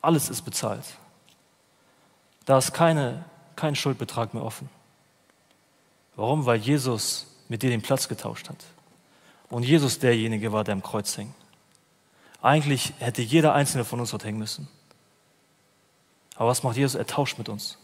Alles 0.00 0.30
ist 0.30 0.42
bezahlt. 0.42 0.84
Da 2.44 2.58
ist 2.58 2.72
keine, 2.72 3.24
kein 3.56 3.76
Schuldbetrag 3.76 4.34
mehr 4.34 4.44
offen. 4.44 4.68
Warum? 6.16 6.46
Weil 6.46 6.58
Jesus 6.58 7.26
mit 7.48 7.62
dir 7.62 7.70
den 7.70 7.82
Platz 7.82 8.08
getauscht 8.08 8.48
hat. 8.48 8.64
Und 9.48 9.62
Jesus 9.62 9.98
derjenige 9.98 10.52
war, 10.52 10.64
der 10.64 10.74
am 10.74 10.82
Kreuz 10.82 11.14
hing. 11.14 11.32
Eigentlich 12.40 12.92
hätte 12.98 13.22
jeder 13.22 13.54
einzelne 13.54 13.84
von 13.84 14.00
uns 14.00 14.10
dort 14.10 14.24
hängen 14.24 14.38
müssen. 14.38 14.68
Aber 16.36 16.48
was 16.48 16.62
macht 16.62 16.76
Jesus? 16.76 16.94
Er 16.94 17.06
tauscht 17.06 17.38
mit 17.38 17.48
uns. 17.48 17.78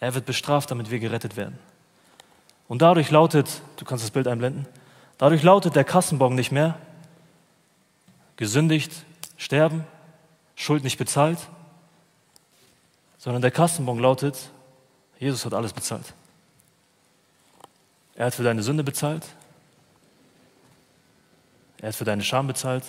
Er 0.00 0.14
wird 0.14 0.26
bestraft, 0.26 0.70
damit 0.70 0.90
wir 0.90 0.98
gerettet 0.98 1.36
werden. 1.36 1.58
Und 2.66 2.82
dadurch 2.82 3.10
lautet, 3.10 3.62
du 3.76 3.84
kannst 3.84 4.04
das 4.04 4.10
Bild 4.10 4.26
einblenden, 4.28 4.66
dadurch 5.16 5.42
lautet 5.42 5.74
der 5.74 5.84
Kassenbon 5.84 6.34
nicht 6.34 6.52
mehr, 6.52 6.78
gesündigt, 8.36 8.92
sterben, 9.36 9.84
Schuld 10.54 10.84
nicht 10.84 10.98
bezahlt, 10.98 11.38
sondern 13.16 13.42
der 13.42 13.50
Kassenbon 13.50 13.98
lautet, 13.98 14.50
Jesus 15.18 15.44
hat 15.44 15.54
alles 15.54 15.72
bezahlt. 15.72 16.12
Er 18.14 18.26
hat 18.26 18.34
für 18.34 18.42
deine 18.42 18.62
Sünde 18.62 18.84
bezahlt, 18.84 19.24
er 21.80 21.88
hat 21.88 21.94
für 21.94 22.04
deine 22.04 22.22
Scham 22.22 22.46
bezahlt, 22.48 22.84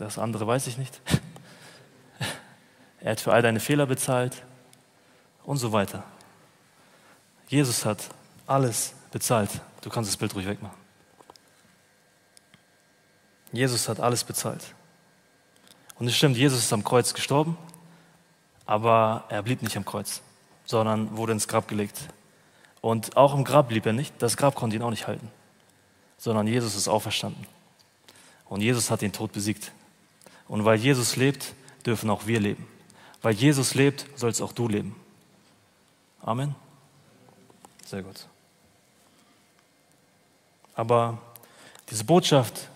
das 0.00 0.18
andere 0.18 0.46
weiß 0.46 0.66
ich 0.66 0.78
nicht. 0.78 1.00
Er 3.02 3.12
hat 3.12 3.20
für 3.20 3.32
all 3.32 3.40
deine 3.40 3.60
Fehler 3.60 3.86
bezahlt 3.86 4.42
und 5.44 5.56
so 5.56 5.72
weiter. 5.72 6.04
Jesus 7.48 7.86
hat 7.86 8.10
alles 8.46 8.92
bezahlt. 9.10 9.48
Du 9.80 9.88
kannst 9.88 10.10
das 10.10 10.18
Bild 10.18 10.34
ruhig 10.34 10.46
wegmachen. 10.46 10.76
Jesus 13.52 13.88
hat 13.88 14.00
alles 14.00 14.22
bezahlt. 14.22 14.74
Und 15.98 16.08
es 16.08 16.14
stimmt, 16.16 16.36
Jesus 16.36 16.58
ist 16.58 16.72
am 16.74 16.84
Kreuz 16.84 17.14
gestorben, 17.14 17.56
aber 18.66 19.24
er 19.30 19.42
blieb 19.42 19.62
nicht 19.62 19.78
am 19.78 19.86
Kreuz, 19.86 20.20
sondern 20.66 21.16
wurde 21.16 21.32
ins 21.32 21.48
Grab 21.48 21.68
gelegt. 21.68 22.00
Und 22.82 23.16
auch 23.16 23.34
im 23.34 23.44
Grab 23.44 23.68
blieb 23.68 23.86
er 23.86 23.94
nicht, 23.94 24.12
das 24.18 24.36
Grab 24.36 24.54
konnte 24.54 24.76
ihn 24.76 24.82
auch 24.82 24.90
nicht 24.90 25.06
halten, 25.06 25.30
sondern 26.18 26.46
Jesus 26.46 26.74
ist 26.74 26.86
auferstanden. 26.86 27.46
Und 28.44 28.60
Jesus 28.60 28.90
hat 28.90 29.00
den 29.00 29.12
Tod 29.12 29.32
besiegt. 29.32 29.72
Und 30.50 30.64
weil 30.64 30.80
Jesus 30.80 31.14
lebt, 31.14 31.54
dürfen 31.86 32.10
auch 32.10 32.26
wir 32.26 32.40
leben. 32.40 32.66
Weil 33.22 33.34
Jesus 33.34 33.76
lebt, 33.76 34.06
sollst 34.16 34.42
auch 34.42 34.52
du 34.52 34.66
leben. 34.66 34.96
Amen. 36.22 36.56
Sehr 37.86 38.02
gut. 38.02 38.26
Aber 40.74 41.18
diese 41.88 42.02
Botschaft 42.02 42.68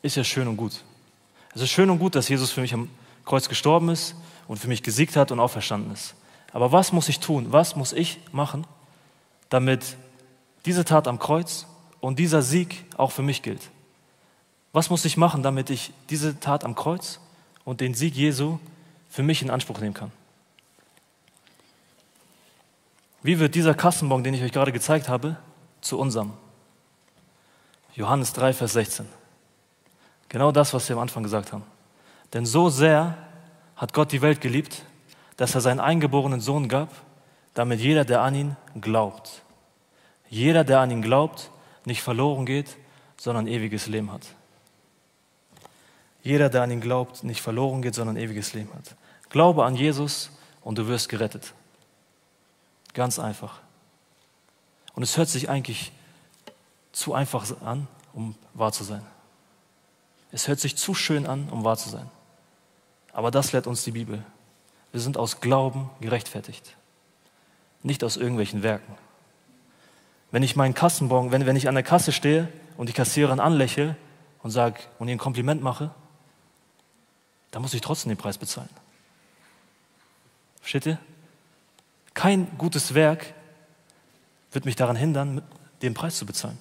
ist 0.00 0.16
ja 0.16 0.24
schön 0.24 0.48
und 0.48 0.56
gut. 0.56 0.82
Es 1.54 1.60
ist 1.60 1.68
schön 1.68 1.90
und 1.90 1.98
gut, 1.98 2.14
dass 2.14 2.30
Jesus 2.30 2.50
für 2.50 2.62
mich 2.62 2.72
am 2.72 2.88
Kreuz 3.26 3.46
gestorben 3.46 3.90
ist 3.90 4.14
und 4.46 4.56
für 4.56 4.68
mich 4.68 4.82
gesiegt 4.82 5.14
hat 5.14 5.30
und 5.30 5.38
auferstanden 5.38 5.92
ist. 5.92 6.14
Aber 6.52 6.72
was 6.72 6.92
muss 6.92 7.10
ich 7.10 7.20
tun? 7.20 7.48
Was 7.50 7.76
muss 7.76 7.92
ich 7.92 8.20
machen, 8.32 8.66
damit 9.50 9.98
diese 10.64 10.86
Tat 10.86 11.06
am 11.06 11.18
Kreuz 11.18 11.66
und 12.00 12.18
dieser 12.18 12.40
Sieg 12.40 12.86
auch 12.96 13.12
für 13.12 13.22
mich 13.22 13.42
gilt? 13.42 13.70
Was 14.72 14.90
muss 14.90 15.04
ich 15.04 15.16
machen, 15.16 15.42
damit 15.42 15.70
ich 15.70 15.92
diese 16.10 16.38
Tat 16.40 16.64
am 16.64 16.74
Kreuz 16.74 17.20
und 17.64 17.80
den 17.80 17.94
Sieg 17.94 18.14
Jesu 18.14 18.58
für 19.08 19.22
mich 19.22 19.42
in 19.42 19.50
Anspruch 19.50 19.80
nehmen 19.80 19.94
kann? 19.94 20.12
Wie 23.22 23.38
wird 23.38 23.54
dieser 23.54 23.74
Kassenbon, 23.74 24.22
den 24.22 24.34
ich 24.34 24.42
euch 24.42 24.52
gerade 24.52 24.72
gezeigt 24.72 25.08
habe, 25.08 25.36
zu 25.80 25.98
unserem? 25.98 26.32
Johannes 27.94 28.32
3, 28.32 28.52
Vers 28.52 28.74
16. 28.74 29.06
Genau 30.28 30.52
das, 30.52 30.72
was 30.72 30.88
wir 30.88 30.96
am 30.96 31.02
Anfang 31.02 31.22
gesagt 31.22 31.52
haben. 31.52 31.64
Denn 32.32 32.46
so 32.46 32.68
sehr 32.68 33.16
hat 33.76 33.92
Gott 33.92 34.12
die 34.12 34.22
Welt 34.22 34.40
geliebt, 34.40 34.84
dass 35.36 35.54
er 35.54 35.60
seinen 35.60 35.80
eingeborenen 35.80 36.40
Sohn 36.40 36.68
gab, 36.68 36.90
damit 37.54 37.80
jeder, 37.80 38.04
der 38.04 38.20
an 38.20 38.34
ihn 38.34 38.56
glaubt, 38.80 39.42
jeder, 40.28 40.62
der 40.62 40.80
an 40.80 40.90
ihn 40.90 41.02
glaubt, 41.02 41.50
nicht 41.84 42.02
verloren 42.02 42.44
geht, 42.44 42.76
sondern 43.16 43.46
ewiges 43.46 43.86
Leben 43.86 44.12
hat. 44.12 44.22
Jeder, 46.28 46.50
der 46.50 46.60
an 46.60 46.70
ihn 46.70 46.82
glaubt, 46.82 47.24
nicht 47.24 47.40
verloren 47.40 47.80
geht, 47.80 47.94
sondern 47.94 48.18
ewiges 48.18 48.52
Leben 48.52 48.68
hat. 48.74 48.96
Glaube 49.30 49.64
an 49.64 49.74
Jesus 49.74 50.30
und 50.60 50.76
du 50.76 50.86
wirst 50.86 51.08
gerettet. 51.08 51.54
Ganz 52.92 53.18
einfach. 53.18 53.62
Und 54.92 55.02
es 55.02 55.16
hört 55.16 55.30
sich 55.30 55.48
eigentlich 55.48 55.90
zu 56.92 57.14
einfach 57.14 57.46
an, 57.62 57.86
um 58.12 58.34
wahr 58.52 58.72
zu 58.72 58.84
sein. 58.84 59.00
Es 60.30 60.48
hört 60.48 60.60
sich 60.60 60.76
zu 60.76 60.92
schön 60.92 61.26
an, 61.26 61.48
um 61.50 61.64
wahr 61.64 61.78
zu 61.78 61.88
sein. 61.88 62.10
Aber 63.14 63.30
das 63.30 63.52
lehrt 63.52 63.66
uns 63.66 63.84
die 63.84 63.92
Bibel. 63.92 64.22
Wir 64.92 65.00
sind 65.00 65.16
aus 65.16 65.40
Glauben 65.40 65.88
gerechtfertigt, 66.02 66.76
nicht 67.82 68.04
aus 68.04 68.18
irgendwelchen 68.18 68.62
Werken. 68.62 68.98
Wenn 70.30 70.42
ich 70.42 70.56
meinen 70.56 70.74
Kassenbon, 70.74 71.30
wenn, 71.30 71.46
wenn 71.46 71.56
ich 71.56 71.68
an 71.68 71.74
der 71.74 71.84
Kasse 71.84 72.12
stehe 72.12 72.52
und 72.76 72.90
die 72.90 72.92
Kassiererin 72.92 73.40
anlächle 73.40 73.96
und 74.42 74.50
sage 74.50 74.80
und 74.98 75.08
ihr 75.08 75.14
ein 75.14 75.18
Kompliment 75.18 75.62
mache, 75.62 75.90
dann 77.50 77.62
muss 77.62 77.74
ich 77.74 77.80
trotzdem 77.80 78.10
den 78.10 78.18
Preis 78.18 78.38
bezahlen. 78.38 78.68
Versteht 80.60 80.86
ihr? 80.86 80.98
Kein 82.14 82.58
gutes 82.58 82.94
Werk 82.94 83.32
wird 84.52 84.64
mich 84.64 84.76
daran 84.76 84.96
hindern, 84.96 85.42
den 85.82 85.94
Preis 85.94 86.18
zu 86.18 86.26
bezahlen. 86.26 86.60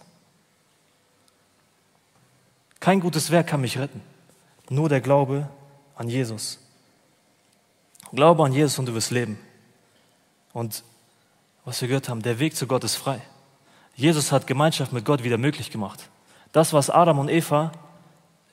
Kein 2.80 3.00
gutes 3.00 3.32
Werk 3.32 3.48
kann 3.48 3.62
mich 3.62 3.78
retten. 3.78 4.02
Nur 4.70 4.88
der 4.88 5.02
Glaube 5.02 5.50
an 5.96 6.10
Jesus. 6.10 6.60
Glaube 8.12 8.44
an 8.46 8.54
Jesus 8.54 8.78
und 8.80 8.86
du 8.86 8.94
wirst 8.94 9.12
leben. 9.12 9.40
Und 10.54 10.84
was 11.66 11.82
wir 11.82 11.88
gehört 11.88 12.08
haben, 12.08 12.22
der 12.22 12.40
Weg 12.40 12.56
zu 12.56 12.68
Gott 12.68 12.84
ist 12.84 12.96
frei. 12.96 13.22
Jesus 13.96 14.32
hat 14.32 14.48
Gemeinschaft 14.48 14.94
mit 14.94 15.06
Gott 15.06 15.24
wieder 15.24 15.38
möglich 15.38 15.72
gemacht. 15.72 16.10
Das, 16.52 16.72
was 16.72 16.90
Adam 16.90 17.20
und 17.20 17.30
Eva 17.30 17.72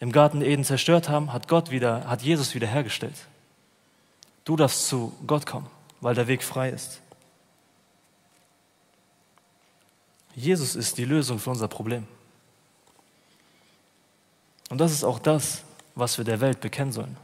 im 0.01 0.13
Garten 0.13 0.43
Eden 0.43 0.65
zerstört 0.65 1.09
haben, 1.09 1.33
hat 1.33 1.49
Gott 1.49 1.71
wieder, 1.71 2.09
hat 2.09 2.23
Jesus 2.23 2.55
wieder 2.55 2.67
hergestellt. 2.67 3.17
Du 4.45 4.57
darfst 4.57 4.87
zu 4.89 5.15
Gott 5.27 5.47
kommen, 5.47 5.67
weil 6.01 6.15
der 6.15 6.27
Weg 6.27 6.43
frei 6.43 6.71
ist. 6.71 7.01
Jesus 10.35 10.75
ist 10.75 10.99
die 10.99 11.05
Lösung 11.05 11.39
für 11.39 11.51
unser 11.51 11.69
Problem. 11.69 12.07
Und 14.69 14.79
das 14.79 14.93
ist 14.93 15.05
auch 15.05 15.19
das, 15.19 15.63
was 15.95 16.19
wir 16.19 16.25
der 16.25 16.41
Welt 16.41 16.61
bekennen 16.61 16.93
sollen. 16.93 17.17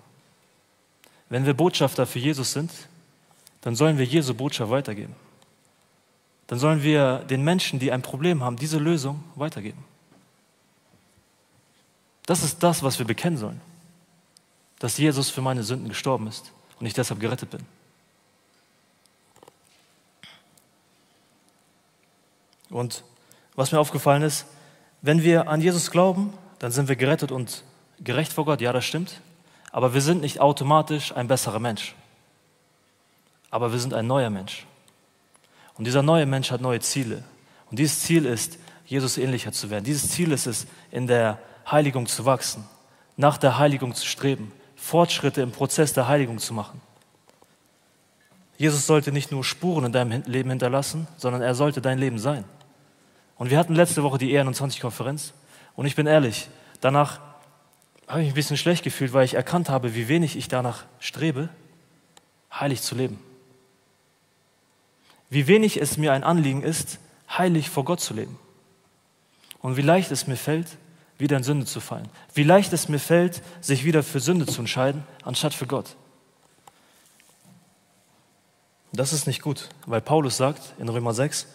Wenn 1.29 1.47
wir 1.47 1.55
Botschafter 1.55 2.07
für 2.07 2.18
Jesus 2.18 2.53
sind, 2.53 2.71
dann 3.61 3.75
sollen 3.75 3.99
wir 3.99 4.05
Jesu 4.05 4.35
Botschaft 4.35 4.71
weitergeben. 4.71 5.14
Dann 6.47 6.59
sollen 6.59 6.83
wir 6.83 7.18
den 7.18 7.43
Menschen, 7.43 7.79
die 7.79 7.93
ein 7.93 8.03
Problem 8.03 8.43
haben, 8.43 8.57
diese 8.57 8.79
Lösung 8.79 9.23
weitergeben. 9.35 9.85
Das 12.27 12.43
ist 12.43 12.62
das, 12.62 12.83
was 12.83 12.99
wir 12.99 13.07
bekennen 13.07 13.37
sollen. 13.37 13.61
Dass 14.79 14.99
Jesus 14.99 15.31
für 15.31 15.43
meine 15.43 15.62
Sünden 15.62 15.89
gestorben 15.89 16.27
ist 16.27 16.53
und 16.79 16.87
ich 16.87 16.95
deshalb 16.95 17.21
gerettet 17.21 17.51
bin. 17.51 17.66
Und 22.71 23.05
was 23.57 23.73
mir 23.73 23.81
aufgefallen 23.81 24.23
ist, 24.23 24.47
wenn 25.03 25.23
wir 25.23 25.49
an 25.49 25.61
Jesus 25.61 25.91
glauben, 25.91 26.33
dann 26.59 26.71
sind 26.71 26.89
wir 26.89 26.97
gerettet 26.97 27.33
und 27.33 27.64
gerecht 27.99 28.33
vor 28.33 28.45
Gott. 28.45 28.61
Ja, 28.61 28.73
das 28.73 28.85
stimmt. 28.85 29.21
Aber 29.73 29.95
wir 29.95 30.01
sind 30.01 30.21
nicht 30.21 30.41
automatisch 30.41 31.14
ein 31.14 31.29
besserer 31.29 31.59
Mensch. 31.59 31.95
Aber 33.51 33.73
wir 33.73 33.79
sind 33.81 33.95
ein 33.95 34.07
neuer 34.07 34.31
Mensch. 34.31 34.66
Und 35.77 35.87
dieser 35.87 36.03
neue 36.03 36.27
Mensch 36.27 36.51
hat 36.51 36.61
neue 36.61 36.81
Ziele. 36.81 37.25
Und 37.71 37.79
dieses 37.79 38.01
Ziel 38.01 38.27
ist, 38.27 38.59
Jesus 38.87 39.18
ähnlicher 39.18 39.53
zu 39.53 39.71
werden. 39.71 39.85
Dieses 39.85 40.11
Ziel 40.11 40.33
ist 40.33 40.47
es, 40.47 40.66
in 40.91 41.07
der 41.07 41.39
Heiligung 41.71 42.07
zu 42.07 42.25
wachsen, 42.25 42.64
nach 43.16 43.39
der 43.39 43.59
Heiligung 43.59 43.95
zu 43.95 44.07
streben, 44.07 44.53
Fortschritte 44.77 45.43
im 45.43 45.53
Prozess 45.53 45.93
der 45.93 46.09
Heiligung 46.09 46.39
zu 46.39 46.55
machen. 46.55 46.81
Jesus 48.57 48.87
sollte 48.87 49.12
nicht 49.12 49.31
nur 49.31 49.45
Spuren 49.45 49.87
in 49.87 49.93
deinem 49.93 50.23
Leben 50.27 50.51
hinterlassen, 50.51 51.07
sondern 51.16 51.43
er 51.43 51.55
sollte 51.55 51.81
dein 51.81 51.99
Leben 51.99 52.18
sein. 52.18 52.45
Und 53.37 53.51
wir 53.51 53.59
hatten 53.59 53.75
letzte 53.75 54.03
Woche 54.03 54.18
die 54.18 54.37
E21-Konferenz 54.37 55.33
und 55.77 55.87
ich 55.87 55.97
bin 55.97 56.07
ehrlich, 56.07 56.49
danach 56.81 57.21
habe 58.07 58.21
ich 58.21 58.27
mich 58.27 58.33
ein 58.33 58.35
bisschen 58.35 58.57
schlecht 58.57 58.85
gefühlt, 58.85 59.12
weil 59.12 59.25
ich 59.25 59.35
erkannt 59.35 59.71
habe, 59.71 59.95
wie 59.95 60.09
wenig 60.09 60.37
ich 60.37 60.49
danach 60.49 60.85
strebe, 60.99 61.49
heilig 62.53 62.83
zu 62.83 62.95
leben. 62.95 63.18
Wie 65.31 65.47
wenig 65.47 65.81
es 65.81 65.97
mir 65.97 66.12
ein 66.12 66.25
Anliegen 66.25 66.62
ist, 66.62 66.99
heilig 67.31 67.71
vor 67.71 67.85
Gott 67.85 68.01
zu 68.01 68.14
leben. 68.14 68.37
Und 69.61 69.77
wie 69.77 69.83
leicht 69.83 70.11
es 70.11 70.27
mir 70.27 70.37
fällt, 70.37 70.66
wieder 71.21 71.37
in 71.37 71.43
Sünde 71.43 71.66
zu 71.66 71.81
fallen. 71.81 72.09
Wie 72.35 72.43
leicht 72.43 72.73
es 72.73 72.89
mir 72.89 72.99
fällt, 72.99 73.43
sich 73.61 73.85
wieder 73.85 74.03
für 74.03 74.21
Sünde 74.21 74.47
zu 74.47 74.61
entscheiden, 74.61 75.05
anstatt 75.23 75.55
für 75.55 75.66
Gott. 75.66 75.97
Das 78.93 79.12
ist 79.12 79.27
nicht 79.27 79.43
gut, 79.43 79.68
weil 79.87 80.01
Paulus 80.01 80.37
sagt 80.37 80.75
in 80.79 80.89
Römer 80.89 81.14
6, 81.14 81.47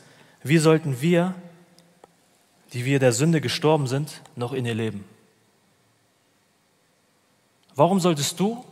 wie 0.44 0.58
sollten 0.58 1.02
wir, 1.02 1.36
die 2.74 2.86
wir 2.86 3.00
der 3.00 3.12
Sünde 3.12 3.42
gestorben 3.42 3.88
sind, 3.88 4.22
noch 4.36 4.54
in 4.54 4.66
ihr 4.66 4.76
leben? 4.76 5.04
Warum 7.76 8.00
solltest 8.00 8.40
du 8.40 8.64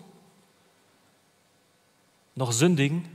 noch 2.35 2.51
sündigen, 2.51 3.05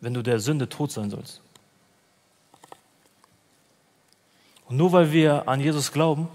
wenn 0.00 0.14
du 0.14 0.22
der 0.22 0.38
Sünde 0.38 0.68
tot 0.68 0.92
sein 0.92 1.10
sollst? 1.10 1.40
Und 4.68 4.76
nur 4.76 4.92
weil 4.92 5.12
wir 5.12 5.48
an 5.48 5.60
Jesus 5.60 5.92
glauben, 5.92 6.28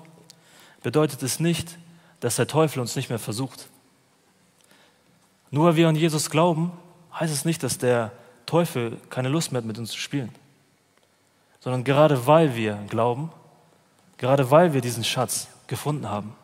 bedeutet 0.81 1.23
es 1.23 1.39
nicht, 1.39 1.77
dass 2.19 2.35
der 2.35 2.47
Teufel 2.47 2.79
uns 2.79 2.95
nicht 2.95 3.09
mehr 3.09 3.19
versucht. 3.19 3.67
Nur 5.51 5.65
weil 5.65 5.75
wir 5.75 5.87
an 5.87 5.95
Jesus 5.95 6.29
glauben, 6.29 6.71
heißt 7.13 7.33
es 7.33 7.45
nicht, 7.45 7.61
dass 7.61 7.77
der 7.77 8.11
Teufel 8.45 8.97
keine 9.09 9.29
Lust 9.29 9.51
mehr 9.51 9.59
hat, 9.59 9.65
mit 9.65 9.77
uns 9.77 9.91
zu 9.91 9.99
spielen. 9.99 10.33
Sondern 11.59 11.83
gerade 11.83 12.25
weil 12.25 12.55
wir 12.55 12.75
glauben, 12.89 13.31
gerade 14.17 14.49
weil 14.49 14.73
wir 14.73 14.81
diesen 14.81 15.03
Schatz 15.03 15.47
gefunden 15.67 16.09
haben, 16.09 16.35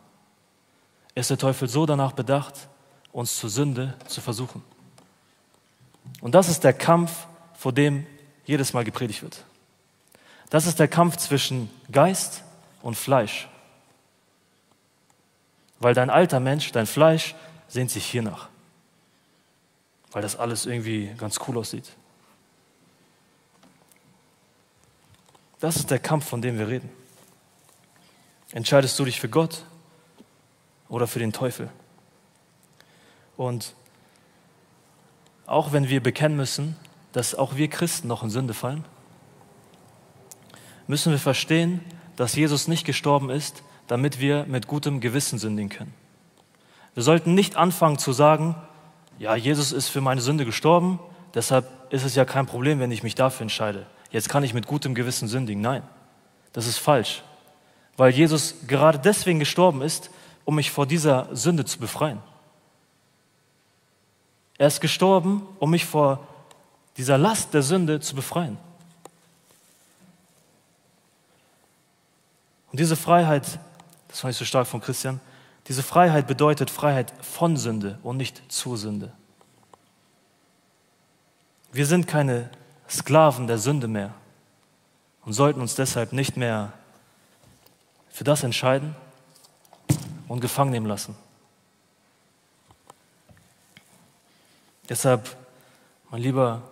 ist 1.15 1.29
der 1.29 1.37
Teufel 1.37 1.67
so 1.67 1.85
danach 1.85 2.11
bedacht, 2.11 2.67
uns 3.11 3.37
zur 3.37 3.49
Sünde 3.49 3.95
zu 4.07 4.21
versuchen. 4.21 4.63
Und 6.21 6.35
das 6.35 6.49
ist 6.49 6.63
der 6.63 6.73
Kampf, 6.73 7.27
vor 7.55 7.73
dem 7.73 8.05
jedes 8.45 8.73
Mal 8.73 8.83
gepredigt 8.83 9.21
wird. 9.21 9.43
Das 10.49 10.65
ist 10.65 10.79
der 10.79 10.87
Kampf 10.87 11.17
zwischen 11.17 11.69
Geist 11.91 12.43
und 12.81 12.95
Fleisch. 12.95 13.47
Weil 15.79 15.93
dein 15.93 16.09
alter 16.09 16.39
Mensch, 16.39 16.71
dein 16.71 16.87
Fleisch, 16.87 17.35
sehnt 17.67 17.91
sich 17.91 18.05
hiernach. 18.05 18.49
Weil 20.11 20.21
das 20.21 20.35
alles 20.35 20.65
irgendwie 20.65 21.13
ganz 21.17 21.39
cool 21.47 21.57
aussieht. 21.57 21.91
Das 25.59 25.75
ist 25.75 25.91
der 25.91 25.99
Kampf, 25.99 26.27
von 26.27 26.41
dem 26.41 26.57
wir 26.57 26.67
reden. 26.67 26.89
Entscheidest 28.51 28.97
du 28.97 29.05
dich 29.05 29.19
für 29.19 29.29
Gott 29.29 29.63
oder 30.87 31.05
für 31.05 31.19
den 31.19 31.31
Teufel? 31.31 31.69
Und 33.37 33.75
auch 35.45 35.71
wenn 35.71 35.89
wir 35.89 36.01
bekennen 36.01 36.35
müssen, 36.35 36.75
dass 37.11 37.35
auch 37.35 37.55
wir 37.55 37.69
Christen 37.69 38.07
noch 38.07 38.23
in 38.23 38.29
Sünde 38.29 38.53
fallen, 38.53 38.85
müssen 40.89 41.11
wir 41.11 41.19
verstehen, 41.19 41.81
dass 42.15 42.35
Jesus 42.35 42.67
nicht 42.67 42.83
gestorben 42.83 43.29
ist, 43.29 43.61
damit 43.85 44.19
wir 44.19 44.45
mit 44.45 44.65
gutem 44.65 45.01
Gewissen 45.01 45.37
sündigen 45.37 45.69
können. 45.69 45.93
Wir 46.95 47.03
sollten 47.03 47.35
nicht 47.35 47.55
anfangen 47.55 47.99
zu 47.99 48.11
sagen, 48.11 48.55
ja, 49.19 49.35
Jesus 49.35 49.71
ist 49.71 49.89
für 49.89 50.01
meine 50.01 50.19
Sünde 50.19 50.45
gestorben, 50.45 50.99
deshalb 51.35 51.67
ist 51.91 52.05
es 52.05 52.15
ja 52.15 52.25
kein 52.25 52.47
Problem, 52.47 52.79
wenn 52.79 52.91
ich 52.91 53.03
mich 53.03 53.13
dafür 53.13 53.43
entscheide. 53.43 53.85
Jetzt 54.09 54.29
kann 54.29 54.43
ich 54.43 54.55
mit 54.55 54.65
gutem 54.65 54.95
Gewissen 54.95 55.27
sündigen. 55.27 55.61
Nein, 55.61 55.83
das 56.53 56.65
ist 56.65 56.79
falsch, 56.79 57.21
weil 57.95 58.11
Jesus 58.11 58.55
gerade 58.67 58.97
deswegen 58.97 59.37
gestorben 59.37 59.83
ist, 59.83 60.09
um 60.43 60.55
mich 60.55 60.71
vor 60.71 60.87
dieser 60.87 61.27
Sünde 61.35 61.65
zu 61.65 61.77
befreien. 61.77 62.19
Er 64.57 64.65
ist 64.65 64.81
gestorben, 64.81 65.43
um 65.59 65.69
mich 65.69 65.85
vor 65.85 66.27
dieser 66.97 67.19
Last 67.19 67.53
der 67.53 67.61
Sünde 67.61 67.99
zu 67.99 68.15
befreien. 68.15 68.57
Und 72.71 72.79
diese 72.79 72.95
Freiheit, 72.95 73.59
das 74.07 74.19
fand 74.19 74.31
ich 74.33 74.37
so 74.37 74.45
stark 74.45 74.67
von 74.67 74.81
Christian, 74.81 75.19
diese 75.67 75.83
Freiheit 75.83 76.27
bedeutet 76.27 76.69
Freiheit 76.69 77.13
von 77.21 77.57
Sünde 77.57 77.99
und 78.03 78.17
nicht 78.17 78.41
zur 78.51 78.77
Sünde. 78.77 79.11
Wir 81.71 81.85
sind 81.85 82.07
keine 82.07 82.49
Sklaven 82.89 83.45
der 83.45 83.59
Sünde 83.59 83.87
mehr 83.87 84.13
und 85.25 85.33
sollten 85.33 85.61
uns 85.61 85.75
deshalb 85.75 86.11
nicht 86.11 86.37
mehr 86.37 86.73
für 88.09 88.23
das 88.23 88.43
entscheiden 88.43 88.95
und 90.27 90.39
gefangen 90.39 90.71
nehmen 90.71 90.87
lassen. 90.87 91.15
Deshalb, 94.89 95.35
mein 96.09 96.21
Lieber, 96.21 96.63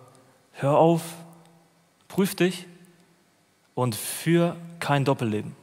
hör 0.54 0.76
auf, 0.76 1.02
prüf 2.08 2.34
dich 2.34 2.66
und 3.76 3.94
führ 3.94 4.56
kein 4.80 5.04
Doppelleben. 5.04 5.54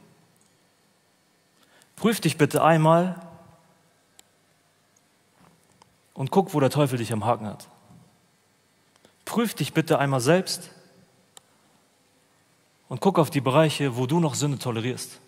Prüf 1.96 2.20
dich 2.20 2.36
bitte 2.36 2.62
einmal 2.62 3.20
und 6.14 6.30
guck, 6.30 6.54
wo 6.54 6.60
der 6.60 6.70
Teufel 6.70 6.98
dich 6.98 7.12
am 7.12 7.24
Haken 7.24 7.46
hat. 7.46 7.68
Prüf 9.24 9.54
dich 9.54 9.72
bitte 9.72 9.98
einmal 9.98 10.20
selbst 10.20 10.70
und 12.88 13.00
guck 13.00 13.18
auf 13.18 13.30
die 13.30 13.40
Bereiche, 13.40 13.96
wo 13.96 14.06
du 14.06 14.20
noch 14.20 14.34
Sünde 14.34 14.58
tolerierst. 14.58 15.18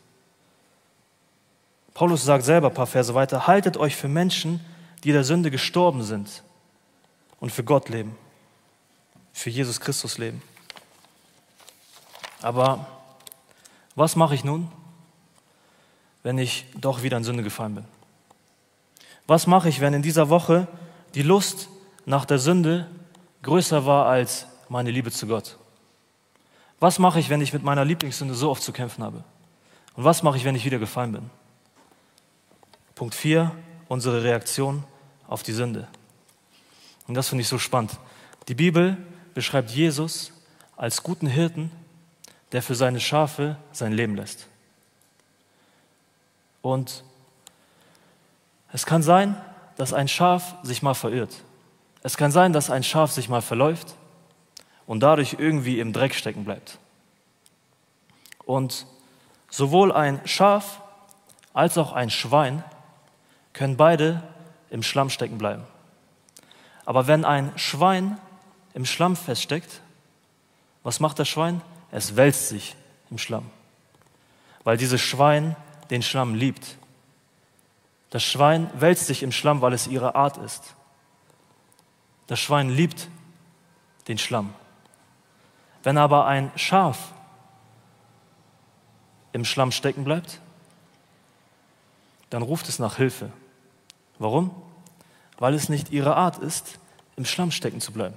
Paulus 1.95 2.25
sagt 2.25 2.45
selber 2.45 2.69
ein 2.69 2.75
paar 2.75 2.87
Verse 2.87 3.13
weiter, 3.15 3.47
haltet 3.47 3.77
euch 3.77 3.97
für 3.97 4.09
Menschen, 4.09 4.65
die 5.03 5.13
der 5.13 5.25
Sünde 5.25 5.51
gestorben 5.51 6.03
sind 6.03 6.45
und 7.41 7.51
für 7.51 7.65
Gott 7.65 7.89
leben, 7.89 8.17
für 9.33 9.51
Jesus 9.51 9.81
Christus 9.81 10.19
leben. 10.19 10.43
Aber 12.41 12.87
was 13.97 14.15
mache 14.15 14.35
ich 14.35 14.45
nun? 14.45 14.71
Wenn 16.23 16.39
ich 16.39 16.67
doch 16.81 17.03
wieder 17.03 17.17
in 17.17 17.25
Sünde 17.25 17.43
gefallen 17.43 17.77
bin? 17.77 17.85
Was 19.27 19.47
mache 19.47 19.69
ich, 19.69 19.81
wenn 19.81 19.95
in 19.95 20.03
dieser 20.03 20.29
Woche 20.31 20.67
die 21.15 21.23
Lust 21.23 21.69
nach 22.07 22.25
der 22.25 22.39
Sünde 22.39 22.89
größer 23.43 23.85
war 23.87 24.07
als 24.07 24.47
meine 24.69 24.91
Liebe 24.91 25.11
zu 25.11 25.27
Gott? 25.27 25.59
Was 26.81 26.99
mache 26.99 27.21
ich, 27.21 27.29
wenn 27.29 27.41
ich 27.41 27.53
mit 27.53 27.63
meiner 27.63 27.85
Lieblingssünde 27.85 28.35
so 28.35 28.51
oft 28.51 28.63
zu 28.63 28.73
kämpfen 28.73 29.05
habe? 29.05 29.25
Und 29.97 30.05
was 30.05 30.23
mache 30.23 30.37
ich, 30.37 30.45
wenn 30.45 30.55
ich 30.55 30.65
wieder 30.65 30.79
gefallen 30.79 31.13
bin? 31.13 31.31
Punkt 32.95 33.15
4, 33.15 33.51
unsere 33.89 34.23
Reaktion 34.23 34.85
auf 35.27 35.43
die 35.43 35.53
Sünde. 35.53 35.89
Und 37.07 37.15
das 37.15 37.29
finde 37.29 37.43
ich 37.43 37.49
so 37.49 37.59
spannend. 37.59 37.99
Die 38.49 38.55
Bibel 38.55 38.97
beschreibt 39.35 39.71
Jesus 39.71 40.33
als 40.77 41.03
guten 41.03 41.27
Hirten, 41.27 41.71
der 42.53 42.63
für 42.63 42.75
seine 42.75 43.01
Schafe 43.01 43.57
sein 43.73 43.93
Leben 43.93 44.15
lässt. 44.15 44.47
Und 46.63 47.05
es 48.73 48.87
kann 48.87 49.03
sein, 49.03 49.41
dass 49.77 49.93
ein 49.93 50.09
Schaf 50.09 50.57
sich 50.63 50.83
mal 50.83 50.95
verirrt. 50.95 51.35
Es 52.03 52.17
kann 52.17 52.31
sein, 52.31 52.53
dass 52.53 52.71
ein 52.71 52.83
Schaf 52.83 53.11
sich 53.11 53.29
mal 53.29 53.43
verläuft 53.43 53.95
und 54.87 55.01
dadurch 55.01 55.37
irgendwie 55.39 55.81
im 55.81 55.93
Dreck 55.93 56.15
stecken 56.15 56.45
bleibt. 56.45 56.79
Und 58.45 58.87
sowohl 59.51 59.93
ein 59.93 60.21
Schaf 60.27 60.81
als 61.53 61.77
auch 61.79 61.93
ein 61.93 62.11
Schwein 62.11 62.65
können 63.53 63.77
beide 63.77 64.23
im 64.71 64.83
Schlamm 64.83 65.11
stecken 65.11 65.39
bleiben. 65.39 65.65
Aber 66.85 67.07
wenn 67.07 67.25
ein 67.25 67.53
Schwein 67.59 68.19
im 68.75 68.85
Schlamm 68.85 69.17
feststeckt, 69.17 69.81
was 70.83 71.01
macht 71.01 71.19
das 71.19 71.29
Schwein? 71.29 71.61
Es 71.91 72.17
wälzt 72.17 72.49
sich 72.49 72.77
im 73.11 73.19
Schlamm, 73.19 73.51
weil 74.65 74.77
dieses 74.77 75.01
Schwein 75.01 75.57
den 75.91 76.03
Schlamm 76.03 76.35
liebt. 76.35 76.77
Das 78.11 78.23
Schwein 78.23 78.71
wälzt 78.79 79.07
sich 79.07 79.23
im 79.23 79.33
Schlamm, 79.33 79.61
weil 79.61 79.73
es 79.73 79.87
ihre 79.87 80.15
Art 80.15 80.37
ist. 80.39 80.75
Das 82.27 82.39
Schwein 82.41 82.71
liebt 82.71 83.09
den 84.09 84.19
Schlamm. 84.19 84.55
Wenn 85.83 85.99
aber 85.99 86.27
ein 86.27 86.51
Schaf 86.57 87.13
im 89.33 89.45
Schlamm 89.45 89.73
stecken 89.73 90.05
bleibt, 90.05 90.41
dann 92.31 92.43
ruft 92.43 92.69
es 92.69 92.79
nach 92.79 92.97
Hilfe. 92.97 93.31
Warum? 94.19 94.51
Weil 95.39 95.55
es 95.55 95.69
nicht 95.69 95.91
ihre 95.91 96.17
Art 96.17 96.39
ist, 96.39 96.79
im 97.17 97.25
Schlamm 97.25 97.51
stecken 97.51 97.81
zu 97.81 97.93
bleiben. 97.93 98.17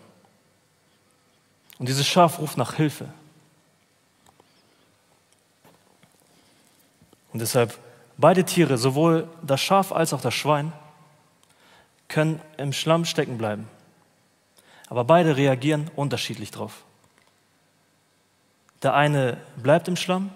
Und 1.80 1.88
dieses 1.90 2.08
Schaf 2.08 2.40
ruft 2.40 2.58
nach 2.58 2.76
Hilfe. 2.76 3.12
Und 7.34 7.40
deshalb, 7.40 7.78
beide 8.18 8.44
Tiere, 8.44 8.78
sowohl 8.78 9.28
das 9.42 9.62
Schaf 9.62 9.92
als 9.92 10.14
auch 10.14 10.22
das 10.22 10.34
Schwein, 10.34 10.74
können 12.08 12.42
im 12.58 12.74
Schlamm 12.74 13.06
stecken 13.06 13.38
bleiben. 13.38 13.68
Aber 14.90 15.06
beide 15.06 15.38
reagieren 15.38 15.90
unterschiedlich 15.96 16.52
drauf. 16.52 16.84
Der 18.84 18.94
eine 18.94 19.38
bleibt 19.58 19.88
im 19.88 19.96
Schlamm 19.96 20.32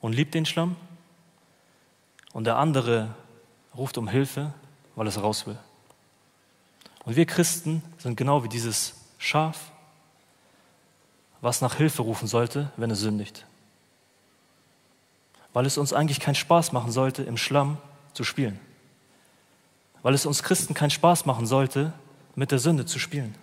und 0.00 0.14
liebt 0.14 0.34
den 0.34 0.46
Schlamm 0.46 0.76
und 2.32 2.44
der 2.44 2.56
andere 2.56 3.14
ruft 3.76 3.98
um 3.98 4.08
Hilfe, 4.08 4.54
weil 4.94 5.06
es 5.06 5.20
raus 5.20 5.46
will. 5.46 5.58
Und 7.04 7.16
wir 7.16 7.26
Christen 7.26 7.82
sind 7.98 8.16
genau 8.16 8.44
wie 8.44 8.48
dieses 8.48 8.94
Schaf, 9.18 9.72
was 11.42 11.60
nach 11.60 11.74
Hilfe 11.74 12.02
rufen 12.02 12.28
sollte, 12.28 12.70
wenn 12.76 12.90
es 12.90 13.00
sündigt 13.00 13.44
weil 15.54 15.64
es 15.64 15.78
uns 15.78 15.94
eigentlich 15.94 16.20
keinen 16.20 16.34
Spaß 16.34 16.72
machen 16.72 16.92
sollte, 16.92 17.22
im 17.22 17.38
Schlamm 17.38 17.78
zu 18.12 18.24
spielen. 18.24 18.60
Weil 20.02 20.12
es 20.12 20.26
uns 20.26 20.42
Christen 20.42 20.74
keinen 20.74 20.90
Spaß 20.90 21.24
machen 21.24 21.46
sollte, 21.46 21.94
mit 22.34 22.50
der 22.50 22.58
Sünde 22.58 22.84
zu 22.84 22.98
spielen. 22.98 23.34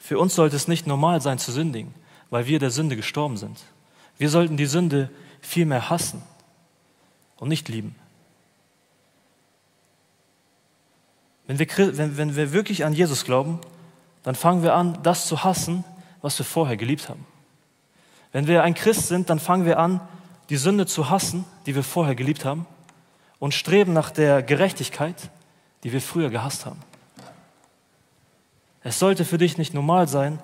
Für 0.00 0.18
uns 0.18 0.34
sollte 0.34 0.56
es 0.56 0.68
nicht 0.68 0.86
normal 0.86 1.20
sein 1.20 1.38
zu 1.38 1.52
sündigen, 1.52 1.92
weil 2.30 2.46
wir 2.46 2.58
der 2.60 2.70
Sünde 2.70 2.96
gestorben 2.96 3.36
sind. 3.36 3.58
Wir 4.18 4.30
sollten 4.30 4.56
die 4.56 4.66
Sünde 4.66 5.10
vielmehr 5.40 5.90
hassen 5.90 6.22
und 7.36 7.48
nicht 7.48 7.68
lieben. 7.68 7.96
Wenn 11.48 11.58
wir, 11.58 11.66
wenn, 11.98 12.16
wenn 12.16 12.36
wir 12.36 12.52
wirklich 12.52 12.84
an 12.84 12.92
Jesus 12.92 13.24
glauben, 13.24 13.58
dann 14.22 14.36
fangen 14.36 14.62
wir 14.62 14.74
an, 14.74 14.98
das 15.02 15.26
zu 15.26 15.42
hassen, 15.42 15.84
was 16.20 16.38
wir 16.38 16.46
vorher 16.46 16.76
geliebt 16.76 17.08
haben. 17.08 17.26
Wenn 18.30 18.46
wir 18.46 18.62
ein 18.62 18.74
Christ 18.74 19.08
sind, 19.08 19.28
dann 19.28 19.40
fangen 19.40 19.66
wir 19.66 19.80
an, 19.80 20.00
die 20.48 20.56
Sünde 20.56 20.86
zu 20.86 21.10
hassen, 21.10 21.44
die 21.66 21.74
wir 21.74 21.82
vorher 21.82 22.14
geliebt 22.14 22.44
haben, 22.44 22.66
und 23.38 23.54
streben 23.54 23.92
nach 23.92 24.10
der 24.10 24.42
Gerechtigkeit, 24.42 25.30
die 25.82 25.92
wir 25.92 26.00
früher 26.00 26.30
gehasst 26.30 26.66
haben. 26.66 26.80
Es 28.84 28.98
sollte 28.98 29.24
für 29.24 29.38
dich 29.38 29.58
nicht 29.58 29.74
normal 29.74 30.08
sein, 30.08 30.40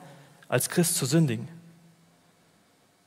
als 0.49 0.69
Christ 0.69 0.97
zu 0.97 1.07
sündigen. 1.07 1.49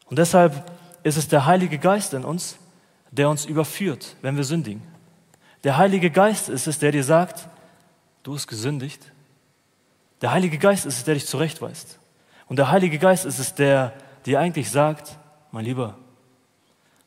Und 0.05 0.19
deshalb 0.19 0.71
ist 1.03 1.17
es 1.17 1.27
der 1.27 1.45
Heilige 1.45 1.77
Geist 1.77 2.13
in 2.13 2.23
uns, 2.23 2.57
der 3.11 3.29
uns 3.29 3.45
überführt, 3.45 4.15
wenn 4.21 4.37
wir 4.37 4.43
sündigen. 4.43 4.81
Der 5.63 5.77
Heilige 5.77 6.09
Geist 6.09 6.49
ist 6.49 6.67
es, 6.67 6.79
der 6.79 6.91
dir 6.91 7.03
sagt, 7.03 7.47
du 8.23 8.33
hast 8.33 8.47
gesündigt. 8.47 9.11
Der 10.21 10.31
Heilige 10.31 10.57
Geist 10.57 10.85
ist 10.85 10.97
es, 10.97 11.03
der 11.03 11.15
dich 11.15 11.25
zurechtweist. 11.25 11.99
Und 12.47 12.57
der 12.57 12.71
Heilige 12.71 12.99
Geist 12.99 13.25
ist 13.25 13.39
es, 13.39 13.55
der 13.55 13.93
dir 14.25 14.39
eigentlich 14.39 14.69
sagt, 14.69 15.17
mein 15.51 15.65
Lieber, 15.65 15.97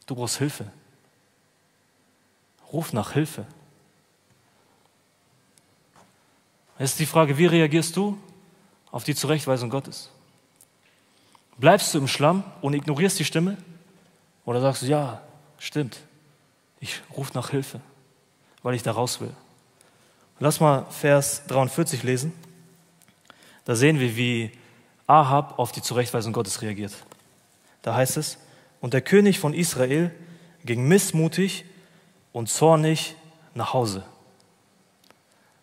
du 0.07 0.14
brauchst 0.14 0.38
Hilfe. 0.38 0.70
Ruf 2.72 2.92
nach 2.92 3.12
Hilfe. 3.12 3.46
Jetzt 6.78 6.92
ist 6.92 7.00
die 7.00 7.07
Frage, 7.07 7.38
wie 7.38 7.46
reagierst 7.46 7.96
du 7.96 8.18
auf 8.90 9.05
die 9.05 9.14
Zurechtweisung 9.14 9.70
Gottes? 9.70 10.11
Bleibst 11.57 11.94
du 11.94 11.98
im 11.98 12.09
Schlamm 12.09 12.42
und 12.62 12.74
ignorierst 12.74 13.18
die 13.18 13.24
Stimme? 13.24 13.57
Oder 14.44 14.61
sagst 14.61 14.82
du, 14.82 14.86
ja, 14.86 15.22
stimmt, 15.59 15.98
ich 16.80 17.00
rufe 17.16 17.32
nach 17.34 17.50
Hilfe, 17.50 17.80
weil 18.62 18.74
ich 18.74 18.82
da 18.82 18.92
raus 18.92 19.20
will? 19.20 19.32
Lass 20.40 20.59
mal 20.59 20.86
Vers 20.90 21.46
43 21.46 22.02
lesen. 22.02 22.32
Da 23.64 23.76
sehen 23.76 24.00
wir, 24.00 24.16
wie 24.16 24.50
Ahab 25.07 25.59
auf 25.59 25.70
die 25.70 25.80
Zurechtweisung 25.80 26.32
Gottes 26.32 26.61
reagiert. 26.61 26.92
Da 27.82 27.94
heißt 27.94 28.16
es, 28.16 28.38
und 28.85 28.93
der 28.93 29.01
König 29.01 29.39
von 29.39 29.55
Israel 29.55 30.11
ging 30.66 30.87
missmutig 30.87 31.64
und 32.35 32.51
zornig 32.51 33.16
nach 33.55 33.72
Hause. 33.72 34.05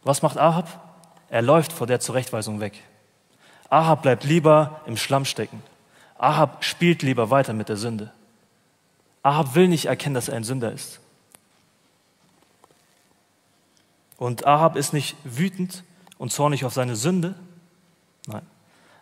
Was 0.02 0.24
macht 0.24 0.40
Ahab? 0.40 0.98
Er 1.30 1.44
läuft 1.44 1.72
vor 1.72 1.86
der 1.86 2.00
Zurechtweisung 2.00 2.62
weg. 2.62 2.82
Ahab 3.70 4.02
bleibt 4.02 4.24
lieber 4.24 4.82
im 4.88 4.98
Schlamm 4.98 5.26
stecken. 5.26 5.62
Ahab 6.18 6.66
spielt 6.66 7.04
lieber 7.04 7.30
weiter 7.30 7.54
mit 7.54 7.70
der 7.70 7.78
Sünde. 7.78 8.12
Ahab 9.22 9.54
will 9.54 9.68
nicht 9.68 9.86
erkennen, 9.86 10.16
dass 10.16 10.28
er 10.28 10.38
ein 10.38 10.44
Sünder 10.44 10.72
ist. 10.72 11.00
Und 14.18 14.48
Ahab 14.48 14.76
ist 14.76 14.94
nicht 14.94 15.16
wütend 15.24 15.84
und 16.18 16.32
zornig 16.32 16.66
auf 16.66 16.74
seine 16.74 16.96
Sünde, 16.96 17.36
nein, 18.26 18.48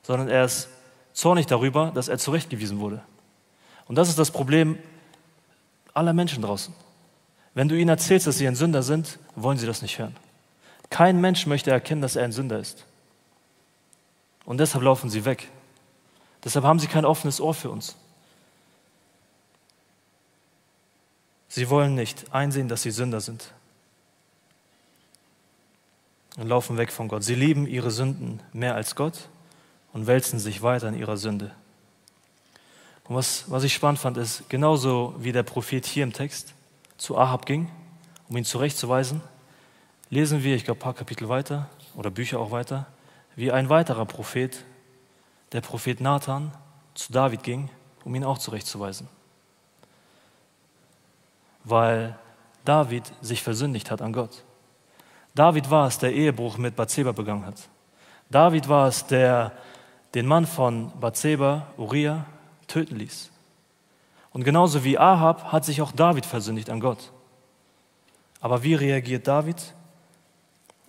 sondern 0.01 0.27
er 0.27 0.43
ist 0.43 0.67
zornig 1.13 1.45
darüber, 1.45 1.91
dass 1.95 2.09
er 2.09 2.17
zurechtgewiesen 2.17 2.81
wurde. 2.81 3.01
Und 3.89 3.95
das 3.95 4.07
ist 4.07 4.19
das 4.19 4.29
Problem 4.29 4.77
aller 5.95 6.13
Menschen 6.13 6.43
draußen. 6.43 6.73
Wenn 7.55 7.67
du 7.67 7.75
ihnen 7.75 7.89
erzählst, 7.89 8.27
dass 8.27 8.37
sie 8.37 8.47
ein 8.47 8.55
Sünder 8.55 8.83
sind, 8.83 9.17
wollen 9.35 9.57
sie 9.57 9.65
das 9.65 9.81
nicht 9.81 9.97
hören. 9.97 10.15
Kein 10.91 11.19
Mensch 11.19 11.47
möchte 11.47 11.71
erkennen, 11.71 12.01
dass 12.01 12.15
er 12.15 12.23
ein 12.23 12.31
Sünder 12.31 12.59
ist. 12.59 12.85
Und 14.45 14.59
deshalb 14.59 14.83
laufen 14.83 15.09
sie 15.09 15.25
weg. 15.25 15.49
Deshalb 16.43 16.65
haben 16.65 16.77
sie 16.77 16.85
kein 16.85 17.03
offenes 17.03 17.41
Ohr 17.41 17.55
für 17.55 17.71
uns. 17.71 17.95
Sie 21.47 21.67
wollen 21.71 21.95
nicht 21.95 22.31
einsehen, 22.31 22.67
dass 22.67 22.83
sie 22.83 22.91
Sünder 22.91 23.21
sind. 23.21 23.51
Und 26.37 26.47
laufen 26.47 26.77
weg 26.77 26.91
von 26.91 27.07
Gott. 27.07 27.23
Sie 27.23 27.35
lieben 27.35 27.65
ihre 27.65 27.89
Sünden 27.89 28.39
mehr 28.53 28.75
als 28.75 28.95
Gott 28.95 29.29
und 29.93 30.05
wälzen 30.05 30.37
sich 30.37 30.61
weiter 30.61 30.89
in 30.89 30.93
ihrer 30.93 31.17
Sünde. 31.17 31.55
Und 33.09 33.15
was, 33.15 33.49
was 33.49 33.63
ich 33.63 33.73
spannend 33.73 33.99
fand, 33.99 34.17
ist, 34.17 34.47
genauso 34.49 35.15
wie 35.17 35.31
der 35.31 35.41
Prophet 35.41 35.85
hier 35.85 36.03
im 36.03 36.13
Text 36.13 36.53
zu 36.97 37.17
Ahab 37.17 37.47
ging, 37.47 37.71
um 38.29 38.37
ihn 38.37 38.45
zurechtzuweisen, 38.45 39.21
lesen 40.11 40.43
wir, 40.43 40.55
ich 40.55 40.63
glaube, 40.63 40.79
ein 40.79 40.83
paar 40.83 40.93
Kapitel 40.93 41.27
weiter 41.27 41.67
oder 41.95 42.11
Bücher 42.11 42.39
auch 42.39 42.51
weiter, 42.51 42.85
wie 43.35 43.51
ein 43.51 43.67
weiterer 43.67 44.05
Prophet, 44.05 44.63
der 45.53 45.61
Prophet 45.61 45.99
Nathan, 45.99 46.51
zu 46.93 47.11
David 47.11 47.41
ging, 47.41 47.69
um 48.03 48.13
ihn 48.13 48.23
auch 48.23 48.37
zurechtzuweisen. 48.37 49.07
Weil 51.63 52.15
David 52.63 53.11
sich 53.21 53.41
versündigt 53.41 53.89
hat 53.89 54.03
an 54.03 54.13
Gott. 54.13 54.43
David 55.33 55.71
war 55.71 55.87
es, 55.87 55.97
der 55.97 56.13
Ehebruch 56.13 56.59
mit 56.59 56.75
Bathseba 56.75 57.11
begangen 57.11 57.45
hat. 57.45 57.69
David 58.29 58.69
war 58.69 58.87
es, 58.87 59.07
der 59.07 59.51
den 60.13 60.27
Mann 60.27 60.45
von 60.45 60.91
Bathseba, 60.99 61.67
Uriah, 61.77 62.25
töten 62.69 62.95
ließ. 62.95 63.29
Und 64.31 64.43
genauso 64.43 64.83
wie 64.83 64.97
Ahab 64.97 65.51
hat 65.51 65.65
sich 65.65 65.81
auch 65.81 65.91
David 65.91 66.25
versündigt 66.25 66.69
an 66.69 66.79
Gott. 66.79 67.11
Aber 68.39 68.63
wie 68.63 68.75
reagiert 68.75 69.27
David 69.27 69.73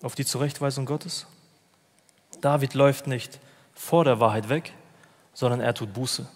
auf 0.02 0.14
die 0.14 0.24
Zurechtweisung 0.24 0.86
Gottes? 0.86 1.26
David 2.40 2.74
läuft 2.74 3.06
nicht 3.06 3.40
vor 3.74 4.04
der 4.04 4.20
Wahrheit 4.20 4.48
weg, 4.48 4.72
sondern 5.34 5.60
er 5.60 5.74
tut 5.74 5.92
Buße. 5.92 6.28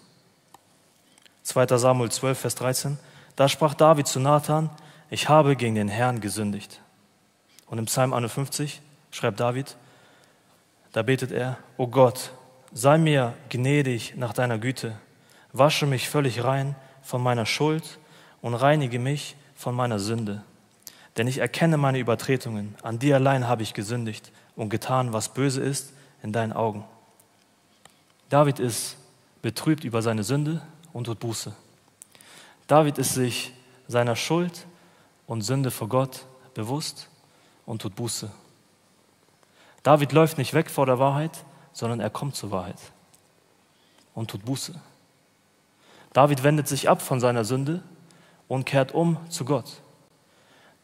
2. 1.43 1.77
Samuel 1.77 2.11
12, 2.11 2.39
Vers 2.39 2.55
13. 2.55 2.97
Da 3.35 3.47
sprach 3.47 3.75
David 3.75 4.07
zu 4.07 4.19
Nathan, 4.19 4.69
ich 5.09 5.29
habe 5.29 5.55
gegen 5.55 5.75
den 5.75 5.87
Herrn 5.87 6.19
gesündigt. 6.19 6.81
Und 7.67 7.77
im 7.77 7.85
Psalm 7.85 8.13
51 8.13 8.81
schreibt 9.11 9.39
David, 9.39 9.77
da 10.91 11.03
betet 11.03 11.31
er, 11.31 11.57
O 11.77 11.87
Gott, 11.87 12.31
sei 12.73 12.97
mir 12.97 13.33
gnädig 13.49 14.15
nach 14.15 14.33
deiner 14.33 14.57
Güte, 14.57 14.97
wasche 15.57 15.85
mich 15.85 16.09
völlig 16.09 16.43
rein 16.43 16.75
von 17.01 17.21
meiner 17.21 17.45
Schuld 17.45 17.99
und 18.41 18.55
reinige 18.55 18.99
mich 18.99 19.35
von 19.55 19.75
meiner 19.75 19.99
Sünde. 19.99 20.43
Denn 21.17 21.27
ich 21.27 21.37
erkenne 21.37 21.77
meine 21.77 21.99
Übertretungen, 21.99 22.75
an 22.83 22.99
dir 22.99 23.15
allein 23.15 23.47
habe 23.47 23.63
ich 23.63 23.73
gesündigt 23.73 24.31
und 24.55 24.69
getan, 24.69 25.13
was 25.13 25.33
böse 25.33 25.61
ist 25.61 25.93
in 26.21 26.33
deinen 26.33 26.51
Augen. 26.51 26.83
David 28.29 28.59
ist 28.59 28.97
betrübt 29.41 29.83
über 29.83 30.01
seine 30.01 30.23
Sünde 30.23 30.61
und 30.91 31.05
tut 31.05 31.19
Buße. 31.19 31.55
David 32.67 32.97
ist 32.97 33.13
sich 33.13 33.53
seiner 33.87 34.15
Schuld 34.15 34.65
und 35.27 35.41
Sünde 35.41 35.71
vor 35.71 35.87
Gott 35.87 36.25
bewusst 36.53 37.09
und 37.65 37.81
tut 37.81 37.95
Buße. 37.95 38.31
David 39.83 40.11
läuft 40.13 40.37
nicht 40.37 40.53
weg 40.53 40.69
vor 40.69 40.87
der 40.87 40.97
Wahrheit, 40.99 41.45
sondern 41.73 41.99
er 41.99 42.09
kommt 42.09 42.35
zur 42.35 42.51
Wahrheit 42.51 42.79
und 44.15 44.31
tut 44.31 44.43
Buße. 44.43 44.73
David 46.15 46.43
wendet 46.43 46.69
sich 46.69 46.87
ab 46.87 47.01
von 47.01 47.19
seiner 47.19 47.43
Sünde 47.43 47.83
und 48.47 48.65
kehrt 48.65 48.93
um 48.93 49.17
zu 49.29 49.43
Gott. 49.43 49.81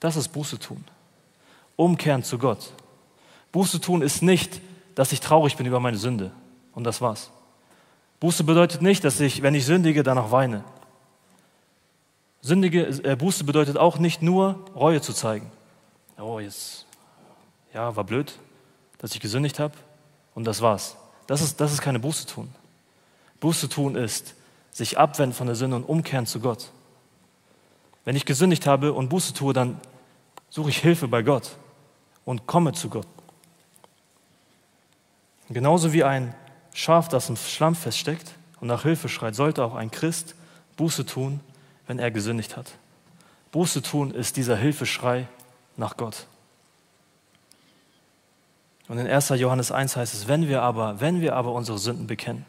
Das 0.01 0.17
ist 0.17 0.27
Buße 0.27 0.59
tun. 0.59 0.83
Umkehren 1.77 2.21
zu 2.21 2.37
Gott. 2.37 2.73
Buße 3.53 3.79
tun 3.79 4.01
ist 4.01 4.21
nicht, 4.23 4.59
dass 4.93 5.13
ich 5.13 5.21
traurig 5.21 5.55
bin 5.55 5.65
über 5.65 5.79
meine 5.79 5.95
Sünde 5.95 6.31
und 6.73 6.83
das 6.83 6.99
war's. 6.99 7.31
Buße 8.19 8.43
bedeutet 8.43 8.81
nicht, 8.81 9.05
dass 9.05 9.21
ich, 9.21 9.41
wenn 9.41 9.55
ich 9.55 9.65
sündige, 9.65 10.03
danach 10.03 10.31
weine. 10.31 10.65
Sündige, 12.41 12.87
äh, 12.87 13.15
Buße 13.15 13.45
bedeutet 13.45 13.77
auch 13.77 13.99
nicht 13.99 14.21
nur, 14.21 14.65
Reue 14.75 14.99
zu 14.99 15.13
zeigen. 15.13 15.49
Oh, 16.19 16.41
jetzt, 16.41 16.85
ja, 17.73 17.95
war 17.95 18.03
blöd, 18.03 18.37
dass 18.97 19.15
ich 19.15 19.21
gesündigt 19.21 19.59
habe 19.59 19.75
und 20.35 20.43
das 20.43 20.61
war's. 20.61 20.97
Das 21.25 21.41
ist, 21.41 21.61
das 21.61 21.71
ist 21.71 21.81
keine 21.81 21.99
Buße 21.99 22.27
tun. 22.27 22.53
Buße 23.39 23.69
tun 23.69 23.95
ist, 23.95 24.35
sich 24.71 24.97
abwenden 24.97 25.35
von 25.35 25.47
der 25.47 25.55
Sünde 25.55 25.75
und 25.75 25.83
umkehren 25.83 26.25
zu 26.25 26.39
Gott. 26.39 26.71
Wenn 28.05 28.15
ich 28.15 28.25
gesündigt 28.25 28.65
habe 28.65 28.93
und 28.93 29.09
Buße 29.09 29.33
tue, 29.33 29.53
dann 29.53 29.79
suche 30.49 30.69
ich 30.69 30.77
Hilfe 30.79 31.07
bei 31.07 31.21
Gott 31.21 31.57
und 32.25 32.47
komme 32.47 32.73
zu 32.73 32.89
Gott. 32.89 33.07
Genauso 35.49 35.93
wie 35.93 36.03
ein 36.03 36.33
Schaf, 36.73 37.09
das 37.09 37.29
im 37.29 37.35
Schlamm 37.35 37.75
feststeckt 37.75 38.31
und 38.61 38.67
nach 38.69 38.83
Hilfe 38.83 39.09
schreit, 39.09 39.35
sollte 39.35 39.63
auch 39.63 39.75
ein 39.75 39.91
Christ 39.91 40.35
Buße 40.77 41.05
tun, 41.05 41.41
wenn 41.87 41.99
er 41.99 42.09
gesündigt 42.09 42.55
hat. 42.55 42.71
Buße 43.51 43.81
tun 43.81 44.11
ist 44.11 44.37
dieser 44.37 44.55
Hilfeschrei 44.55 45.27
nach 45.75 45.97
Gott. 45.97 46.25
Und 48.87 48.97
in 48.97 49.07
1. 49.07 49.29
Johannes 49.29 49.71
1 49.71 49.95
heißt 49.95 50.13
es, 50.13 50.27
wenn 50.27 50.47
wir 50.47 50.61
aber, 50.61 50.99
wenn 51.01 51.21
wir 51.21 51.35
aber 51.35 51.51
unsere 51.51 51.77
Sünden 51.77 52.07
bekennen, 52.07 52.45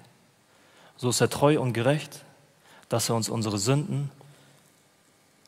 so 0.97 1.11
ist 1.11 1.21
er 1.21 1.31
treu 1.31 1.61
und 1.61 1.73
gerecht, 1.73 2.25
dass 2.89 3.09
er 3.09 3.15
uns 3.15 3.29
unsere 3.29 3.59
Sünden 3.59 4.11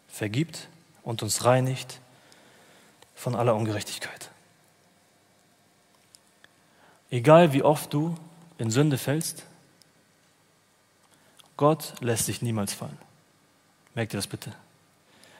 vergibt 0.08 0.68
und 1.02 1.22
uns 1.22 1.44
reinigt 1.44 2.00
von 3.14 3.34
aller 3.34 3.54
Ungerechtigkeit. 3.54 4.30
Egal 7.10 7.52
wie 7.52 7.62
oft 7.62 7.92
du 7.92 8.16
in 8.58 8.70
Sünde 8.70 8.98
fällst, 8.98 9.44
Gott 11.56 11.94
lässt 12.00 12.28
dich 12.28 12.42
niemals 12.42 12.72
fallen. 12.72 12.98
Merk 13.94 14.10
dir 14.10 14.16
das 14.18 14.26
bitte. 14.26 14.52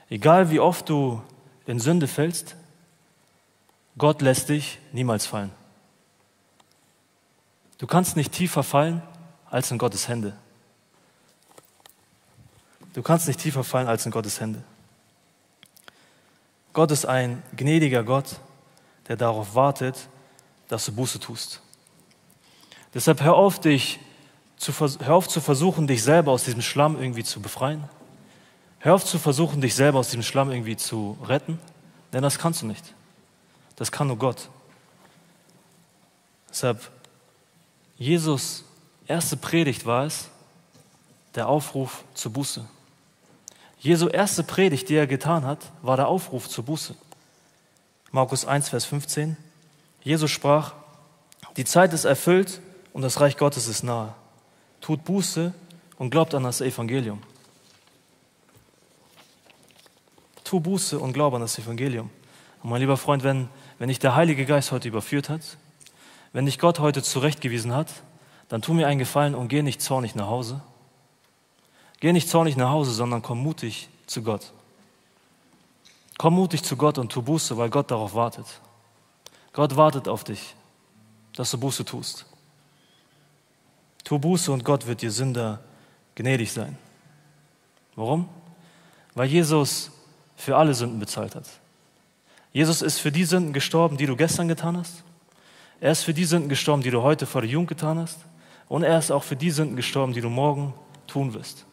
Egal 0.09 0.51
wie 0.51 0.61
oft 0.61 0.89
du 0.89 1.23
in 1.67 1.81
Sünde 1.81 2.07
fällst, 2.07 2.55
Gott 3.97 4.23
lässt 4.23 4.49
dich 4.49 4.79
niemals 4.93 5.27
fallen. 5.27 5.51
Du 7.79 7.87
kannst 7.87 8.17
nicht 8.17 8.33
tiefer 8.33 8.63
fallen 8.63 9.03
als 9.55 9.71
in 9.71 9.79
Gottes 9.79 10.09
Hände. 10.09 10.33
Du 12.93 13.03
kannst 13.03 13.29
nicht 13.29 13.39
tiefer 13.39 13.63
fallen 13.63 13.87
als 13.87 14.05
in 14.05 14.11
Gottes 14.11 14.41
Hände. 14.41 14.65
Gott 16.73 16.91
ist 16.91 17.07
ein 17.07 17.41
gnädiger 17.55 18.03
Gott, 18.03 18.41
der 19.07 19.17
darauf 19.17 19.55
wartet, 19.55 20.09
dass 20.67 20.87
du 20.87 20.93
Buße 20.93 21.21
tust. 21.21 21.61
Deshalb 22.95 23.23
hör 23.23 23.35
auf, 23.35 23.61
dich 23.61 24.01
zu, 24.57 24.73
hör 24.73 25.15
auf 25.15 25.29
zu 25.29 25.41
versuchen, 25.41 25.87
dich 25.87 26.03
selber 26.03 26.33
aus 26.33 26.43
diesem 26.43 26.61
Schlamm 26.63 27.01
irgendwie 27.01 27.23
zu 27.23 27.41
befreien. 27.41 27.89
Hör 28.81 28.97
auf 28.97 29.05
zu 29.05 29.21
versuchen, 29.21 29.61
dich 29.61 29.77
selber 29.77 30.01
aus 30.01 30.09
diesem 30.09 30.25
Schlamm 30.25 30.51
irgendwie 30.51 30.77
zu 30.77 31.17
retten, 31.23 31.61
denn 32.13 32.25
das 32.25 32.41
kannst 32.41 32.63
du 32.63 32.67
nicht. 32.67 32.93
Das 33.77 33.93
kann 33.93 34.09
nur 34.09 34.19
Gott. 34.19 34.49
Deshalb, 36.51 36.91
Jesus 37.97 38.65
erste 39.07 39.37
Predigt 39.37 39.87
war 39.87 40.05
es, 40.05 40.29
der 41.35 41.49
Aufruf 41.49 42.05
zur 42.15 42.33
Buße. 42.33 42.65
Jesu 43.79 44.09
erste 44.09 44.43
Predigt, 44.43 44.89
die 44.89 44.95
er 44.95 45.07
getan 45.07 45.45
hat, 45.45 45.59
war 45.83 45.97
der 45.97 46.09
Aufruf 46.09 46.49
zur 46.49 46.65
Buße. 46.65 46.95
Markus 48.13 48.45
1, 48.47 48.69
Vers 48.69 48.85
15. 48.87 49.37
Jesus 50.03 50.31
sprach, 50.31 50.73
die 51.57 51.65
Zeit 51.65 51.93
ist 51.93 52.05
erfüllt 52.05 52.61
und 52.93 53.03
das 53.03 53.21
Reich 53.21 53.37
Gottes 53.37 53.69
ist 53.69 53.83
nahe. 53.83 54.15
Tut 54.81 55.05
Buße 55.05 55.53
und 55.99 56.11
glaubt 56.11 56.35
an 56.35 56.45
das 56.45 56.61
Evangelium. 56.61 57.23
Tu 60.45 60.61
Buße 60.61 60.99
und 60.99 61.13
glaub 61.13 61.35
an 61.35 61.41
das 61.41 61.59
Evangelium. 61.59 62.11
Und 62.63 62.71
mein 62.71 62.81
lieber 62.81 62.97
Freund, 62.97 63.25
wenn, 63.25 63.49
wenn 63.79 63.89
dich 63.89 63.99
der 63.99 64.15
Heilige 64.15 64.47
Geist 64.47 64.73
heute 64.73 64.89
überführt 64.89 65.29
hat, 65.29 65.59
wenn 66.33 66.47
dich 66.47 66.59
Gott 66.59 66.79
heute 66.79 67.03
zurechtgewiesen 67.03 67.75
hat, 67.75 67.89
dann 68.55 68.63
tu 68.63 68.73
mir 68.73 68.87
einen 68.87 69.01
Gefallen 69.01 69.35
und 69.35 69.49
geh 69.49 69.63
nicht 69.63 69.83
zornig 69.83 70.15
nach 70.15 70.29
Hause, 70.29 70.61
Geh 71.99 72.13
nicht 72.13 72.29
zornig 72.29 72.57
nach 72.57 72.71
Hause, 72.71 72.93
sondern 72.93 73.21
komm 73.21 73.43
mutig 73.43 73.89
zu 74.07 74.23
Gott. 74.23 74.53
Komm 76.19 76.35
mutig 76.35 76.63
zu 76.63 76.77
Gott 76.77 76.99
und 76.99 77.11
tu 77.11 77.21
Buße, 77.21 77.57
weil 77.57 77.69
Gott 77.69 77.91
darauf 77.91 78.15
wartet. 78.15 78.47
Gott 79.53 79.75
wartet 79.75 80.07
auf 80.07 80.23
dich, 80.23 80.55
dass 81.35 81.51
du 81.51 81.59
Buße 81.59 81.85
tust. 81.85 82.27
Tu 84.05 84.21
Buße 84.21 84.53
und 84.53 84.65
Gott 84.65 84.87
wird 84.87 85.03
dir 85.03 85.11
Sünder 85.11 85.59
gnädig 86.15 86.53
sein. 86.53 86.79
Warum? 87.97 88.29
Weil 89.17 89.27
Jesus 89.27 89.91
für 90.37 90.57
alle 90.57 90.75
Sünden 90.75 91.01
bezahlt 91.01 91.35
hat. 91.35 91.49
Jesus 92.53 92.83
ist 92.83 93.01
für 93.01 93.11
die 93.11 93.25
Sünden 93.25 93.53
gestorben, 93.53 93.97
die 93.97 94.07
du 94.07 94.15
gestern 94.15 94.47
getan 94.47 94.77
hast. 94.77 95.03
Er 95.81 95.91
ist 95.91 96.05
für 96.05 96.15
die 96.15 96.25
Sünden 96.25 96.49
gestorben, 96.49 96.85
die 96.85 96.93
du 96.93 97.03
heute 97.03 97.27
vor 97.27 97.41
der 97.41 97.51
Jugend 97.51 97.69
getan 97.69 97.99
hast. 97.99 98.19
Und 98.69 98.83
er 98.83 98.99
ist 98.99 99.11
auch 99.11 99.23
für 99.23 99.37
die 99.37 99.51
Sünden 99.51 99.77
gestorben, 99.77 100.12
die 100.12 100.21
du 100.21 100.31
morgen 100.31 100.75
tun 101.07 101.35
wirst. 101.35 101.67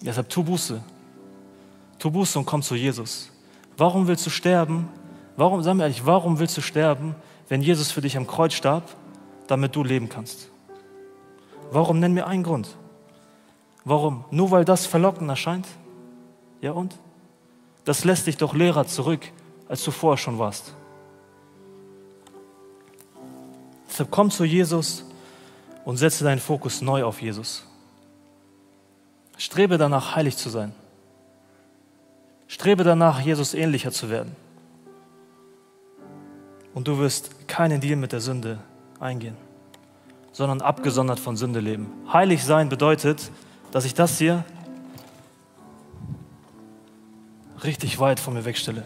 Deshalb 0.00 0.28
tu 0.28 0.42
Buße. 0.42 0.82
Tu 1.98 2.10
Buße 2.10 2.38
und 2.38 2.44
komm 2.44 2.62
zu 2.62 2.74
Jesus. 2.74 3.30
Warum 3.76 4.06
willst 4.06 4.26
du 4.26 4.30
sterben? 4.30 4.88
Warum, 5.36 5.62
sag 5.62 5.74
mir 5.74 5.84
ehrlich, 5.84 6.06
warum 6.06 6.38
willst 6.38 6.56
du 6.56 6.60
sterben, 6.60 7.14
wenn 7.48 7.62
Jesus 7.62 7.90
für 7.90 8.00
dich 8.00 8.16
am 8.16 8.26
Kreuz 8.26 8.52
starb, 8.52 8.84
damit 9.46 9.74
du 9.74 9.82
leben 9.82 10.08
kannst? 10.08 10.50
Warum? 11.70 11.98
Nenn 11.98 12.12
mir 12.12 12.26
einen 12.26 12.42
Grund. 12.42 12.76
Warum? 13.84 14.24
Nur 14.30 14.50
weil 14.50 14.64
das 14.64 14.86
verlockend 14.86 15.28
erscheint? 15.28 15.66
Ja 16.60 16.72
und? 16.72 16.94
Das 17.84 18.04
lässt 18.04 18.26
dich 18.26 18.36
doch 18.36 18.54
leerer 18.54 18.86
zurück, 18.86 19.30
als 19.68 19.82
du 19.84 19.90
vorher 19.90 20.16
schon 20.16 20.38
warst. 20.38 20.74
Deshalb 23.88 24.10
komm 24.10 24.30
zu 24.30 24.44
Jesus 24.44 25.04
und 25.84 25.96
setze 25.96 26.24
deinen 26.24 26.40
Fokus 26.40 26.80
neu 26.80 27.04
auf 27.04 27.20
Jesus. 27.20 27.66
Strebe 29.36 29.78
danach, 29.78 30.16
heilig 30.16 30.36
zu 30.36 30.48
sein. 30.48 30.72
Strebe 32.46 32.84
danach, 32.84 33.20
Jesus 33.20 33.54
ähnlicher 33.54 33.90
zu 33.90 34.10
werden. 34.10 34.36
Und 36.72 36.88
du 36.88 36.98
wirst 36.98 37.48
keinen 37.48 37.80
Deal 37.80 37.96
mit 37.96 38.12
der 38.12 38.20
Sünde 38.20 38.58
eingehen, 39.00 39.36
sondern 40.32 40.60
abgesondert 40.60 41.20
von 41.20 41.36
Sünde 41.36 41.60
leben. 41.60 41.90
Heilig 42.12 42.44
sein 42.44 42.68
bedeutet, 42.68 43.30
dass 43.70 43.84
ich 43.84 43.94
das 43.94 44.18
hier 44.18 44.44
richtig 47.62 47.98
weit 47.98 48.20
von 48.20 48.34
mir 48.34 48.44
wegstelle. 48.44 48.84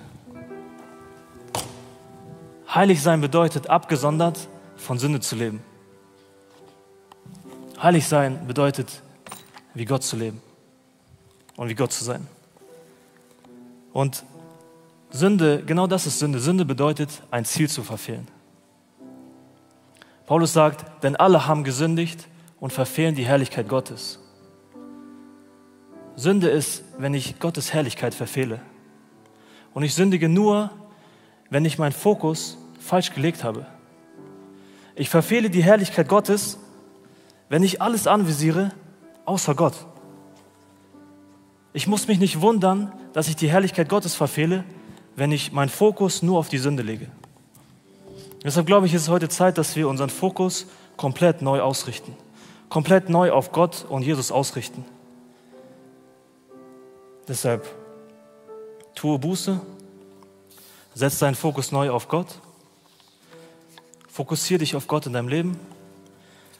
Heilig 2.72 3.03
sein 3.03 3.20
bedeutet, 3.20 3.68
abgesondert 3.68 4.49
von 4.76 4.99
Sünde 4.99 5.20
zu 5.20 5.36
leben. 5.36 5.62
Heilig 7.81 8.09
sein 8.09 8.47
bedeutet, 8.47 9.03
wie 9.74 9.85
Gott 9.85 10.03
zu 10.03 10.16
leben 10.16 10.43
und 11.57 11.68
wie 11.68 11.74
Gott 11.74 11.93
zu 11.93 12.03
sein. 12.03 12.26
Und 13.93 14.24
Sünde, 15.11 15.62
genau 15.64 15.87
das 15.87 16.07
ist 16.07 16.18
Sünde. 16.18 16.41
Sünde 16.41 16.64
bedeutet, 16.64 17.22
ein 17.31 17.45
Ziel 17.45 17.68
zu 17.68 17.85
verfehlen. 17.85 18.26
Paulus 20.26 20.53
sagt, 20.53 21.03
denn 21.05 21.16
alle 21.16 21.47
haben 21.47 21.64
gesündigt 21.64 22.26
und 22.61 22.72
verfehlen 22.72 23.14
die 23.14 23.24
Herrlichkeit 23.24 23.68
Gottes. 23.68 24.18
Sünde 26.16 26.49
ist, 26.49 26.83
wenn 26.99 27.14
ich 27.14 27.39
Gottes 27.39 27.72
Herrlichkeit 27.72 28.12
verfehle. 28.12 28.61
Und 29.72 29.85
ich 29.85 29.95
sündige 29.95 30.29
nur, 30.29 30.70
wenn 31.49 31.64
ich 31.64 31.79
meinen 31.79 31.93
Fokus 31.93 32.59
falsch 32.81 33.14
gelegt 33.14 33.45
habe. 33.45 33.66
Ich 34.97 35.09
verfehle 35.09 35.49
die 35.49 35.62
Herrlichkeit 35.62 36.09
Gottes, 36.09 36.59
wenn 37.49 37.62
ich 37.62 37.80
alles 37.80 38.07
anvisiere, 38.07 38.72
außer 39.24 39.55
Gott. 39.55 39.74
Ich 41.72 41.86
muss 41.86 42.09
mich 42.09 42.18
nicht 42.18 42.40
wundern, 42.40 42.92
dass 43.12 43.28
ich 43.28 43.36
die 43.36 43.51
Herrlichkeit 43.51 43.88
Gottes 43.88 44.14
verfehle, 44.14 44.64
wenn 45.16 45.32
ich 45.32 45.53
meinen 45.53 45.68
Fokus 45.68 46.22
nur 46.22 46.38
auf 46.38 46.49
die 46.49 46.59
Sünde 46.59 46.82
lege. 46.82 47.09
Deshalb 48.44 48.66
glaube 48.66 48.86
ich, 48.86 48.94
ist 48.94 49.03
es 49.03 49.09
heute 49.09 49.28
Zeit, 49.28 49.59
dass 49.59 49.76
wir 49.76 49.88
unseren 49.88 50.11
Fokus 50.11 50.66
komplett 50.96 51.42
neu 51.42 51.61
ausrichten. 51.61 52.14
Komplett 52.68 53.09
neu 53.09 53.32
auf 53.32 53.53
Gott 53.53 53.86
und 53.88 54.03
Jesus 54.03 54.30
ausrichten. 54.30 54.84
Deshalb 57.26 57.66
tue 58.94 59.18
Buße, 59.18 59.61
setz 60.94 61.18
deinen 61.18 61.34
Fokus 61.34 61.72
neu 61.72 61.90
auf 61.90 62.09
Gott, 62.09 62.40
fokussiere 64.09 64.59
dich 64.59 64.76
auf 64.76 64.86
Gott 64.86 65.07
in 65.07 65.12
deinem 65.12 65.28
Leben 65.28 65.59